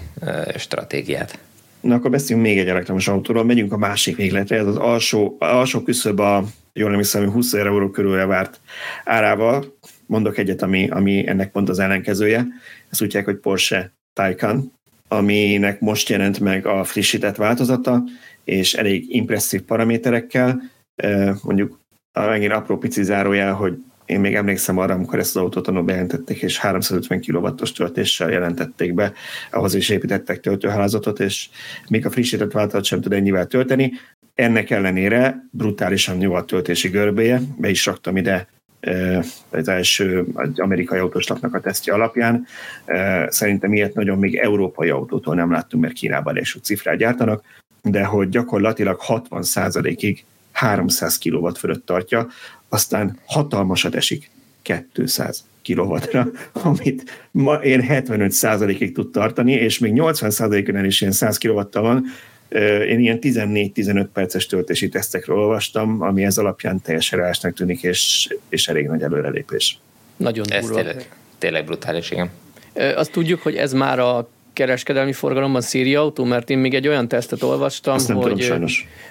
[0.57, 1.39] stratégiát.
[1.81, 5.81] Na akkor beszéljünk még egy elektromos autóról, megyünk a másik végletre, ez az alsó, alsó
[5.81, 6.43] küszöb a,
[6.73, 8.59] jól nem hiszem, 20 euró körülre várt
[9.03, 9.77] árával.
[10.05, 12.47] Mondok egyet, ami, ami ennek pont az ellenkezője.
[12.89, 14.73] Ezt úgy hogy Porsche Taycan,
[15.07, 18.03] aminek most jelent meg a frissített változata,
[18.43, 20.61] és elég impresszív paraméterekkel.
[21.43, 21.79] Mondjuk
[22.13, 23.77] megint apró pici zárójel, hogy
[24.09, 28.93] én még emlékszem arra, amikor ezt az autót annól bejelentették, és 350 kW-os töltéssel jelentették
[28.93, 29.13] be,
[29.51, 31.49] ahhoz is építettek töltőhálózatot, és
[31.89, 33.91] még a frissített változat sem tud ennyivel tölteni.
[34.35, 38.47] Ennek ellenére brutálisan jó a töltési görbéje, be is raktam ide
[39.49, 40.25] az első
[40.55, 42.45] amerikai autóslapnak a tesztje alapján.
[43.27, 47.43] Szerintem ilyet nagyon még európai autótól nem láttunk, mert Kínában és cifrát gyártanak,
[47.81, 52.27] de hogy gyakorlatilag 60%-ig 300 kW fölött tartja,
[52.69, 54.29] aztán hatalmasat esik
[54.93, 61.81] 200 kilowattra, amit ma én 75%-ig tud tartani, és még 80%-on is ilyen 100 kilovattal
[61.81, 62.05] van.
[62.87, 68.67] Én ilyen 14-15 perces töltési tesztekről olvastam, ami ez alapján teljesen reálisnak tűnik, és, és
[68.67, 69.79] elég nagy előrelépés.
[70.17, 70.79] Nagyon durva.
[70.79, 72.29] Ez tényleg, tényleg brutális, igen.
[72.95, 74.29] Azt tudjuk, hogy ez már a
[74.59, 78.65] kereskedelmi forgalomban szíria autó, mert én még egy olyan tesztet olvastam, Azt nem hogy, tudom,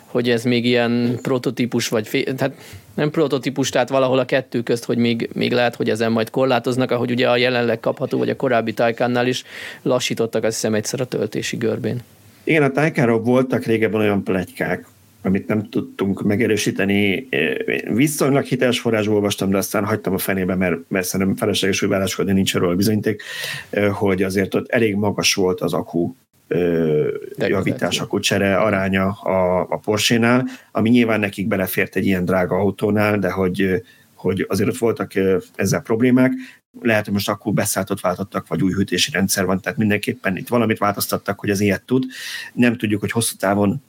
[0.05, 2.55] hogy ez még ilyen prototípus, vagy fé, tehát
[2.95, 6.91] nem prototípus, tehát valahol a kettő közt, hogy még, még lehet, hogy ezen majd korlátoznak,
[6.91, 9.45] ahogy ugye a jelenleg kapható, vagy a korábbi Taycannál is
[9.83, 12.01] lassítottak, azt hiszem egyszer a töltési görbén.
[12.45, 14.87] Igen, a Taycanról voltak régebben olyan plegykák,
[15.23, 17.29] amit nem tudtunk megerősíteni.
[17.89, 21.83] Viszonylag hiteles forrásból olvastam, de aztán hagytam a fenébe, mert, mert szerintem felesleges
[22.25, 23.23] de nincs erről bizonyíték,
[23.93, 26.15] hogy azért ott elég magas volt az akku
[27.37, 33.31] javítás, csere aránya a, a Porsche-nál, ami nyilván nekik belefért egy ilyen drága autónál, de
[33.31, 33.83] hogy,
[34.15, 35.13] hogy azért ott voltak
[35.55, 36.33] ezzel problémák.
[36.81, 40.79] Lehet, hogy most akkor beszálltott váltottak, vagy új hűtési rendszer van, tehát mindenképpen itt valamit
[40.79, 42.05] változtattak, hogy ez ilyet tud.
[42.53, 43.83] Nem tudjuk, hogy hosszú távon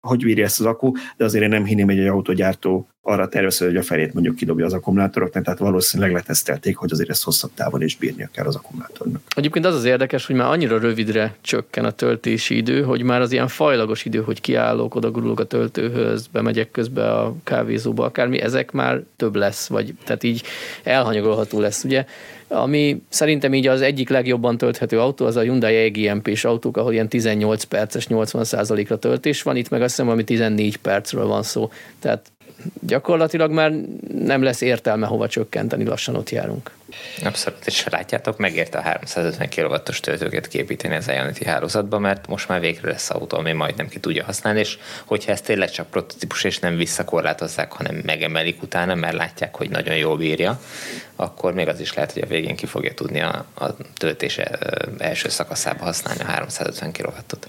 [0.00, 3.58] hogy bírja ezt az akku, de azért én nem hinném, hogy egy autógyártó arra tervez,
[3.58, 7.82] hogy a felét mondjuk kidobja az akkumulátoroknak, tehát valószínűleg letesztelték, hogy azért ezt hosszabb távon
[7.82, 9.22] is bírnia kell az akkumulátornak.
[9.36, 13.32] Egyébként az az érdekes, hogy már annyira rövidre csökken a töltési idő, hogy már az
[13.32, 18.72] ilyen fajlagos idő, hogy kiállok, oda gurulok a töltőhöz, bemegyek közbe a kávézóba, akármi, ezek
[18.72, 20.42] már több lesz, vagy tehát így
[20.82, 22.04] elhanyagolható lesz, ugye?
[22.48, 27.08] Ami szerintem így az egyik legjobban tölthető autó, az a Hyundai EGMP-s autók, ahol ilyen
[27.08, 31.70] 18 perces 80%-ra töltés van, itt meg azt hiszem, ami 14 percről van szó.
[31.98, 32.30] Tehát
[32.80, 33.72] gyakorlatilag már
[34.18, 36.70] nem lesz értelme hova csökkenteni, lassan ott járunk.
[37.24, 42.60] Abszolút, és látjátok, megérte a 350 kW-os töltőket képíteni az Ionity hálózatba, mert most már
[42.60, 46.58] végre lesz autó, ami majdnem ki tudja használni, és hogyha ez tényleg csak prototípus, és
[46.58, 50.60] nem visszakorlátozzák, hanem megemelik utána, mert látják, hogy nagyon jól bírja,
[51.16, 53.66] akkor még az is lehet, hogy a végén ki fogja tudni a, a
[53.96, 54.58] töltése
[54.98, 57.48] első szakaszába használni a 350 kW-ot.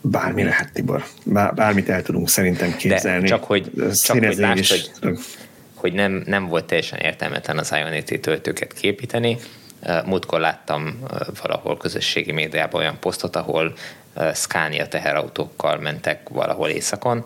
[0.00, 1.04] Bármi lehet, Tibor.
[1.54, 3.20] Bármit el tudunk szerintem képzelni.
[3.20, 3.70] De csak hogy,
[4.02, 5.18] csak hogy lásd, hogy,
[5.74, 9.36] hogy nem, nem volt teljesen értelmetlen az Ionity töltőket képíteni.
[10.04, 10.98] Múltkor láttam
[11.42, 13.72] valahol közösségi médiában olyan posztot, ahol
[14.34, 17.24] Scania teherautókkal mentek valahol éjszakon,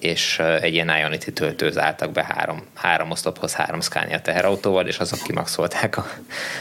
[0.00, 5.18] és egy ilyen Ionity töltőz álltak be három, három oszlophoz három Scania teherautóval, és azok
[5.22, 6.06] kimaxolták a,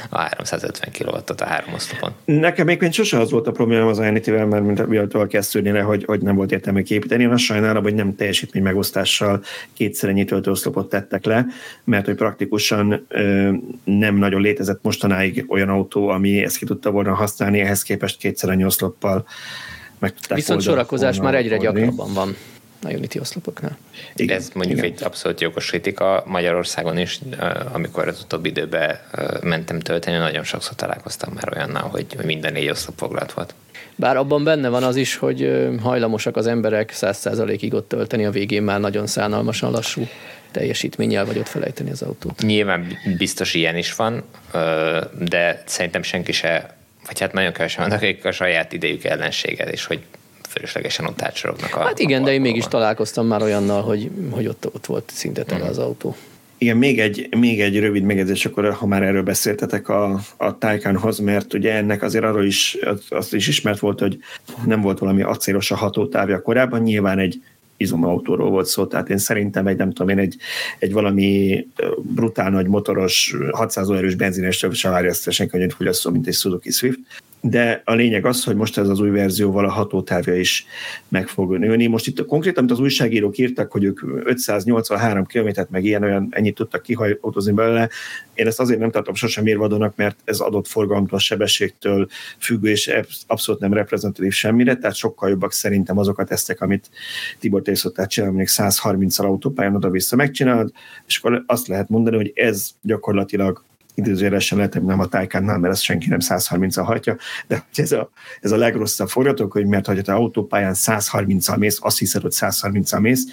[0.10, 2.12] a 350 kW-ot a három oszlopon.
[2.26, 6.04] Nekem még sose az volt a probléma az Ionity-vel, mert mint miatt kezdődni le, hogy,
[6.06, 7.24] hogy nem volt értelme képíteni.
[7.24, 9.44] Én azt sajnálom, hogy nem teljesítmény megosztással
[9.74, 11.46] kétszer ennyi töltőoszlopot tettek le,
[11.84, 13.52] mert hogy praktikusan ö,
[13.84, 18.50] nem nagyon létezett mostanáig olyan autó, ami ezt ki tudta volna használni, ehhez képest kétszer
[18.50, 19.26] annyi oszloppal
[20.00, 22.36] meg Viszont sorakozás már egyre gyakrabban van
[22.84, 23.78] a Unity oszlopoknál.
[24.16, 24.92] Igen, Ez mondjuk igen.
[24.92, 27.20] egy abszolút jogos kritika Magyarországon is,
[27.72, 29.00] amikor az utóbbi időben
[29.42, 33.54] mentem tölteni, nagyon sokszor találkoztam már olyannal, hogy minden négy oszlop foglalt volt.
[33.96, 38.64] Bár abban benne van az is, hogy hajlamosak az emberek 100%-ig ott tölteni, a végén
[38.64, 40.08] már nagyon szánalmasan lassú
[40.52, 42.42] teljesítménnyel vagy ott felejteni az autót.
[42.42, 44.24] Nyilván biztos ilyen is van,
[45.20, 46.76] de szerintem senki se
[47.08, 50.00] vagy hát nagyon kevesen vannak, akik a saját idejük ellenséget, és hogy
[50.48, 54.48] fölöslegesen ott átsorognak a Hát igen, a de én mégis találkoztam már olyannal, hogy, hogy
[54.48, 55.70] ott, ott volt szinte tele mm.
[55.70, 56.16] az autó.
[56.58, 61.20] Igen, még egy, még egy rövid megjegyzés, akkor ha már erről beszéltetek a, a Taycanhoz,
[61.20, 62.78] mert ugye ennek azért arról is,
[63.10, 64.20] azt is ismert volt, hogy
[64.66, 67.42] nem volt valami acélos a hatótávja korábban, nyilván egy
[67.78, 70.38] izomautóról volt szó, tehát én szerintem egy, nem tudom én, egy,
[70.80, 71.68] egy valami
[72.02, 76.72] brutál nagy motoros, 600 erős benzines se várja ezt senki, hogy úgy mint egy Suzuki
[76.72, 77.00] Swift
[77.50, 80.66] de a lényeg az, hogy most ez az új verzióval a hatótávja is
[81.08, 81.88] meg fog nőni.
[81.88, 86.56] Most itt konkrétan, amit az újságírók írtak, hogy ők 583 kilométert meg ilyen olyan ennyit
[86.56, 87.90] tudtak kihajtózni belőle,
[88.34, 92.08] én ezt azért nem tartom sosem mérvadónak, mert ez adott forgalomtól, sebességtől
[92.38, 92.94] függő, és
[93.28, 96.90] abszolút nem reprezentatív semmire, tehát sokkal jobbak szerintem azok a tesztek, amit
[97.40, 100.72] Tibor te szoktál csinálni, mondjuk 130-al autópályán oda-vissza megcsinálod,
[101.08, 103.64] és akkor azt lehet mondani, hogy ez gyakorlatilag
[103.98, 107.18] idézőjelesen lehet, nem a tájkánnál, mert ezt senki nem 130-al hagyja,
[107.48, 108.10] de ez a,
[108.42, 113.24] ez a legrosszabb forgatókönyv, mert ha te autópályán 130-al mész, azt hiszed, hogy 130-al mész,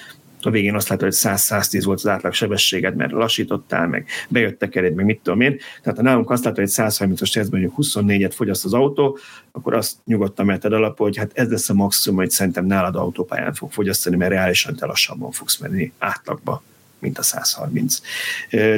[0.47, 4.95] a végén azt látod, hogy 100-110 volt az átlag sebességed, mert lassítottál, meg bejöttek eléd,
[4.95, 5.59] meg mit tudom én.
[5.83, 9.19] Tehát ha nálunk azt látod, hogy 130-as tesztben mondjuk 24-et fogyaszt az autó,
[9.53, 13.55] akkor azt nyugodtan meheted alap, hogy hát ez lesz a maximum, hogy szerintem nálad autópályán
[13.55, 16.63] fog fogyasztani, mert reálisan te lassabban fogsz menni átlagba
[17.05, 18.01] mint a 130.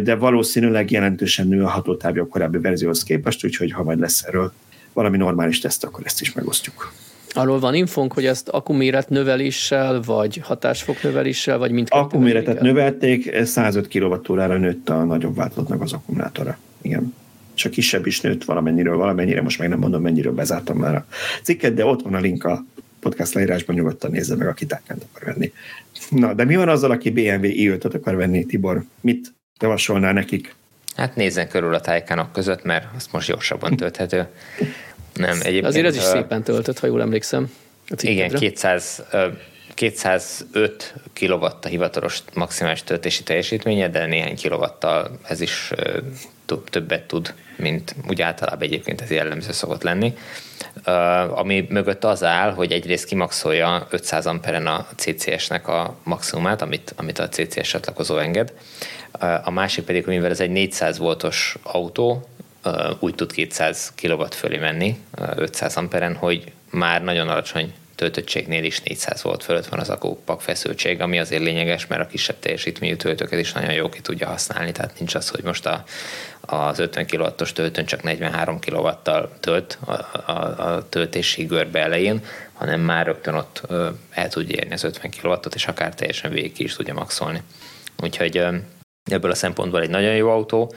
[0.02, 4.52] De valószínűleg jelentősen nő a hatótávja a korábbi verzióhoz képest, úgyhogy ha majd lesz erről
[4.92, 6.92] valami normális teszt, akkor ezt is megosztjuk.
[7.28, 12.02] Arról van infónk, hogy ezt akuméret növeléssel, vagy hatásfok növeléssel, vagy mindkettő?
[12.02, 16.58] Akuméretet növelték, 105 kWh-ra nőtt a nagyobb változatnak az akkumulátora.
[16.82, 17.14] Igen.
[17.54, 21.06] Csak kisebb is nőtt valamennyire, valamennyire, most meg nem mondom, mennyiről bezártam már a
[21.42, 22.64] cikket, de ott van a link a
[23.01, 25.52] podcast leírásban, nyugodtan nézze meg, aki tákent akar venni.
[26.10, 28.85] Na, de mi van azzal, aki BMW i akar venni, Tibor?
[29.01, 30.55] Mit javasolnál nekik?
[30.97, 34.27] Hát nézzen körül a tájkánok között, mert azt most gyorsabban tölthető.
[35.14, 35.64] Nem, egyébként...
[35.64, 37.52] Azért ez is szépen töltött, ha jól emlékszem.
[38.01, 39.05] Igen, 200,
[39.74, 45.73] 205 kW a hivatalos maximális töltési teljesítménye, de néhány kilovattal ez is
[46.70, 50.16] többet tud, mint úgy általában egyébként ez jellemző szokott lenni.
[51.31, 57.18] Ami mögött az áll, hogy egyrészt kimaxolja 500 amperen a CCS-nek a maximumát, amit, amit
[57.18, 58.52] a CCS csatlakozó enged.
[59.20, 62.28] Uh, a másik pedig, mivel ez egy 400 voltos autó,
[62.98, 64.98] úgy tud 200 kW fölé menni
[65.35, 71.01] 500 amperen, hogy már nagyon alacsony töltöttségnél is 400 volt fölött van az akkupak feszültség,
[71.01, 74.98] ami azért lényeges, mert a kisebb teljesítményű töltőket is nagyon jó ki tudja használni, tehát
[74.98, 75.85] nincs az, hogy most a,
[76.40, 82.81] az 50 kW-os töltőn csak 43 kW-tal tölt a, a, a töltési görbe elején, hanem
[82.81, 83.62] már rögtön ott
[84.10, 87.43] el tudja érni az 50 kW-ot, és akár teljesen végig ki is tudja maxolni.
[88.02, 88.44] Úgyhogy
[89.05, 90.74] ebből a szempontból egy nagyon jó autó,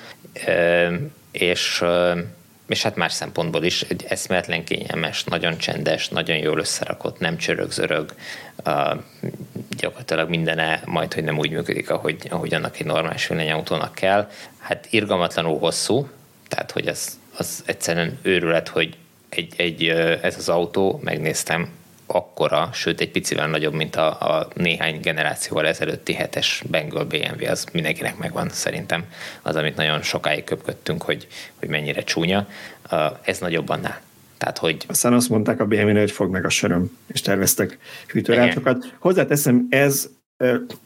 [1.31, 1.83] és
[2.69, 8.13] és hát más szempontból is egy eszméletlen kényelmes, nagyon csendes, nagyon jól összerakott, nem csörög-zörög,
[8.65, 8.97] uh,
[9.69, 14.29] gyakorlatilag mindene majd, hogy nem úgy működik, ahogy, ahogy annak egy normális villanyautónak kell.
[14.59, 16.09] Hát irgalmatlanul hosszú,
[16.47, 18.97] tehát hogy az, az egyszerűen őrület, hogy
[19.29, 19.87] egy, egy,
[20.21, 21.69] ez az autó, megnéztem,
[22.13, 27.65] akkora, sőt egy picivel nagyobb, mint a, a néhány generációval ezelőtti hetes Bengal BMW, az
[27.71, 29.03] mindenkinek megvan szerintem.
[29.41, 31.27] Az, amit nagyon sokáig köpködtünk, hogy,
[31.59, 32.47] hogy mennyire csúnya.
[33.21, 34.01] Ez nagyobb annál.
[34.37, 34.85] Tehát, hogy...
[34.87, 37.77] Aztán azt mondták a BMW-nél, hogy fog meg a söröm, és terveztek
[38.07, 38.93] hűtőrátokat.
[38.99, 40.09] Hozzáteszem, ez,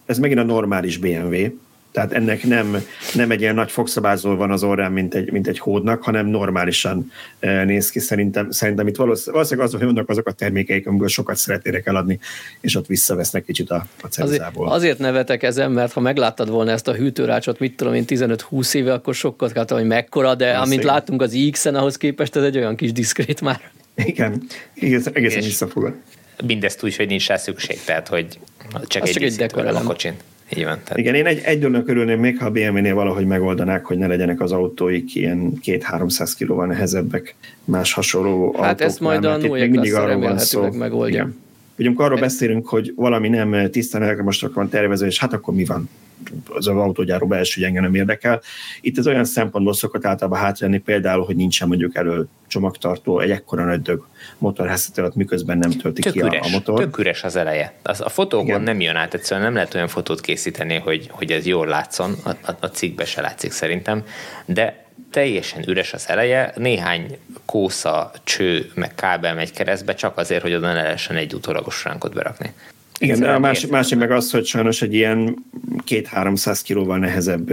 [0.06, 1.48] ez megint a normális BMW,
[1.94, 2.78] Tehát ennek nem,
[3.14, 7.12] nem egy ilyen nagy fogszabázó van az orrán, mint egy, mint egy hódnak, hanem normálisan
[7.40, 8.00] néz ki.
[8.00, 12.20] Szerintem, szerintem itt valószínűleg azok, hogy vannak azok a termékeik, amiből sokat szeretnének eladni,
[12.62, 14.66] és ott visszavesznek kicsit a, a ceruzából.
[14.66, 18.74] Azért, azért nevetek ezen, mert ha megláttad volna ezt a hűtőrácsot, mit tudom én, 15-20
[18.74, 22.44] éve, akkor sokkal kellett, hogy mekkora, de Azt amint láttunk az X-en, ahhoz képest ez
[22.44, 23.72] egy olyan kis diszkrét már.
[23.96, 24.44] Igen,
[24.76, 25.94] egészen, egészen visszafogad.
[26.46, 28.40] Mindezt úgy, hogy nincs rá szükség, tehát hogy
[28.88, 30.14] csak, egy, egy a kocsin.
[30.58, 30.80] Így van.
[30.84, 30.98] Tehát...
[30.98, 34.42] Igen, én egy, egy dolognak örülném még, ha a BMW-nél valahogy megoldanák, hogy ne legyenek
[34.42, 39.94] az autóik ilyen 2-300 kilóval nehezebbek más hasonló Hát autóknál, ezt majd a Noé mindig
[39.94, 40.72] arról van szó.
[40.72, 41.22] megoldja.
[41.22, 41.42] Igen.
[41.84, 45.66] Ugye amikor arról beszélünk, hogy valami nem tisztán elektromosnak van tervezve, és hát akkor mi
[45.66, 45.90] van?
[46.48, 48.42] Az autógyáró belső gyenge nem érdekel.
[48.82, 53.66] Itt ez olyan szempontból szokott általában hátrálni, például, hogy nincsen mondjuk elő csomagtartó, egy ekkora
[53.66, 54.06] nagy dög
[54.38, 56.80] motorházat alatt, miközben nem tölti tök ki üres, a, a motor.
[56.80, 57.74] Tök üres az eleje.
[57.84, 58.62] Az, a fotókon Igen.
[58.62, 62.30] nem jön át, egyszerűen nem lehet olyan fotót készíteni, hogy, hogy ez jól látszon, a,
[62.30, 64.04] a, a cikkbe se látszik szerintem,
[64.46, 64.83] de
[65.14, 70.68] teljesen üres az eleje, néhány kósza, cső, meg kábel megy keresztbe, csak azért, hogy oda
[70.68, 72.54] ne lehessen egy utólagos ránkot berakni.
[73.00, 75.36] Igen, de a másik, másik meg az, hogy sajnos egy ilyen
[75.84, 77.52] két-háromszáz kilóval nehezebb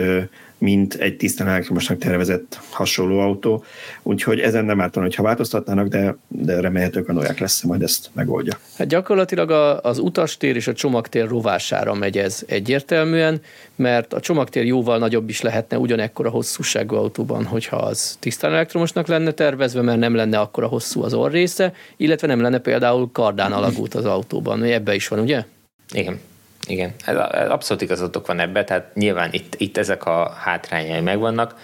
[0.60, 3.64] mint egy tisztán elektromosnak tervezett hasonló autó.
[4.02, 8.58] Úgyhogy ezen nem ártana, hogyha változtatnának, de, de remélhetők a Noják lesz, majd ezt megoldja.
[8.76, 13.40] Hát gyakorlatilag a, az utastér és a csomagtér rovására megy ez egyértelműen,
[13.76, 19.06] mert a csomagtér jóval nagyobb is lehetne ugyanekkor a hosszúságú autóban, hogyha az tisztán elektromosnak
[19.06, 23.94] lenne tervezve, mert nem lenne akkora hosszú az orrésze, illetve nem lenne például kardán alagút
[23.94, 24.62] az autóban.
[24.62, 25.44] Ebbe is van, ugye?
[25.92, 26.20] Igen.
[26.66, 31.54] Igen, ez, ez abszolút igazatok van ebbe, tehát nyilván itt, itt ezek a hátrányai megvannak.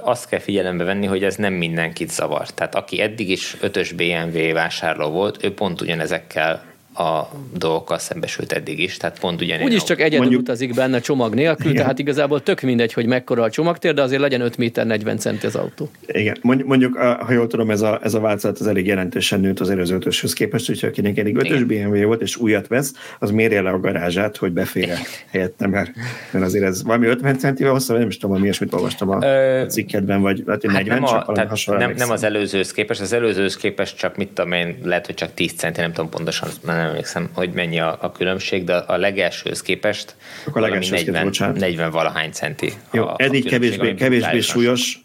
[0.00, 2.46] Azt kell figyelembe venni, hogy ez nem mindenkit zavar.
[2.46, 8.78] Tehát aki eddig is ötös BMW vásárló volt, ő pont ugyanezekkel a dolgokkal szembesült eddig
[8.78, 9.68] is, tehát pont ugyanilyen.
[9.68, 10.40] Úgyis csak egyedül mondjuk...
[10.40, 11.82] utazik benne csomag nélkül, Igen.
[11.82, 15.46] tehát igazából tök mindegy, hogy mekkora a csomagtér, de azért legyen 5 méter 40 centi
[15.46, 15.90] az autó.
[16.06, 19.70] Igen, mondjuk, ha jól tudom, ez a, ez a változat az elég jelentősen nőtt az
[19.70, 23.70] előző ötöshöz képest, úgyhogy akinek eddig ötös BMW volt és újat vesz, az mérje le
[23.70, 24.96] a garázsát, hogy befér
[25.30, 25.90] helyette, mert,
[26.30, 29.64] mert azért ez valami 50 centivel hosszabb, nem is tudom, mi ilyesmit olvastam a, Ö,
[29.68, 33.00] cikkedben, vagy lehet, hogy 40, hát nem, a, csak tehát nem, nem, az előzőhöz képest,
[33.00, 36.48] az előzőhöz képest csak mit tudom én, lehet, hogy csak 10 centi, nem tudom pontosan,
[36.82, 40.16] nem emlékszem, hogy mennyi a, a különbség, de a legelsőhöz képest
[40.52, 42.72] a legelsőhöz 40, 40 valahány centi.
[42.92, 44.98] Jó, a, eddig a kevésbé, kevésbé súlyos,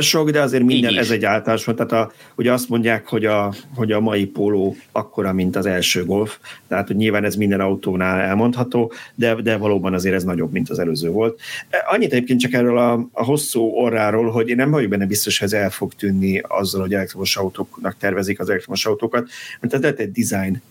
[0.00, 3.92] sok, de azért minden, ez egy általános Tehát a, ugye azt mondják, hogy a, hogy
[3.92, 6.38] a mai póló akkora, mint az első golf,
[6.68, 10.78] tehát hogy nyilván ez minden autónál elmondható, de, de valóban azért ez nagyobb, mint az
[10.78, 11.40] előző volt.
[11.86, 15.48] Annyit egyébként csak erről a, a hosszú orráról, hogy én nem vagyok benne biztos, hogy
[15.52, 19.28] ez el fog tűnni azzal, hogy elektromos autóknak tervezik az elektromos autókat,
[19.60, 20.62] mert ez lehet egy design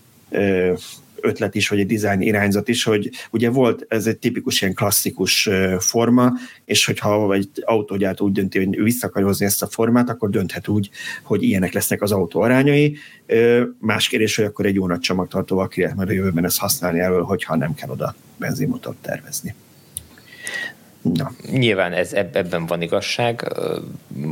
[1.22, 5.50] ötlet is, vagy egy design irányzat is, hogy ugye volt ez egy tipikus ilyen klasszikus
[5.80, 6.32] forma,
[6.66, 10.68] és hogyha egy autógyártó úgy dönti, hogy vissza akar hozni ezt a formát, akkor dönthet
[10.68, 10.90] úgy,
[11.24, 12.98] hogy ilyenek lesznek az autó arányai.
[13.80, 17.00] Más kérdés, hogy akkor egy jó nagy csomagtartóval ki lehet majd a jövőben ezt használni
[17.00, 19.56] elől, hogyha nem kell oda benzinmotort tervezni.
[21.14, 21.32] Na.
[21.52, 23.54] Nyilván ez, ebben van igazság,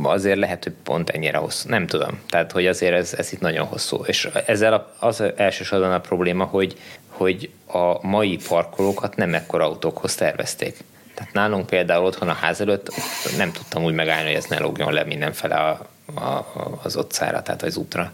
[0.02, 1.68] azért lehet, hogy pont ennyire hosszú.
[1.68, 2.20] Nem tudom.
[2.28, 4.02] Tehát, hogy azért ez, ez itt nagyon hosszú.
[4.06, 6.76] És ezzel az elsősorban a probléma, hogy,
[7.08, 10.76] hogy a mai parkolókat nem ekkora autókhoz tervezték.
[11.14, 12.94] Tehát nálunk például otthon a ház előtt
[13.36, 16.46] nem tudtam úgy megállni, hogy ez ne lógjon le mindenfele a, a,
[16.82, 18.10] az utcára, tehát az útra.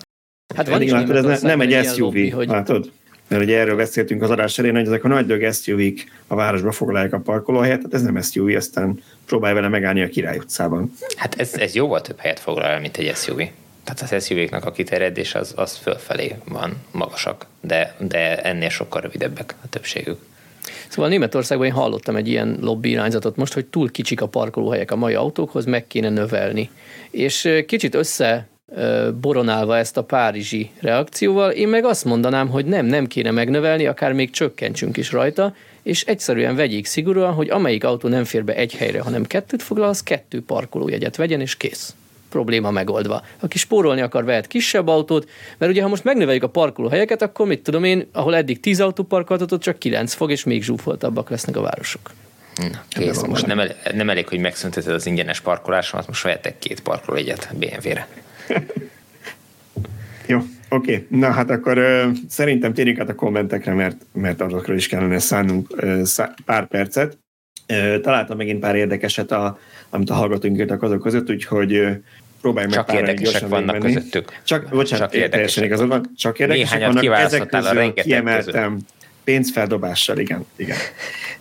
[0.56, 2.48] Hát van is ez nem egy SUV, lobby, hogy...
[2.48, 2.90] látod?
[3.30, 5.80] Mert ugye erről beszéltünk az adás elén, hogy ezek a nagy dög suv
[6.26, 10.36] a városba foglalják a parkolóhelyet, tehát ez nem SUV, aztán próbálj vele megállni a Király
[10.36, 10.92] utcában.
[11.16, 13.36] Hát ez, ez jóval több helyet foglal el, mint egy SUV.
[13.84, 19.54] Tehát az SUV-knak a kiterjedés az, az fölfelé van, magasak, de, de ennél sokkal rövidebbek
[19.64, 20.18] a többségük.
[20.88, 24.96] Szóval Németországban én hallottam egy ilyen lobby irányzatot most, hogy túl kicsik a parkolóhelyek a
[24.96, 26.70] mai autókhoz, meg kéne növelni.
[27.10, 28.48] És kicsit össze
[29.20, 34.12] boronálva ezt a párizsi reakcióval, én meg azt mondanám, hogy nem, nem kéne megnövelni, akár
[34.12, 38.74] még csökkentsünk is rajta, és egyszerűen vegyék szigorúan, hogy amelyik autó nem fér be egy
[38.74, 41.94] helyre, hanem kettőt foglal, az kettő parkolójegyet vegyen, és kész.
[42.28, 43.22] Probléma megoldva.
[43.40, 45.28] Aki spórolni akar, vehet kisebb autót,
[45.58, 49.02] mert ugye ha most megnöveljük a parkolóhelyeket, akkor mit tudom én, ahol eddig 10 autó
[49.02, 52.10] parkoltatott, csak 9 fog, és még zsúfoltabbak lesznek a városok.
[52.56, 53.22] Na, kész.
[53.22, 58.08] Most nem elég, nem elég, hogy megszünteted az ingyenes parkolásomat, most vehetek két parkolójegyet BMW-re.
[60.26, 60.94] Jó, oké.
[60.94, 61.06] Okay.
[61.18, 65.70] Na hát akkor uh, szerintem térjünk át a kommentekre, mert, mert azokról is kellene szánnunk
[65.70, 67.18] uh, szá- pár percet.
[67.68, 69.58] Uh, találtam megint pár érdekeset, a,
[69.90, 71.90] amit a hallgatóink írtak azok között, úgyhogy uh,
[72.40, 73.94] próbáljunk meg Csak érdekesek vannak menni.
[73.94, 74.40] közöttük.
[74.44, 76.10] Csak, bocsánat, csak teljesen igazad van.
[76.16, 77.20] Csak érdekesek Néhányat vannak.
[77.20, 78.86] Ezek közül kiemeltem közül.
[79.24, 80.46] pénzfeldobással, igen.
[80.56, 80.76] igen.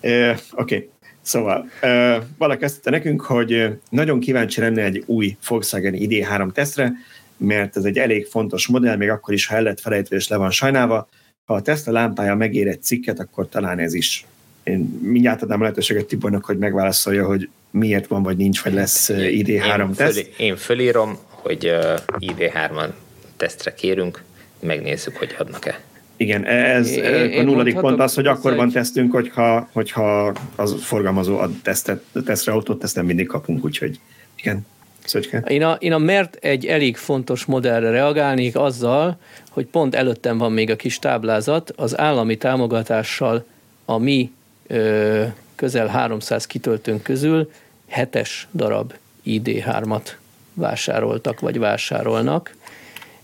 [0.01, 0.35] Oké.
[0.51, 0.89] Okay.
[1.21, 6.91] Szóval, uh, valaki azt nekünk, hogy nagyon kíváncsi lenne egy új Volkswagen ID3 tesztre,
[7.37, 10.35] mert ez egy elég fontos modell, még akkor is, ha el lett felejtve és le
[10.35, 11.09] van sajnálva.
[11.45, 14.25] Ha a Tesla lámpája megér egy cikket, akkor talán ez is.
[14.63, 19.79] Én mindjárt adnám lehetőséget Tibornak, hogy megválaszolja, hogy miért van, vagy nincs, vagy lesz ID3
[19.79, 20.19] én teszt.
[20.19, 21.75] Föl, én fölírom, hogy
[22.19, 22.89] ID3-an
[23.37, 24.23] tesztre kérünk,
[24.59, 25.79] megnézzük, hogy adnak-e.
[26.19, 31.37] Igen, ez én, a nulladik pont az, hogy akkor van tesztünk, hogyha, hogyha az forgalmazó
[31.37, 33.99] ad tesztet, tesztre autót, ezt nem mindig kapunk, úgyhogy
[34.35, 34.65] igen.
[35.05, 35.43] Szöcske.
[35.47, 39.17] Én a, én a mert egy elég fontos modellre reagálnék azzal,
[39.49, 43.45] hogy pont előttem van még a kis táblázat, az állami támogatással
[43.85, 44.31] a mi
[44.67, 45.23] ö,
[45.55, 47.51] közel 300 kitöltőnk közül
[47.87, 48.93] hetes darab
[49.25, 50.07] ID3-at
[50.53, 52.55] vásároltak, vagy vásárolnak.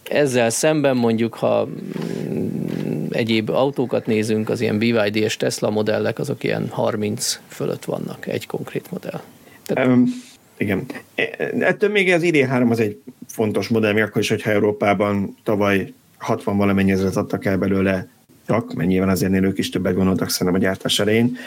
[0.10, 6.44] Ezzel szemben mondjuk, ha mm, egyéb autókat nézünk, az ilyen BYD és Tesla modellek, azok
[6.44, 9.22] ilyen 30 fölött vannak, egy konkrét modell.
[9.66, 10.24] Tehát, um,
[10.58, 10.86] igen.
[11.16, 11.30] E,
[11.60, 16.58] ettől még az ID3 az egy fontos modell, még akkor is, hogyha Európában tavaly 60
[16.58, 18.08] valamennyi ezeret adtak el belőle
[18.48, 21.38] csak, mert nyilván azért ők is többet gondoltak szerintem a gyártás elején.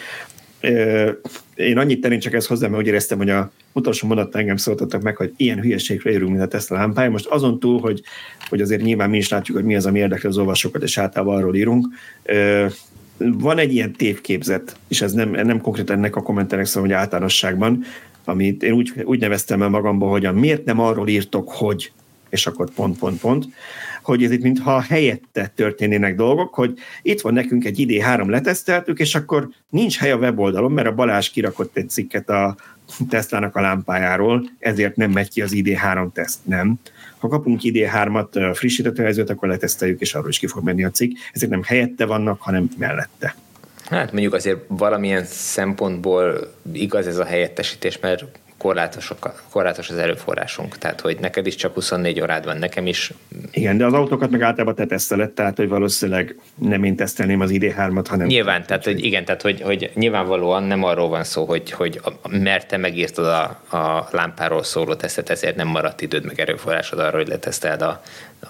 [1.54, 5.02] Én annyit tennék csak ezt hozzá, mert úgy éreztem, hogy a utolsó mondat engem szóltattak
[5.02, 7.10] meg, hogy ilyen hülyeségre érünk, mint a Tesla lámpája.
[7.10, 8.02] Most azon túl, hogy,
[8.48, 11.36] hogy azért nyilván mi is látjuk, hogy mi az, ami érdekli az olvasókat, és általában
[11.36, 11.86] arról írunk.
[13.18, 17.84] Van egy ilyen tévképzet, és ez nem, nem konkrétan ennek a kommenternek szól, hogy általánosságban,
[18.24, 21.92] amit én úgy, úgy neveztem el magamból, hogy a miért nem arról írtok, hogy,
[22.28, 23.46] és akkor pont, pont, pont,
[24.08, 28.98] hogy ez itt mintha helyette történnének dolgok, hogy itt van nekünk egy idé három leteszteltük,
[28.98, 32.56] és akkor nincs hely a weboldalon, mert a Balázs kirakott egy cikket a
[33.08, 36.74] Tesla-nak a lámpájáról, ezért nem megy ki az ID3 teszt, nem.
[37.18, 41.16] Ha kapunk ID3-at frissített helyzet, akkor leteszteljük, és arról is ki fog menni a cikk.
[41.32, 43.34] Ezek nem helyette vannak, hanem mellette.
[43.84, 48.24] Hát mondjuk azért valamilyen szempontból igaz ez a helyettesítés, mert
[48.58, 53.12] korlátosok, korlátos az erőforrásunk, tehát hogy neked is csak 24 órád van, nekem is.
[53.50, 57.50] Igen, de az autókat meg általában te teszteled, tehát hogy valószínűleg nem én tesztelném az
[57.52, 58.26] ID3-at, hanem...
[58.26, 62.68] Nyilván, tehát hogy igen, tehát hogy, hogy nyilvánvalóan nem arról van szó, hogy, hogy mert
[62.68, 67.28] te megírtad a, a lámpáról szóló tesztet, ezért nem maradt időd meg erőforrásod arra, hogy
[67.28, 68.02] leteszteld a,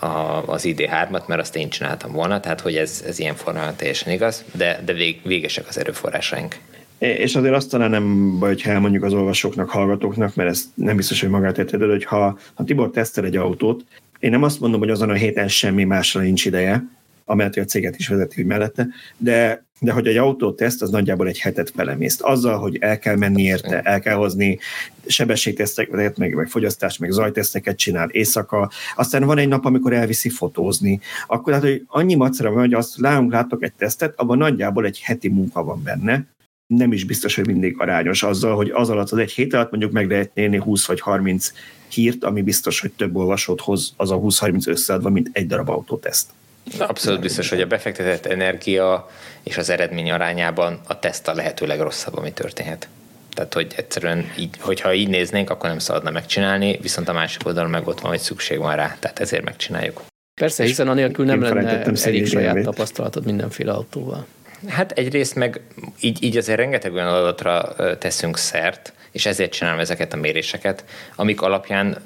[0.07, 4.13] a, az ID3-at, mert azt én csináltam volna, tehát hogy ez, ez ilyen formában teljesen
[4.13, 6.57] igaz, de, de vég, végesek az erőforrásaink.
[6.99, 11.21] És azért azt talán nem baj, hogyha elmondjuk az olvasóknak, hallgatóknak, mert ez nem biztos,
[11.21, 13.85] hogy magát érted, hogy ha, ha Tibor tesztel egy autót,
[14.19, 16.85] én nem azt mondom, hogy azon a héten semmi másra nincs ideje,
[17.25, 20.91] amellett, hogy a céget is vezeti hogy mellette, de, de hogy egy autó teszt, az
[20.91, 22.21] nagyjából egy hetet felemészt.
[22.21, 24.59] Azzal, hogy el kell menni érte, el kell hozni
[25.07, 31.01] sebességteszteket, meg, meg fogyasztás, meg zajteszteket csinál éjszaka, aztán van egy nap, amikor elviszi fotózni,
[31.27, 35.01] akkor hát, hogy annyi macera van, hogy azt látunk, látok egy tesztet, abban nagyjából egy
[35.01, 36.27] heti munka van benne,
[36.69, 39.93] nem is biztos, hogy mindig arányos azzal, hogy az alatt az egy hét alatt mondjuk
[39.93, 41.53] meg lehet néni 20 vagy 30
[41.89, 46.31] hírt, ami biztos, hogy több olvasót hoz az a 20-30 összeadva, mint egy darab autóteszt.
[46.79, 49.11] Abszolút biztos, hogy a befektetett energia
[49.43, 52.89] és az eredmény arányában a teszt a lehető legrosszabb, ami történhet.
[53.35, 57.71] Tehát, hogy egyszerűen így, hogyha így néznénk, akkor nem szabadna megcsinálni, viszont a másik oldalon
[57.71, 60.03] meg ott van, hogy szükség van rá, tehát ezért megcsináljuk.
[60.41, 64.27] Persze, hiszen anélkül nem lenne elég saját tapasztalatod mindenféle autóval.
[64.67, 65.61] Hát egyrészt meg
[66.01, 70.85] így, így azért rengeteg olyan adatra teszünk szert, és ezért csinálom ezeket a méréseket,
[71.17, 72.03] amik alapján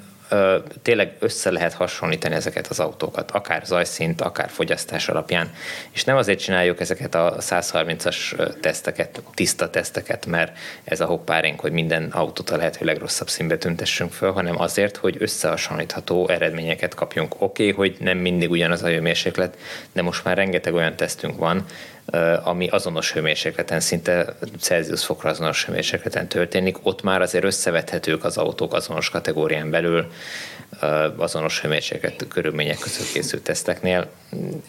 [0.81, 5.53] tényleg össze lehet hasonlítani ezeket az autókat, akár zajszint, akár fogyasztás alapján.
[5.91, 11.71] És nem azért csináljuk ezeket a 130-as teszteket, tiszta teszteket, mert ez a hoppárénk, hogy
[11.71, 17.33] minden autót a lehető legrosszabb színbe tüntessünk föl, hanem azért, hogy összehasonlítható eredményeket kapjunk.
[17.41, 19.57] Oké, okay, hogy nem mindig ugyanaz a hőmérséklet,
[19.91, 21.65] de most már rengeteg olyan tesztünk van,
[22.43, 28.73] ami azonos hőmérsékleten, szinte Celsius fokra azonos hőmérsékleten történik, ott már azért összevethetők az autók
[28.73, 30.11] azonos kategórián belül,
[31.15, 34.09] azonos hőmérséklet körülmények között készült teszteknél.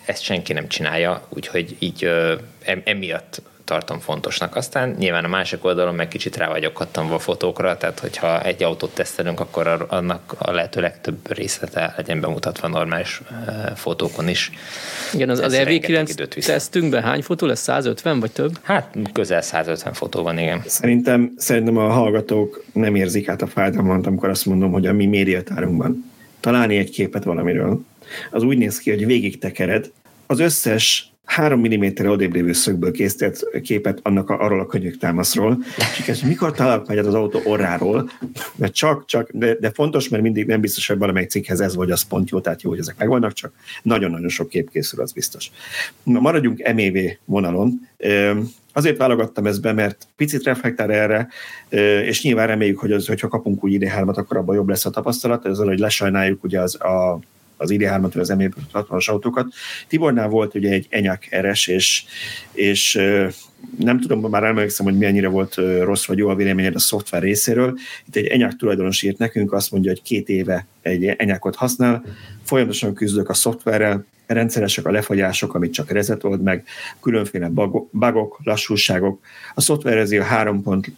[0.06, 2.10] Ezt senki nem csinálja, úgyhogy így
[2.84, 4.56] emiatt tartom fontosnak.
[4.56, 8.62] Aztán nyilván a másik oldalon meg kicsit rá vagyok kattanva a fotókra, tehát hogyha egy
[8.62, 13.20] autót tesztelünk, akkor annak a lehető legtöbb részlete legyen bemutatva normális
[13.74, 14.50] fotókon is.
[15.12, 17.62] Igen, az, az EV9 tesztünkben hány fotó lesz?
[17.62, 18.58] 150 vagy több?
[18.62, 20.62] Hát közel 150 fotó van, igen.
[20.66, 25.06] Szerintem, szerintem a hallgatók nem érzik át a fájdalmat, amikor azt mondom, hogy a mi
[25.06, 27.84] médiatárunkban találni egy képet valamiről,
[28.30, 29.90] az úgy néz ki, hogy végig tekered,
[30.26, 35.58] az összes három mm odébb lévő szögből készített képet annak a, arról a könyvtámaszról,
[35.98, 38.10] és így, mikor találok meg az autó orráról,
[38.54, 41.90] mert csak, csak, de, de, fontos, mert mindig nem biztos, hogy valamelyik cikkhez ez vagy
[41.90, 43.52] az pont jó, tehát jó, hogy ezek megvannak, csak
[43.82, 45.50] nagyon-nagyon sok kép készül, az biztos.
[46.02, 47.80] Na, maradjunk MEV vonalon.
[48.72, 51.28] Azért válogattam ezt be, mert picit reflektál erre,
[52.04, 55.46] és nyilván reméljük, hogy az, hogyha kapunk úgy id akkor abban jobb lesz a tapasztalat,
[55.46, 57.18] ezzel, hogy lesajnáljuk ugye az, a,
[57.56, 59.46] az ID3-at, vagy az m 60 as autókat.
[59.88, 62.04] Tibornál volt ugye egy Enyaq RS, és,
[62.52, 63.00] és
[63.78, 67.78] nem tudom, már emlékszem, hogy mennyire volt rossz vagy jó a véleményed a szoftver részéről.
[68.06, 72.04] Itt egy Enyaq tulajdonos írt nekünk, azt mondja, hogy két éve egy Enyaqot használ,
[72.44, 76.64] folyamatosan küzdök a szoftverrel, rendszeresek a lefagyások, amit csak rezet old meg,
[77.00, 77.48] különféle
[77.90, 79.20] bugok, lassúságok.
[79.54, 80.88] A szoftverezi a 3.0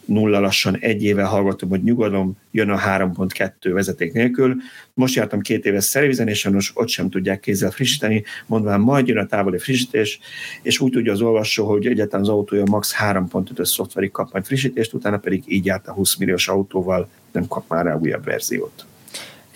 [0.40, 4.56] lassan egy éve hallgatom, hogy nyugodom, jön a 3.2 vezeték nélkül.
[4.94, 9.18] Most jártam két éves szervizen, és sajnos ott sem tudják kézzel frissíteni, mondván majd jön
[9.18, 10.18] a távoli frissítés,
[10.62, 14.93] és úgy tudja az olvasó, hogy egyáltalán az autója max 3.5-ös szoftverig kap majd frissítést,
[14.93, 18.86] utána pedig így járt a 20 milliós autóval, nem kap már rá újabb verziót.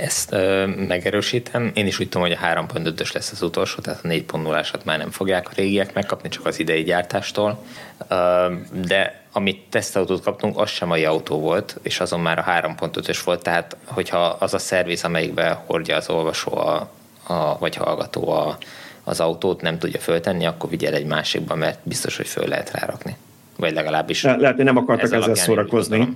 [0.00, 1.70] Ezt ö, megerősítem.
[1.74, 5.10] Én is úgy tudom, hogy a 3.5-ös lesz az utolsó, tehát a 4.0-ásat már nem
[5.10, 7.64] fogják a régiek megkapni, csak az idei gyártástól.
[8.08, 8.46] Ö,
[8.86, 13.42] de amit tesztautót kaptunk, az sem mai autó volt, és azon már a 3.5-ös volt,
[13.42, 16.90] tehát hogyha az a szerviz, amelyikbe hordja az olvasó a,
[17.26, 18.58] a, vagy hallgató a,
[19.04, 23.16] az autót, nem tudja föltenni, akkor vigyel egy másikba, mert biztos, hogy föl lehet rárakni.
[23.60, 24.22] Vagy legalábbis.
[24.22, 26.08] Le, lehet, hogy nem akartak ezzel szórakozni.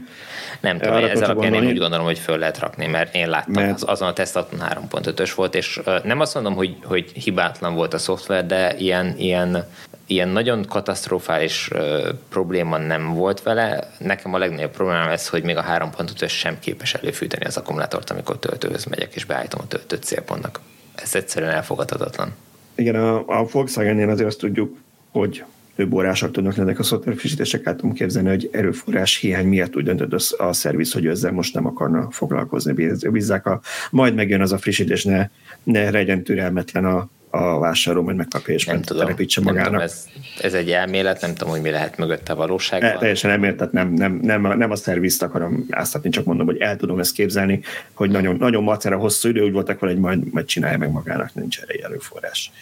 [0.60, 3.52] Nem tudom, hogy ez alapján én úgy gondolom, hogy föl lehet rakni, mert én láttam,
[3.52, 3.74] mert...
[3.74, 4.58] az, azon a tesztaton
[4.90, 9.68] 3.5-ös volt, és nem azt mondom, hogy, hogy hibátlan volt a szoftver, de ilyen, ilyen,
[10.06, 13.90] ilyen nagyon katasztrofális uh, probléma nem volt vele.
[13.98, 18.38] Nekem a legnagyobb problémám ez, hogy még a 3.5-ös sem képes előfűteni az akkumulátort, amikor
[18.38, 20.60] töltőhöz megyek, és beállítom a töltő célpontnak.
[20.94, 22.34] Ez egyszerűen elfogadhatatlan.
[22.74, 24.76] Igen, a, a Volkswagen-nél azért azt tudjuk,
[25.12, 25.44] hogy
[25.76, 30.12] több órások tudnak lenni a szoftverfrissítések, át tudom képzelni, hogy erőforrás hiány miatt úgy döntött
[30.30, 32.88] a szerviz, hogy ezzel most nem akarna foglalkozni.
[33.10, 33.60] Bízzák, a,
[33.90, 35.28] majd megjön az a frissítés, ne,
[35.62, 39.66] ne legyen türelmetlen a, a vásárló, majd megkapja és nem tudom, telepítse magának.
[39.66, 40.06] tudom, ez,
[40.40, 42.90] ez, egy elmélet, nem tudom, hogy mi lehet mögötte a valóságban.
[42.90, 46.76] E, teljesen elmélet, nem, nem, nem, nem a szervizt akarom áztatni, csak mondom, hogy el
[46.76, 47.60] tudom ezt képzelni,
[47.92, 51.60] hogy nagyon, nagyon macera hosszú idő, úgy voltak hogy majd, majd csinálja meg magának, nincs
[51.60, 52.52] erre előforrás.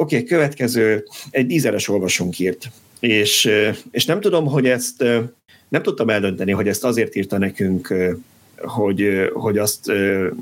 [0.00, 2.70] Oké, okay, következő, egy dízeles olvasónk írt,
[3.00, 3.50] és,
[3.90, 5.04] és nem tudom, hogy ezt,
[5.68, 7.94] nem tudtam eldönteni, hogy ezt azért írta nekünk,
[8.56, 9.92] hogy, hogy azt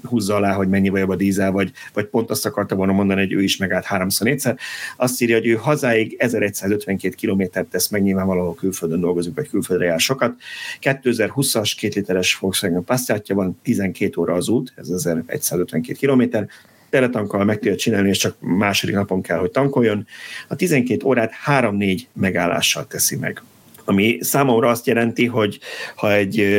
[0.02, 3.32] húzza alá, hogy mennyi jobb a dízel, vagy, vagy pont azt akarta volna mondani, hogy
[3.32, 4.58] ő is megállt háromszor négyszer.
[4.96, 10.00] Azt írja, hogy ő hazáig 1152 kilométert tesz meg, nyilvánvalóan külföldön dolgozik, vagy külföldre jár
[10.00, 10.34] sokat.
[10.80, 16.48] 2020-as két literes Volkswagen Passatja van, 12 óra az út, ez 1152 kilométer,
[16.90, 20.06] teletankkal meg tudja csinálni, és csak második napon kell, hogy tankoljon.
[20.48, 23.42] A 12 órát 3-4 megállással teszi meg
[23.88, 25.58] ami számomra azt jelenti, hogy
[25.96, 26.56] ha egy,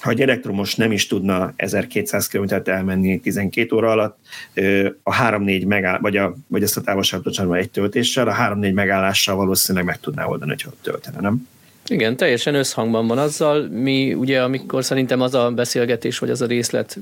[0.00, 4.18] ha egy elektromos nem is tudna 1200 km elmenni 12 óra alatt,
[5.02, 9.86] a 3-4 megáll, vagy, a, vagy ezt a távolságot egy töltéssel, a 3-4 megállással valószínűleg
[9.86, 11.48] meg tudná oldani, hogy ott töltene, nem?
[11.90, 13.62] Igen, teljesen összhangban van azzal.
[13.62, 16.98] Mi ugye, amikor szerintem az a beszélgetés, vagy az a részlet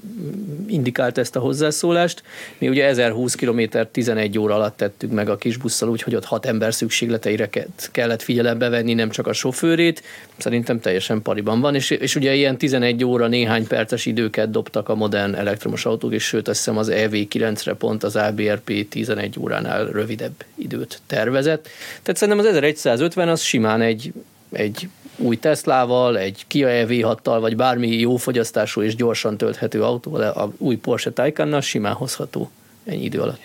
[0.66, 2.22] indikált ezt a hozzászólást,
[2.58, 3.60] mi ugye 1020 km
[3.92, 7.48] 11 óra alatt tettük meg a kis busszal, úgyhogy ott hat ember szükségleteire
[7.92, 10.02] kellett figyelembe venni, nem csak a sofőrét.
[10.36, 14.94] Szerintem teljesen pariban van, és, és ugye ilyen 11 óra néhány perces időket dobtak a
[14.94, 20.44] modern elektromos autók, és sőt azt hiszem az EV9-re pont az ABRP 11 óránál rövidebb
[20.54, 21.68] időt tervezett.
[22.02, 24.12] Tehát szerintem az 1150 az simán egy
[24.56, 30.52] egy új Teslával, egy Kia EV6-tal, vagy bármi jó fogyasztású és gyorsan tölthető autóval, a
[30.58, 32.50] új Porsche Taycannal simán hozható
[32.84, 33.40] ennyi idő alatt.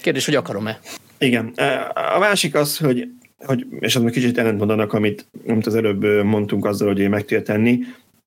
[0.00, 0.80] Kérdés, hogy akarom-e?
[1.18, 1.52] Igen.
[2.14, 3.08] A másik az, hogy,
[3.38, 7.42] hogy és az még kicsit ellentmondanak, amit, amit az előbb mondtunk azzal, hogy meg tudja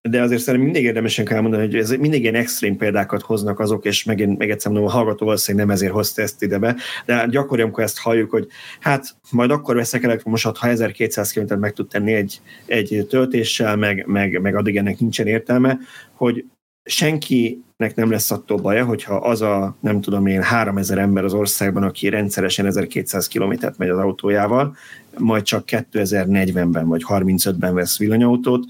[0.10, 3.86] de azért szerintem mindig érdemesen kell mondani, hogy ez mindig ilyen extrém példákat hoznak azok,
[3.86, 6.76] és meg, meg egyszer mondom, a hallgató valószínűleg nem ezért hozta ezt ide be,
[7.06, 8.48] de gyakori, amikor ezt halljuk, hogy
[8.80, 14.04] hát majd akkor veszek elektromosat, ha 1200 km meg tud tenni egy, egy töltéssel, meg,
[14.08, 15.78] meg, meg addig ennek nincsen értelme,
[16.14, 16.46] hogy
[16.84, 21.84] senkinek nem lesz attól baja, hogyha az a, nem tudom én, 3000 ember az országban,
[21.84, 24.76] aki rendszeresen 1200 kilométert megy az autójával,
[25.18, 28.66] majd csak 2040-ben vagy 35-ben vesz villanyautót.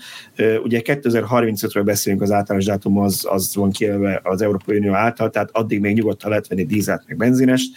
[0.64, 5.50] Ugye 2035-ről beszélünk, az általános dátum az, az van kijelve az Európai Unió által, tehát
[5.52, 7.76] addig még nyugodtan lehet venni dízelt meg benzinest,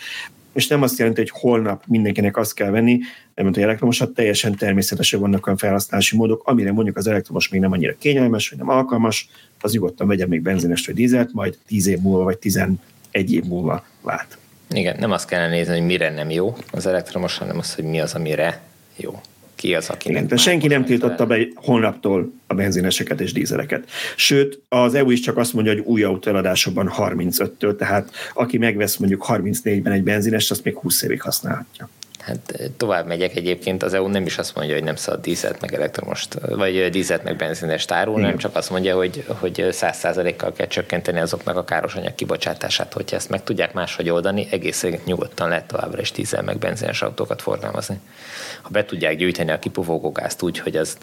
[0.53, 2.99] és nem azt jelenti, hogy holnap mindenkinek azt kell venni,
[3.35, 7.61] nem mondta, hogy elektromosat, teljesen természetesen vannak olyan felhasználási módok, amire mondjuk az elektromos még
[7.61, 9.29] nem annyira kényelmes, vagy nem alkalmas,
[9.61, 12.79] az nyugodtan vegyen még benzinest vagy dízelt, majd 10 év múlva, vagy 11
[13.13, 14.39] év múlva vált.
[14.71, 18.01] Igen, nem azt kellene nézni, hogy mire nem jó az elektromos, hanem az, hogy mi
[18.01, 18.61] az, amire
[18.97, 19.21] jó.
[19.63, 23.91] Ki az, aki Igen, de senki nem tiltotta be holnaptól a benzineseket és dízeleket.
[24.17, 28.97] Sőt, az EU is csak azt mondja, hogy új autó eladásokban 35-től, tehát aki megvesz
[28.97, 31.89] mondjuk 34-ben egy benzines, azt még 20 évig használhatja.
[32.23, 35.61] Hát eh, tovább megyek egyébként, az EU nem is azt mondja, hogy nem szabad dízelt
[35.61, 40.53] meg elektromost, vagy eh, dízelt meg benzines tárul, nem csak azt mondja, hogy, hogy 100%-kal
[40.53, 45.49] kell csökkenteni azoknak a káros anyag kibocsátását, hogyha ezt meg tudják máshogy oldani, egész nyugodtan
[45.49, 48.01] lehet továbbra is dízel meg benzines autókat forgalmazni.
[48.63, 50.97] Ha be tudják gyűjteni a kipufogógázt úgy, hogy az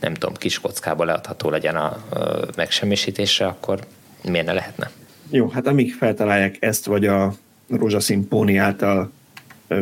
[0.00, 3.78] nem tudom, kis kockába leadható legyen a, a megsemmisítésre, akkor
[4.22, 4.90] miért ne lehetne?
[5.30, 7.34] Jó, hát amíg feltalálják ezt, vagy a
[7.68, 9.10] rózsaszín póni által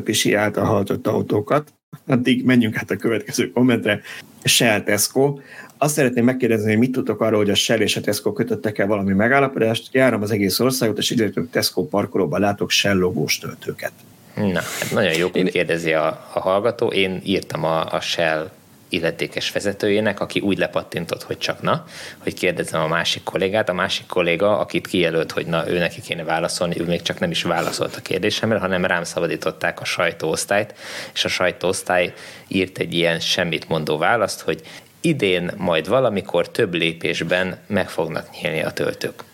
[0.05, 1.73] Pisi által hallott autókat.
[2.06, 4.01] Addig menjünk hát a következő kommentre.
[4.44, 5.39] Shell Tesco.
[5.78, 8.86] Azt szeretném megkérdezni, hogy mit tudtok arról, hogy a Shell és a Tesco kötöttek el
[8.86, 9.94] valami megállapodást.
[9.94, 13.93] Járom az egész országot, és időtől Tesco parkolóban látok Shell logós töltőket.
[14.35, 16.86] Na, hát nagyon jó, hogy kérdezi a, a hallgató.
[16.86, 18.51] Én írtam a, a Shell
[18.89, 21.85] illetékes vezetőjének, aki úgy lepattintott, hogy csak na,
[22.19, 23.69] hogy kérdezem a másik kollégát.
[23.69, 27.31] A másik kolléga, akit kijelölt, hogy na, ő neki kéne válaszolni, ő még csak nem
[27.31, 30.74] is válaszolt a kérdésemre, hanem rám szabadították a sajtóosztályt,
[31.15, 32.15] és a sajtóosztály
[32.48, 34.62] írt egy ilyen semmit mondó választ, hogy
[35.01, 39.24] idén majd valamikor több lépésben meg fognak nyílni a töltők.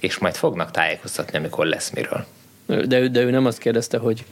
[0.00, 2.24] És majd fognak tájékoztatni, amikor lesz miről.
[2.66, 4.24] De de ő nem azt kérdezte, hogy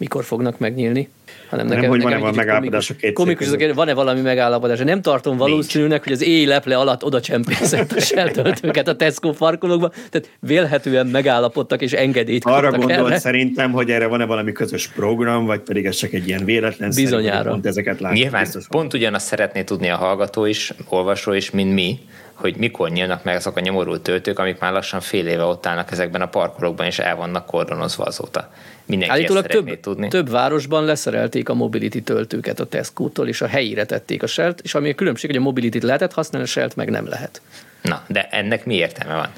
[0.00, 1.08] mikor fognak megnyílni,
[1.48, 4.78] hanem nekem, nem, hogy van-e valami megállapodás a két komikus, van-e valami megállapodás.
[4.78, 9.88] Nem tartom valószínűnek, hogy az éj leple alatt oda csempészett a seltöltőket a Tesco parkolókba,
[9.88, 13.18] tehát vélhetően megállapodtak és engedélyt Arra gondolt erre.
[13.18, 17.50] szerintem, hogy erre van-e valami közös program, vagy pedig ez csak egy ilyen véletlen Bizonyára.
[17.50, 18.22] pont ezeket látjuk.
[18.22, 21.98] Nyilván pont ugyanazt szeretné tudni a hallgató is, olvasó is, mint mi,
[22.40, 25.90] hogy mikor nyílnak meg azok a nyomorult töltők, amik már lassan fél éve ott állnak
[25.90, 28.50] ezekben a parkolókban, és el vannak kordonozva azóta.
[28.90, 30.08] Mindenki Állítólag több, tudni.
[30.08, 34.74] több városban leszerelték a mobility töltőket a Tesco-tól, és a helyére tették a selt, és
[34.74, 37.40] ami a különbség, hogy a mobility lehet használni, a selt meg nem lehet.
[37.82, 39.28] Na, de ennek mi értelme van?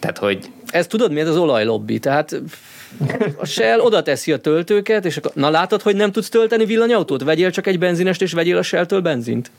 [0.00, 0.50] Tehát, hogy...
[0.66, 1.98] Ez tudod, mi ez az olajlobbi?
[1.98, 2.40] Tehát
[3.36, 7.22] a Shell oda teszi a töltőket, és akkor, na látod, hogy nem tudsz tölteni villanyautót?
[7.22, 9.50] Vegyél csak egy benzinest, és vegyél a Shell-től benzint.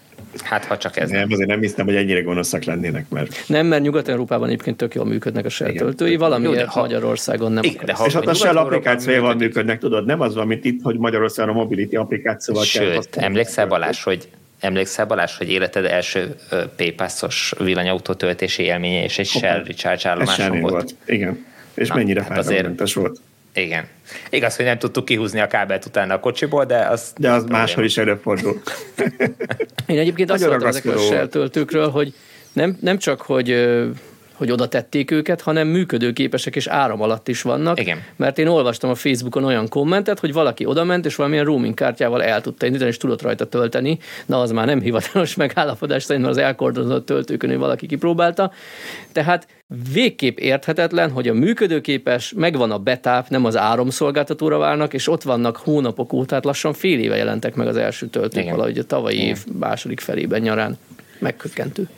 [0.43, 1.09] Hát, ha csak ez.
[1.09, 3.43] Nem, azért nem hiszem, hogy ennyire gonoszak lennének, mert...
[3.47, 6.81] Nem, mert Nyugat-Európában egyébként tök jól működnek a Shell töltői, valamiért ha...
[6.81, 7.63] Magyarországon nem.
[7.63, 10.81] Igen, de ha és ott a Shell applikációval működnek, tudod, nem az van, mint itt,
[10.81, 14.27] hogy Magyarországon a Mobility applikációval Sőt, kell emlékszel Balázs, hogy
[14.59, 16.35] Emlékszel Balázs, hogy életed első
[16.75, 20.73] PayPass-os villanyautó töltési élménye és egy Shell Recharge állomáson volt.
[20.73, 20.95] volt.
[21.05, 21.45] Igen.
[21.73, 23.19] És Na, mennyire hát azért, volt.
[23.57, 23.87] Igen.
[24.29, 27.13] Igaz, hogy nem tudtuk kihúzni a kábelt utána a kocsiból, de az...
[27.17, 28.61] De az máshol is előfordul.
[29.85, 32.13] Én egyébként azt mondtam ezekről a Shell töltőkről, hogy
[32.53, 33.49] nem, nem csak, hogy
[34.37, 37.79] hogy oda tették őket, hanem működőképesek és áram alatt is vannak.
[37.79, 38.03] Igen.
[38.15, 42.41] Mert én olvastam a Facebookon olyan kommentet, hogy valaki odament, és valamilyen roaming kártyával el
[42.41, 43.99] tudta indítani, és tudott rajta tölteni.
[44.25, 48.51] Na, az már nem hivatalos megállapodás, szerintem az elkordozott töltőkön, hogy valaki kipróbálta.
[49.11, 49.47] Tehát
[49.93, 55.57] végképp érthetetlen, hogy a működőképes, megvan a betáp, nem az áramszolgáltatóra várnak, és ott vannak
[55.57, 58.55] hónapok óta, tehát lassan fél éve jelentek meg az első töltők, Igen.
[58.55, 60.77] valahogy a tavalyi év második felében nyarán.
[61.19, 61.89] Megkökkentő.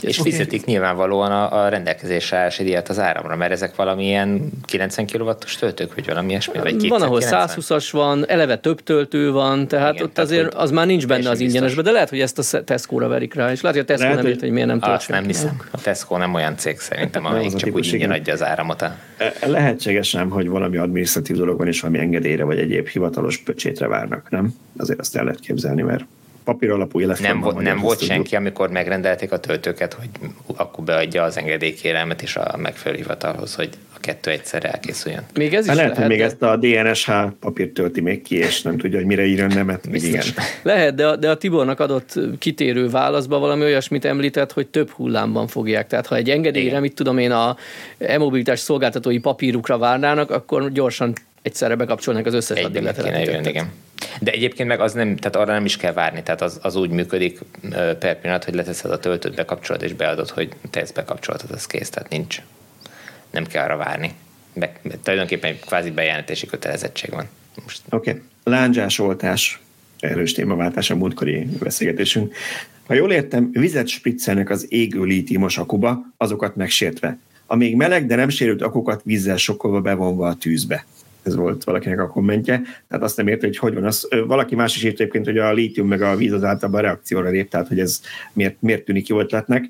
[0.00, 0.30] És okay.
[0.30, 5.94] fizetik nyilvánvalóan a, a rendelkezésre állási díjat az áramra, mert ezek valamilyen 90 kW-os töltők,
[5.94, 10.14] vagy valami ilyesmi, vagy Van, ahol 120-as van, eleve több töltő van, tehát Igen, ott
[10.14, 13.34] tehát azért az már nincs benne az ingyenesbe, de lehet, hogy ezt a Tesco-ra verik
[13.34, 15.24] rá, és lehet, hogy a Tesco lehet, nem ért, hogy miért nem tölt Azt nem
[15.24, 15.62] hiszem.
[15.70, 18.82] A Tesco nem olyan cég szerintem, amelyik csak úgy ingyen adja az áramot.
[18.82, 18.96] A...
[19.16, 23.86] E, lehetséges nem, hogy valami adminisztratív dolog van, és valami engedélyre, vagy egyéb hivatalos pöcsétre
[23.86, 24.54] várnak, nem?
[24.76, 26.04] Azért azt el lehet képzelni, mert
[26.44, 30.08] papír alapú Nem, vo- nem volt senki, amikor megrendelték a töltőket, hogy
[30.56, 35.22] akkor beadja az engedélykérelmet is a megfelelő hivatalhoz, hogy a kettő egyszer elkészüljön.
[35.34, 36.24] Még ez is lehet, lehet, hogy még de...
[36.24, 40.02] ezt a DNSH papírt tölti még ki, és nem tudja, hogy mire írjon nemet, még
[40.02, 40.24] igen.
[40.62, 45.46] Lehet, de a, de a Tibornak adott kitérő válaszba valami olyasmit említett, hogy több hullámban
[45.46, 45.86] fogják.
[45.86, 47.56] Tehát ha egy engedélyre, mit tudom én, a
[47.98, 51.12] e-mobilitás szolgáltatói papírukra várnának, akkor gyorsan
[51.42, 52.82] egyszerre bekapcsolnak az összes addig
[53.46, 53.72] igen.
[54.20, 56.90] De egyébként meg az nem, tehát arra nem is kell várni, tehát az, az úgy
[56.90, 57.38] működik
[57.98, 61.90] per pillanat, hogy leteszed a töltőt, bekapcsolod és beadod, hogy te ezt bekapcsoltad, az kész,
[61.90, 62.42] tehát nincs.
[63.30, 64.12] Nem kell arra várni.
[64.54, 64.72] Be,
[65.02, 67.28] tulajdonképpen egy kvázi bejelentési kötelezettség van.
[67.90, 68.10] Oké.
[68.10, 68.22] Okay.
[68.44, 69.60] Lándzsás oltás.
[70.00, 72.34] Erős témaváltás a múltkori beszélgetésünk.
[72.86, 77.18] Ha jól értem, vizet spriccelnek az égő lítiumos akuba, azokat megsértve.
[77.46, 80.84] A még meleg, de nem sérült akukat vízzel sokkolva bevonva a tűzbe.
[81.24, 84.08] Ez volt valakinek a kommentje, tehát azt nem érte, hogy hogy van az.
[84.26, 87.28] Valaki más is írt egyébként, hogy a lítium meg a víz az általában a reakcióra
[87.28, 88.00] lép, tehát hogy ez
[88.32, 89.64] miért, miért tűnik jó ötletnek.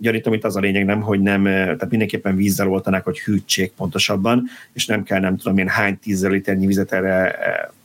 [0.00, 4.44] Gyanítom, itt az a lényeg nem, hogy nem, tehát mindenképpen vízzel oltanák, hogy hűtsék pontosabban,
[4.72, 7.38] és nem kell nem tudom én hány tízzel liternyi vizet erre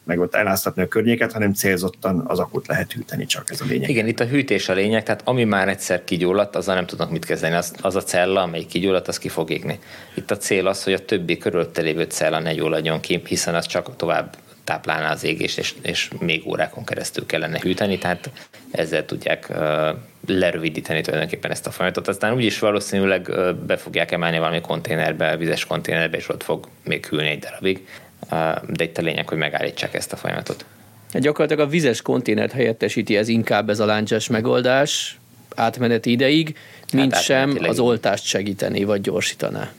[0.04, 3.90] meg ott eláztatni a környéket, hanem célzottan az akut lehet hűteni, csak ez a lényeg.
[3.90, 7.26] Igen, itt a hűtés a lényeg, tehát ami már egyszer kigyulladt, azzal nem tudnak mit
[7.26, 7.56] kezdeni.
[7.56, 9.80] Az, az a cella, amely kigyulladt, az ki fog égni.
[10.14, 13.66] Itt a cél az, hogy a többi körülötte lévő cella ne gyulladjon ki, hiszen az
[13.66, 18.30] csak tovább táplálná az égést, és, és még órákon keresztül kellene hűteni, tehát
[18.72, 19.58] ezzel tudják uh,
[20.28, 22.08] lerövidíteni tulajdonképpen ezt a folyamatot.
[22.08, 27.06] Aztán úgyis valószínűleg uh, be fogják emelni valami konténerbe, vizes konténerbe, és ott fog még
[27.06, 27.88] hűlni egy darabig
[28.68, 30.66] de itt a lényeg, hogy megállítsák ezt a folyamatot.
[31.14, 35.18] Gyakorlatilag a vizes konténert helyettesíti ez inkább ez a láncsás megoldás
[35.56, 36.58] átmeneti ideig,
[36.94, 39.72] mint hát sem az oltást segíteni vagy gyorsítaná.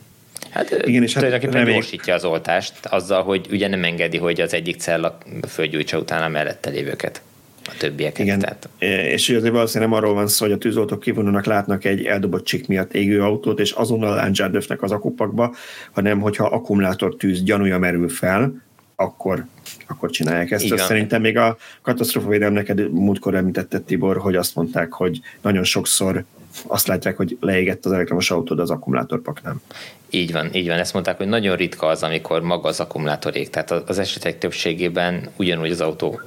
[0.49, 1.73] Hát Igen, és hát tulajdonképpen remény...
[1.73, 5.17] gyorsítja az oltást azzal, hogy ugye nem engedi, hogy az egyik cella
[5.47, 7.21] fölgyújtsa utána mellette lévőket
[7.67, 8.19] a többieket.
[8.19, 8.69] Igen, tehát.
[9.13, 12.67] és azért valószínűleg nem arról van szó, hogy a tűzoltók kivonulnak, látnak egy eldobott csik
[12.67, 15.55] miatt égő autót, és azonnal láncsát az akupakba,
[15.91, 18.63] hanem hogyha akkumulátor tűz gyanúja merül fel,
[18.95, 19.45] akkor,
[19.87, 20.63] akkor csinálják ezt.
[20.63, 20.77] Igen.
[20.77, 26.23] Szerintem még a katasztrofavédelem neked múltkor említette Tibor, hogy azt mondták, hogy nagyon sokszor
[26.67, 29.61] azt látják, hogy leégett az elektromos autód, az akkumulátorpak nem.
[30.09, 30.77] Így van, így van.
[30.77, 33.49] Ezt mondták, hogy nagyon ritka az, amikor maga az akkumulátor ég.
[33.49, 36.21] Tehát az esetek többségében ugyanúgy az autó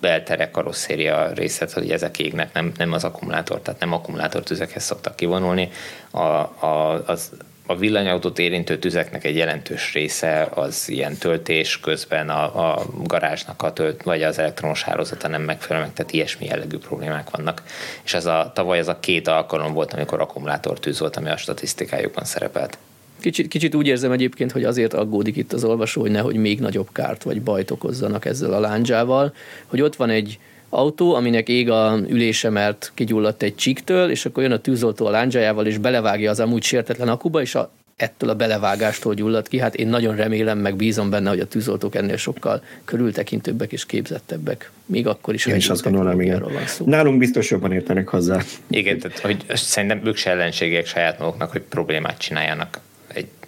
[0.00, 5.70] belterek karosszéria részlet, hogy ezek égnek, nem, nem az akkumulátor, tehát nem akkumulátortüzekhez szoktak kivonulni.
[6.10, 7.30] A, a, az,
[7.70, 13.72] a villanyautót érintő tüzeknek egy jelentős része az ilyen töltés közben a, a garázsnak a
[13.72, 17.62] tölt, vagy az elektromos hálózata nem megfelelő, tehát ilyesmi jellegű problémák vannak.
[18.04, 22.24] És ez a, tavaly az a két alkalom volt, amikor akkumulátortűz volt, ami a statisztikájukban
[22.24, 22.78] szerepelt.
[23.20, 26.88] Kicsit, kicsit úgy érzem egyébként, hogy azért aggódik itt az olvasó, hogy nehogy még nagyobb
[26.92, 29.34] kárt vagy bajt okozzanak ezzel a lándzsával,
[29.66, 30.38] hogy ott van egy
[30.70, 35.10] autó, aminek ég a ülése, mert kigyulladt egy csiktől, és akkor jön a tűzoltó a
[35.10, 39.58] lándzsájával, és belevágja az amúgy sértetlen akuba, és a, ettől a belevágástól gyulladt ki.
[39.58, 44.70] Hát én nagyon remélem, meg bízom benne, hogy a tűzoltók ennél sokkal körültekintőbbek és képzettebbek.
[44.86, 46.40] Még akkor is, én is azt gondolom, igen.
[46.40, 46.84] Van szó.
[46.86, 48.42] Nálunk biztos jobban értenek hozzá.
[48.66, 52.80] Igen, tehát hogy szerintem ők se ellenségek saját maguknak, hogy problémát csináljanak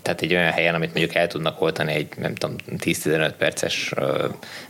[0.03, 3.93] tehát egy olyan helyen, amit mondjuk el tudnak oltani egy, nem tudom, 10-15 perces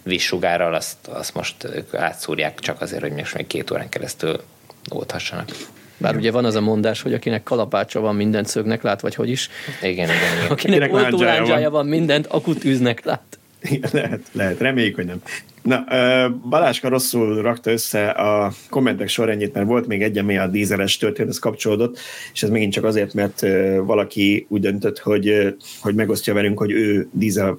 [0.02, 4.42] vízsugárral, azt, azt most átszúrják csak azért, hogy most még két órán keresztül
[4.88, 5.48] olthassanak.
[5.96, 9.28] Bár ugye van az a mondás, hogy akinek kalapácsa van, mindent szögnek lát, vagy hogy
[9.28, 9.50] is.
[9.82, 10.36] Igen, igen.
[10.38, 10.50] igen.
[10.50, 13.38] Akinek oltólándzsája van, mindent akutűznek lát.
[13.92, 15.22] Lehet, lehet, reméljük, hogy nem.
[15.62, 15.84] Na,
[16.48, 21.38] Baláska rosszul rakta össze a kommentek sorrendjét, mert volt még egy, ami a dízeles történethez
[21.38, 21.98] kapcsolódott,
[22.32, 23.40] és ez megint csak azért, mert
[23.84, 27.58] valaki úgy döntött, hogy, hogy megosztja velünk, hogy ő dízel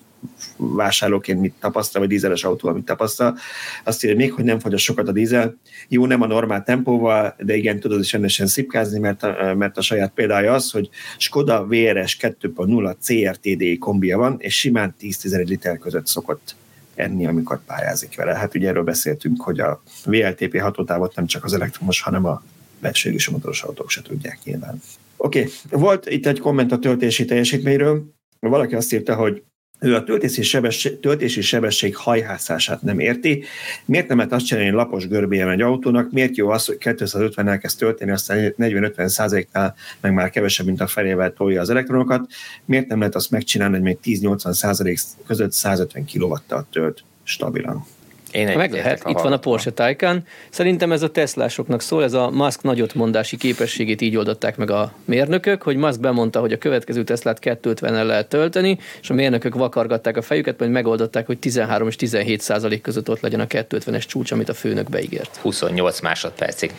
[0.58, 3.38] vásárlóként mit tapasztal, vagy dízeles autóval mit tapasztal.
[3.84, 5.58] Azt írja még, hogy nem fogyaszt sokat a dízel.
[5.88, 9.82] Jó, nem a normál tempóval, de igen, tudod is rendesen szipkázni, mert a, mert a
[9.82, 16.08] saját példája az, hogy Skoda VRS 2.0 CRTD kombia van, és simán 10-11 liter között
[16.08, 16.56] szokott
[16.95, 18.36] enni, amikor pályázik vele.
[18.36, 22.44] Hát ugye erről beszéltünk, hogy a VLTP hatótávot nem csak az elektromos, hanem a
[22.80, 24.82] belső motoros autók se tudják nyilván.
[25.18, 25.80] Oké, okay.
[25.80, 28.04] volt itt egy komment a töltési teljesítményről.
[28.40, 29.44] Valaki azt írta, hogy
[29.84, 33.43] ő a töltési sebesség, töltési sebesség hajhászását nem érti.
[33.85, 36.11] Miért nem lehet azt csinálni lapos görbéjen egy autónak?
[36.11, 40.88] Miért jó az, hogy 250 elkezd tölteni, aztán 40-50 százaléknál meg már kevesebb, mint a
[40.88, 42.27] felével tolja az elektronokat?
[42.65, 46.35] Miért nem lehet azt megcsinálni, hogy még 10-80 százalék között 150 kw
[46.72, 47.85] tölt stabilan?
[48.34, 50.23] Én egy Meg lehet, itt van a Porsche Taycan.
[50.49, 55.61] Szerintem ez a Teslásoknak szól, ez a Musk nagyotmondási képességét így oldották meg a mérnökök,
[55.61, 60.22] hogy Musk bemondta, hogy a következő Teslát 250-el lehet tölteni, és a mérnökök vakargatták a
[60.22, 64.49] fejüket, majd megoldották, hogy 13 és 17 százalék között ott legyen a 250-es csúcs, amit
[64.49, 65.35] a főnök beígért.
[65.35, 66.72] 28 másodpercig.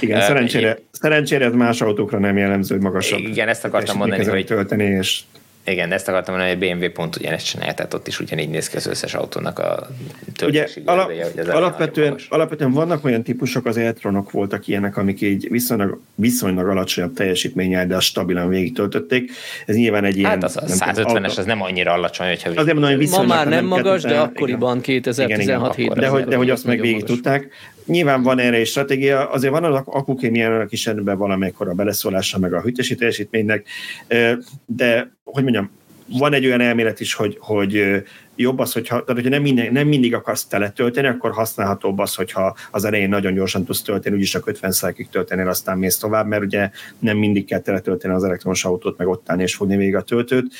[0.00, 3.18] Igen, uh, szerencsére, szerencsére ez más autókra nem jellemző, hogy magasabb.
[3.18, 5.20] Igen, ezt akartam mondani, hogy tölteni, és
[5.70, 8.68] igen, ezt akartam mondani, hogy a BMW pont ugyanezt csinálja, tehát ott is ugyanígy néz
[8.68, 9.88] ki az összes autónak a
[10.36, 15.20] töltési Ugye, alap, hogy az alapvetően, alapvetően vannak olyan típusok, az elektronok voltak ilyenek, amik
[15.20, 19.30] így viszonylag, viszonylag alacsonyabb teljesítménnyel, de stabilan végig töltötték.
[19.66, 20.30] Ez nyilván egy ilyen...
[20.30, 22.50] Hát az a 150-es az nem annyira alacsony, hogyha...
[22.50, 26.36] Azért mondom, hogy Ma már nem, nem magas, de akkoriban 2016 7 De hogy, de
[26.36, 27.48] hogy azt meg végig tudták.
[27.88, 32.52] Nyilván van erre is stratégia, azért van az akukémiának is ebben valamikor a beleszólása meg
[32.52, 33.66] a hűtési teljesítménynek,
[34.66, 35.70] de hogy mondjam,
[36.18, 38.02] van egy olyan elmélet is, hogy, hogy
[38.36, 42.56] jobb az, hogyha, tehát hogyha nem, minden, nem mindig akarsz teletölteni, akkor használhatóbb az, hogyha
[42.70, 46.42] az elején nagyon gyorsan tudsz tölteni, úgyis csak 50 százalékig tölteni, aztán mész tovább, mert
[46.42, 50.02] ugye nem mindig kell teletölteni az elektromos autót, meg ott állni és fogni végig a
[50.02, 50.54] töltőt.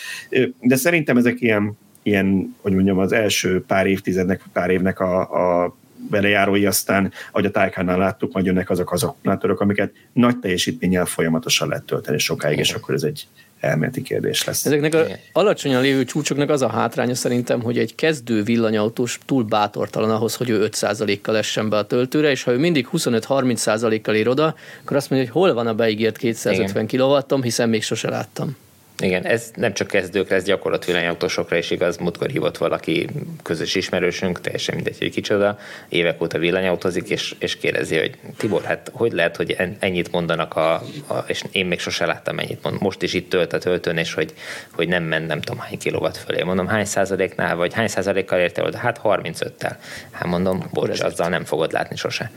[0.60, 5.20] De szerintem ezek ilyen ilyen, hogy mondjam, az első pár évtizednek, pár évnek a,
[5.64, 5.76] a
[6.10, 11.68] belejárói, aztán, ahogy a Tájkánál láttuk, majd jönnek azok az akkumulátorok, amiket nagy teljesítménnyel folyamatosan
[11.68, 13.26] lehet tölteni sokáig, és akkor ez egy
[13.60, 14.66] elméleti kérdés lesz.
[14.66, 20.10] Ezeknek a alacsonyan lévő csúcsoknak az a hátránya szerintem, hogy egy kezdő villanyautós túl bátortalan
[20.10, 24.54] ahhoz, hogy ő 5%-kal essen be a töltőre, és ha ő mindig 25-30%-kal ér oda,
[24.82, 28.56] akkor azt mondja, hogy hol van a beígért 250 kW, hiszen még sose láttam.
[29.02, 31.96] Igen, ez nem csak kezdőkre, ez gyakorlat villanyautósokra is igaz.
[31.96, 33.06] Múltkor hívott valaki
[33.42, 35.58] közös ismerősünk, teljesen mindegy, hogy kicsoda,
[35.88, 40.72] évek óta villanyautózik, és, és kérdezi, hogy Tibor, hát hogy lehet, hogy ennyit mondanak, a,
[41.06, 42.80] a, és én még sose láttam ennyit mond.
[42.80, 44.34] Most is itt tölt a töltőn, és hogy,
[44.72, 46.42] hogy nem ment nem tudom hány kilowatt fölé.
[46.42, 48.78] Mondom, hány százaléknál, vagy hány százalékkal érte oda?
[48.78, 49.76] Hát 35-tel.
[50.10, 52.30] Hát mondom, bocs, azzal nem fogod látni sose.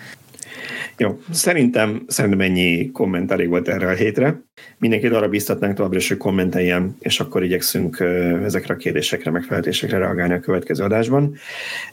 [0.98, 4.42] Jó, szerintem, szerintem ennyi komment elég volt erre a hétre.
[4.78, 8.00] Mindenkit arra biztatnánk továbbra is, hogy kommenteljen, és akkor igyekszünk
[8.44, 11.36] ezekre a kérdésekre, megfeleltésekre reagálni a következő adásban.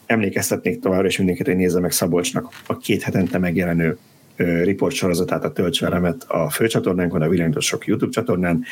[0.06, 3.96] Emlékeztetnék továbbra is mindenkit, hogy nézze meg Szabolcsnak a két hetente megjelenő
[4.38, 8.64] riport sorozatát, a Tölts velemet a főcsatornánkon, a Világosok YouTube csatornán.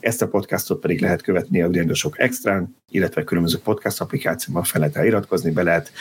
[0.00, 5.06] Ezt a podcastot pedig lehet követni a Világosok Extrán, illetve különböző podcast applikációban fel lehet
[5.06, 5.92] iratkozni, be lehet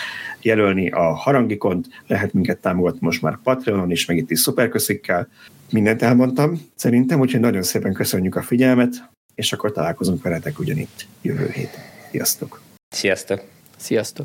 [0.41, 5.27] jelölni a harangikont, lehet minket támogatni most már Patreonon is, meg itt is szuperköszikkel.
[5.72, 11.49] Mindent elmondtam szerintem, úgyhogy nagyon szépen köszönjük a figyelmet, és akkor találkozunk veletek ugyanitt jövő
[11.49, 11.84] héten.
[12.11, 12.61] Sziasztok!
[12.89, 13.41] Sziasztok!
[13.77, 14.19] Sziasztok!